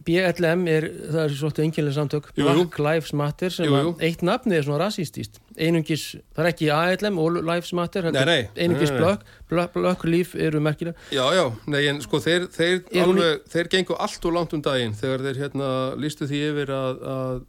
BLM 0.05 0.67
er, 0.69 0.85
það 1.13 1.19
er 1.23 1.35
svolítið 1.39 1.65
enginlega 1.65 1.95
samtök 1.97 2.27
Jú, 2.37 2.43
jú. 2.45 2.45
Black 2.67 2.79
Lives 2.85 3.13
Matter 3.17 3.51
sem 3.55 3.67
Jú, 3.71 3.95
eitt 4.05 4.21
nafni 4.27 4.59
er 4.59 4.67
svona 4.67 4.85
rasístíst 4.85 5.41
einungis, 5.57 6.05
það 6.37 6.43
er 6.45 6.49
ekki 6.51 6.69
ALM 6.75 7.19
og 7.23 7.39
Lives 7.41 7.73
Matter 7.73 8.11
Nei, 8.13 8.25
nei. 8.29 8.39
einungis 8.61 8.91
Nei. 8.93 8.99
Black, 9.01 9.25
Black, 9.49 9.73
Black 9.79 10.05
Líf 10.05 10.35
eru 10.37 10.61
merkilega 10.61 10.97
Já, 11.15 11.25
já, 11.33 11.45
nei, 11.73 11.87
en 11.89 12.03
sko 12.05 12.21
þeir, 12.21 12.49
þeir, 12.53 12.83
hún 12.93 12.97
í- 12.99 13.05
alveg, 13.07 13.47
þeir 13.55 13.71
gengu 13.77 13.97
allt 14.05 14.29
og 14.29 14.37
langt 14.37 14.53
um 14.59 14.65
daginn 14.67 14.93
þegar 14.99 15.25
þeir 15.31 15.41
hérna 15.47 15.71
lístu 15.97 16.29
því 16.29 16.43
yfir 16.51 16.75
að, 16.77 17.05
að 17.17 17.45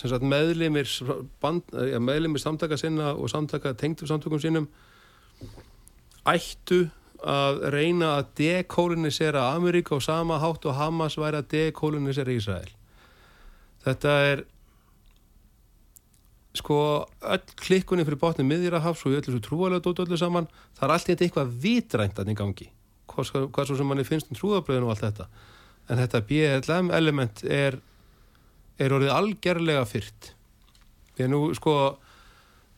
sem 0.00 0.08
sagt 0.08 0.24
meðlimir 0.24 0.88
band, 1.44 1.68
meðlimir 2.00 2.40
samtaka 2.40 2.78
sinna 2.80 3.12
og 3.12 3.28
samtaka 3.30 3.74
tengdu 3.76 4.06
samtökum 4.08 4.40
sínum 4.40 4.66
ættu 6.26 6.86
að 7.28 7.60
reyna 7.74 8.16
að 8.18 8.30
dekolonisera 8.40 9.48
Ameríka 9.54 9.96
og 9.96 10.02
sama 10.04 10.40
hátt 10.42 10.66
og 10.66 10.76
Hamas 10.78 11.18
væri 11.20 11.40
að 11.40 11.50
dekolonisera 11.52 12.34
Ísrael. 12.34 12.72
Þetta 13.84 14.16
er 14.30 14.44
sko 16.58 16.78
öll 17.32 17.54
klikkunni 17.62 18.04
fyrir 18.04 18.20
botni 18.20 18.44
miðjirahafs 18.44 19.06
og 19.06 19.16
öllu 19.16 19.32
svo 19.32 19.40
trúalega 19.44 19.84
dótt 19.86 20.02
öllu 20.04 20.18
saman 20.20 20.50
það 20.76 20.84
er 20.84 20.94
allt 20.94 21.08
í 21.08 21.12
þetta 21.14 21.26
eitthvað 21.28 21.54
vitrænt 21.62 22.20
að 22.20 22.32
í 22.32 22.36
gangi. 22.42 22.68
Hvað, 23.12 23.48
hvað 23.54 23.70
svo 23.70 23.78
sem 23.78 23.88
manni 23.88 24.04
finnst 24.08 24.28
um 24.30 24.38
trúabröðin 24.38 24.84
og 24.86 24.92
allt 24.94 25.06
þetta. 25.06 25.28
En 25.88 25.98
þetta 26.02 26.22
BLM 26.28 26.92
element 26.94 27.42
er 27.48 27.80
er 28.80 28.94
orðið 28.96 29.12
algerlega 29.14 29.84
fyrt 29.88 30.32
því 31.16 31.26
að 31.26 31.32
nú 31.32 31.40
sko 31.56 31.74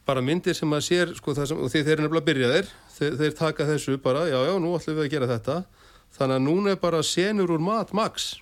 bara 0.04 0.22
myndir 0.24 0.56
sem 0.56 0.68
maður 0.68 0.86
sér 0.88 1.12
sko, 1.16 1.34
það 1.36 1.50
sem, 1.50 1.60
og 1.64 1.70
því 1.72 1.82
þeir 1.84 1.94
eru 1.94 2.04
nefnilega 2.04 2.28
byrjaðir 2.28 2.72
þeir, 2.98 3.16
þeir 3.20 3.36
taka 3.38 3.68
þessu 3.68 3.98
bara, 4.02 4.26
já 4.30 4.38
já, 4.46 4.54
nú 4.60 4.74
ætlum 4.78 4.98
við 4.98 5.06
að 5.06 5.14
gera 5.14 5.30
þetta. 5.30 5.60
Þannig 6.14 6.38
að 6.38 6.44
núna 6.46 6.74
er 6.74 6.82
bara 6.82 7.00
senur 7.02 7.50
úr 7.54 7.62
Mad 7.62 7.90
Max 7.96 8.34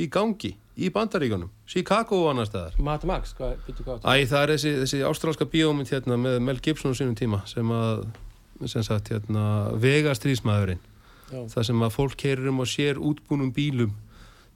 í 0.00 0.08
gangi 0.12 0.54
í 0.80 0.88
bandaríkunum, 0.92 1.50
Chicago 1.68 2.22
og 2.24 2.30
annar 2.32 2.48
staðar. 2.48 2.76
Mad 2.80 3.04
Max, 3.08 3.34
hvað, 3.36 3.56
veitu 3.66 3.84
hvað 3.84 4.04
Æ, 4.04 4.26
það 4.30 4.42
er 4.42 4.52
þessi, 4.54 4.74
þessi 4.84 5.00
ástrálska 5.08 5.46
bíómynd 5.50 5.90
hérna 5.92 6.16
með 6.20 6.38
Mel 6.46 6.60
Gibson 6.62 6.94
á 6.94 6.96
sínum 6.96 7.16
tíma 7.18 7.42
sem 7.50 7.72
að, 7.74 8.06
sem 8.70 8.84
sagt, 8.86 9.10
hérna 9.12 9.44
vega 9.80 10.14
strísmaðurinn, 10.16 10.80
Já. 11.28 11.42
það 11.52 11.66
sem 11.68 11.84
að 11.84 11.92
fólk 11.96 12.16
keirir 12.20 12.48
um 12.52 12.62
og 12.64 12.70
sér 12.70 13.00
útbúnum 13.00 13.52
bílum 13.56 13.92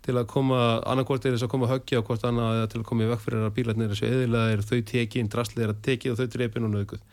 til 0.05 0.17
að 0.21 0.29
koma, 0.33 0.63
annarkvort 0.89 1.25
er 1.25 1.37
þess 1.37 1.47
að 1.47 1.53
koma 1.55 1.69
að 1.69 1.75
höggja 1.79 2.01
og 2.01 2.09
hvort 2.09 2.25
annað 2.29 2.65
til 2.73 2.81
að 2.83 2.89
koma 2.89 3.05
í 3.05 3.13
vekk 3.13 3.23
fyrir 3.25 3.45
að 3.45 3.55
bílarnir 3.59 3.93
þessu 3.93 4.09
eðilaðir, 4.09 4.65
þau 4.69 4.81
tekin, 4.91 5.31
drastlið 5.33 5.65
er 5.65 5.73
að 5.73 5.85
teki 5.87 6.13
og 6.13 6.19
þau 6.21 6.27
drepin 6.35 6.69
og 6.69 6.75
naukuð 6.75 7.05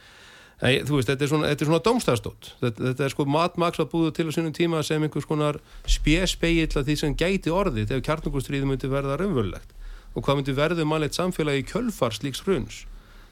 Nei, 0.61 0.75
þú 0.85 0.99
veist, 0.99 1.09
þetta 1.09 1.25
er 1.25 1.29
svona, 1.31 1.47
er 1.49 1.65
svona 1.65 1.81
dómstæðstótt 1.87 2.51
þetta, 2.61 2.83
þetta 2.91 3.05
er 3.07 3.13
sko 3.15 3.25
matmaks 3.25 3.79
að 3.81 3.87
búið 3.95 4.11
til 4.19 4.27
á 4.29 4.31
sínum 4.35 4.53
tíma 4.53 4.83
sem 4.85 5.01
einhvers 5.07 5.25
konar 5.25 5.57
spjespeill 5.89 6.67
að 6.77 6.85
því 6.91 6.95
sem 7.01 7.15
gæti 7.17 7.49
orðið 7.49 7.87
þegar 7.89 8.03
kjarnungustriði 8.09 8.69
myndi 8.69 8.91
verða 8.91 9.17
raunvörulegt 9.17 9.73
og 10.13 10.21
hvað 10.27 10.37
myndi 10.41 10.53
verðu 10.57 10.85
mannleitt 10.85 11.17
samfélagi 11.17 11.63
í 11.63 11.67
kjölfar 11.71 12.13
slíks 12.13 12.43
hruns 12.45 12.83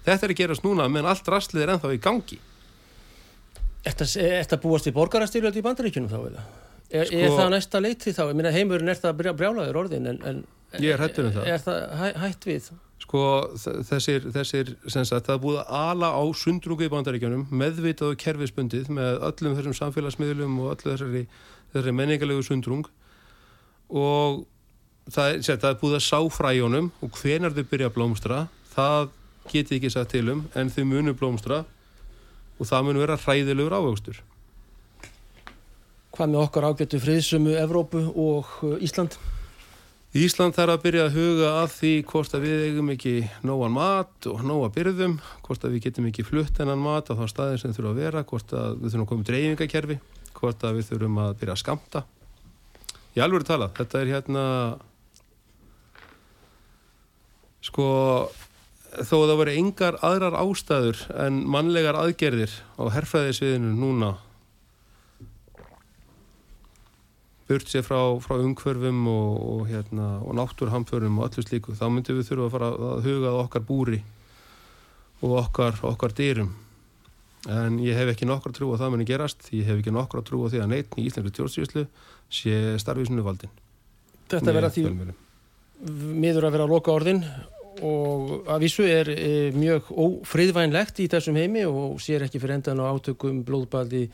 þetta 0.08 0.26
er 0.26 0.34
að 0.34 0.40
gerast 0.42 0.66
núna 0.66 0.90
menn 0.90 1.06
allt 1.06 1.28
rastlið 1.30 1.68
er 1.68 1.74
ennþá 1.76 1.94
í 1.94 2.02
gangi 2.02 2.40
Er 3.88 3.96
þetta 3.96 4.58
búast 4.60 4.90
í 4.90 4.92
borgarastyrjöld 4.96 5.56
í 5.56 5.62
bandaríkjunum 5.64 6.10
þá 6.12 6.18
eða? 6.28 6.42
Er, 6.90 7.06
Sko- 7.08 7.20
er 7.24 7.32
það 7.38 7.50
næsta 7.54 7.80
leiti 7.80 8.12
þá? 8.12 8.22
Ég 8.28 8.36
meina 8.40 8.52
heimurinn 8.52 8.92
er 8.92 8.98
það 9.00 9.14
brjá- 9.22 9.36
brjálaður 9.40 9.78
orðin 9.86 10.10
en, 10.12 10.18
en 10.28 10.42
er 10.76 10.98
hræddur 11.00 11.30
um 11.30 11.36
það. 11.38 11.48
Er 11.54 11.62
það 11.64 11.78
hæ, 12.02 12.06
hætt 12.26 12.48
við? 12.50 12.68
Sko 13.00 13.24
þessir, 13.56 14.28
þessir 14.34 14.74
sagt, 14.92 15.26
það 15.28 15.34
er 15.36 15.42
búið 15.44 15.60
að 15.62 15.74
ala 15.80 16.12
á 16.14 16.24
sundrungu 16.36 16.86
í 16.86 16.92
bandaríkjunum 16.92 17.48
meðvitað 17.50 18.14
og 18.14 18.22
kerfisbundið 18.22 18.92
með 18.94 19.20
öllum 19.30 19.58
þessum 19.58 19.78
samfélagsmiðlum 19.80 20.58
og 20.64 20.74
öllu 20.76 20.94
þessari, 20.94 21.24
þessari 21.74 21.96
menningarlegu 21.96 22.46
sundrung 22.46 22.90
og 23.90 24.44
það 25.10 25.32
er, 25.32 25.42
sér, 25.48 25.62
það 25.64 25.72
er 25.72 25.80
búið 25.82 25.98
að 26.00 26.06
sá 26.06 26.20
fræjónum 26.36 26.92
og 27.02 27.22
hvenar 27.22 27.56
þau 27.56 27.64
byrja 27.72 27.90
að 27.90 27.96
blómstra 27.98 28.42
það 28.76 29.12
geti 29.50 29.80
ekki 29.80 29.94
sagt 29.94 30.14
til 30.14 30.28
um 30.36 30.46
en 30.60 30.74
þau 30.74 30.84
munu 30.92 31.16
blómstra 31.18 31.64
og 32.60 32.68
það 32.68 32.86
mun 32.86 33.02
vera 33.02 33.18
hræðilegur 33.20 33.80
ávöxtur 33.80 34.22
Hvað 36.20 36.32
með 36.34 36.42
okkar 36.44 36.66
ágættu 36.68 37.00
friðsömu 37.00 37.54
Evrópu 37.56 38.02
og 38.12 38.50
uh, 38.66 38.76
Ísland? 38.84 39.16
Ísland 40.10 40.56
þarf 40.58 40.74
að 40.74 40.86
byrja 40.88 41.02
að 41.06 41.16
huga 41.20 41.50
að 41.60 41.74
því 41.76 41.90
hvort 42.10 42.32
að 42.34 42.46
við 42.48 42.62
eigum 42.66 42.88
ekki 42.96 43.12
nógan 43.46 43.76
mat 43.76 44.26
og 44.26 44.40
nóga 44.42 44.72
byrðum, 44.74 45.20
hvort 45.46 45.66
að 45.68 45.76
við 45.76 45.84
getum 45.84 46.08
ekki 46.10 46.26
flutt 46.26 46.58
hennan 46.58 46.82
mat 46.82 47.12
á 47.14 47.14
þá 47.14 47.28
staðin 47.30 47.62
sem 47.62 47.76
þurfa 47.78 47.92
að 47.92 48.00
vera, 48.02 48.24
hvort 48.26 48.56
að 48.58 48.80
við 48.80 48.88
þurfum 48.90 49.04
að 49.04 49.10
koma 49.12 49.22
í 49.22 49.28
dreifingakerfi, 49.28 49.98
hvort 50.40 50.66
að 50.66 50.80
við 50.80 50.88
þurfum 50.88 51.20
að 51.22 51.36
byrja 51.44 51.54
að 51.54 51.62
skamta. 51.62 52.02
Ég 53.14 53.22
alveg 53.22 53.44
er 53.44 53.46
talað, 53.52 53.76
þetta 53.78 54.02
er 54.02 54.12
hérna, 54.16 54.46
sko, 57.70 57.86
þó 58.98 59.16
að 59.20 59.28
það 59.30 59.38
voru 59.44 59.56
engar 59.62 60.00
aðrar 60.10 60.40
ástæður 60.42 61.04
en 61.28 61.38
mannlegar 61.54 62.02
aðgerðir 62.02 62.58
á 62.82 62.84
herfræðisviðinu 62.98 63.76
núna 63.78 64.16
burt 67.50 67.70
sér 67.72 67.84
frá, 67.86 68.00
frá 68.22 68.38
umhverfum 68.38 69.04
og, 69.10 69.36
og, 69.52 69.62
hérna, 69.70 70.08
og 70.22 70.38
náttúrhamförum 70.38 71.20
og 71.20 71.30
öllu 71.30 71.46
slíku, 71.46 71.76
þá 71.78 71.88
myndum 71.90 72.20
við 72.20 72.30
þurfa 72.30 72.48
að 72.48 72.56
fara 72.56 72.72
að 72.94 73.06
huga 73.10 73.36
okkar 73.44 73.66
búri 73.66 74.02
og 75.26 75.38
okkar, 75.44 75.80
okkar 75.90 76.14
dyrum. 76.16 76.54
En 77.50 77.80
ég 77.80 77.96
hef 77.96 78.12
ekki 78.12 78.28
nokkra 78.28 78.52
trú 78.56 78.74
að 78.74 78.84
það 78.84 78.94
muni 78.94 79.08
gerast 79.08 79.48
ég 79.56 79.68
hef 79.68 79.80
ekki 79.80 79.94
nokkra 79.96 80.22
trú 80.28 80.44
að 80.44 80.56
því 80.56 80.62
að 80.64 80.72
neitt 80.74 80.98
í 81.00 81.06
Íslandri 81.08 81.32
tjórnsýslu 81.38 81.86
sé 82.30 82.56
starfísinu 82.84 83.24
valdin 83.24 83.54
Þetta 84.30 84.54
verða 84.54 84.72
því 84.76 84.84
miður 86.20 86.50
að 86.50 86.58
vera 86.58 86.66
að 86.68 86.74
loka 86.74 86.92
orðin 86.92 87.24
og 87.86 88.50
að 88.52 88.66
vísu 88.66 88.84
er 88.84 89.08
e, 89.14 89.30
mjög 89.56 89.88
ófriðvænlegt 89.96 91.00
í 91.00 91.08
þessum 91.12 91.38
heimi 91.40 91.64
og 91.70 92.02
sér 92.04 92.26
ekki 92.26 92.42
fyrir 92.42 92.58
endan 92.58 92.82
á 92.84 92.92
átökum, 92.92 93.40
blóðbaldi 93.48 94.10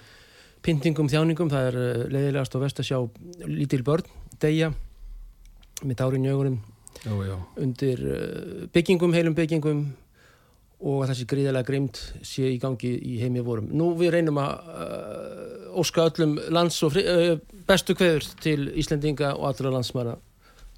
pyntingum, 0.65 1.09
þjáningum, 1.11 1.51
það 1.51 1.67
er 1.69 1.81
eh, 1.81 2.05
leiðilegast 2.13 2.55
og 2.57 2.63
vest 2.65 2.81
að 2.81 2.89
sjá 2.89 2.97
lítil 3.45 3.83
börn 3.85 4.07
deyja 4.41 4.71
með 5.83 5.99
dárin 5.99 6.25
í 6.25 6.31
augunum 6.31 6.57
já, 7.03 7.13
já. 7.27 7.35
undir 7.61 8.01
eh, 8.15 8.65
byggingum, 8.73 9.13
heilum 9.15 9.37
byggingum 9.37 9.85
og 10.85 11.03
að 11.03 11.13
þessi 11.13 11.27
gríðilega 11.31 11.67
greimt 11.67 11.99
sé 12.25 12.49
í 12.51 12.57
gangi 12.61 12.91
í 12.93 13.19
heimi 13.21 13.43
vorum. 13.45 13.69
Nú 13.73 13.93
við 13.97 14.11
reynum 14.17 14.39
að 14.41 14.71
uh, 14.75 15.77
óska 15.81 16.03
öllum 16.09 16.35
lands 16.53 16.81
og 16.85 16.91
fri, 16.93 17.05
uh, 17.07 17.37
bestu 17.65 17.95
kveður 17.97 18.27
til 18.43 18.67
Íslendinga 18.75 19.33
og 19.37 19.47
allra 19.53 19.71
landsmæra. 19.77 20.17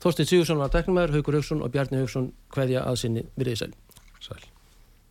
Þorstein 0.03 0.29
Sigursson 0.29 0.61
var 0.61 0.71
teknumæður, 0.73 1.17
Haugur 1.17 1.39
Haugsson 1.39 1.65
og 1.65 1.73
Bjarni 1.73 2.03
Haugsson 2.03 2.29
kveðja 2.53 2.85
að 2.85 3.01
sinni 3.01 3.25
við 3.33 3.49
reyðsæl. 3.49 3.73
Sæl. 4.21 4.45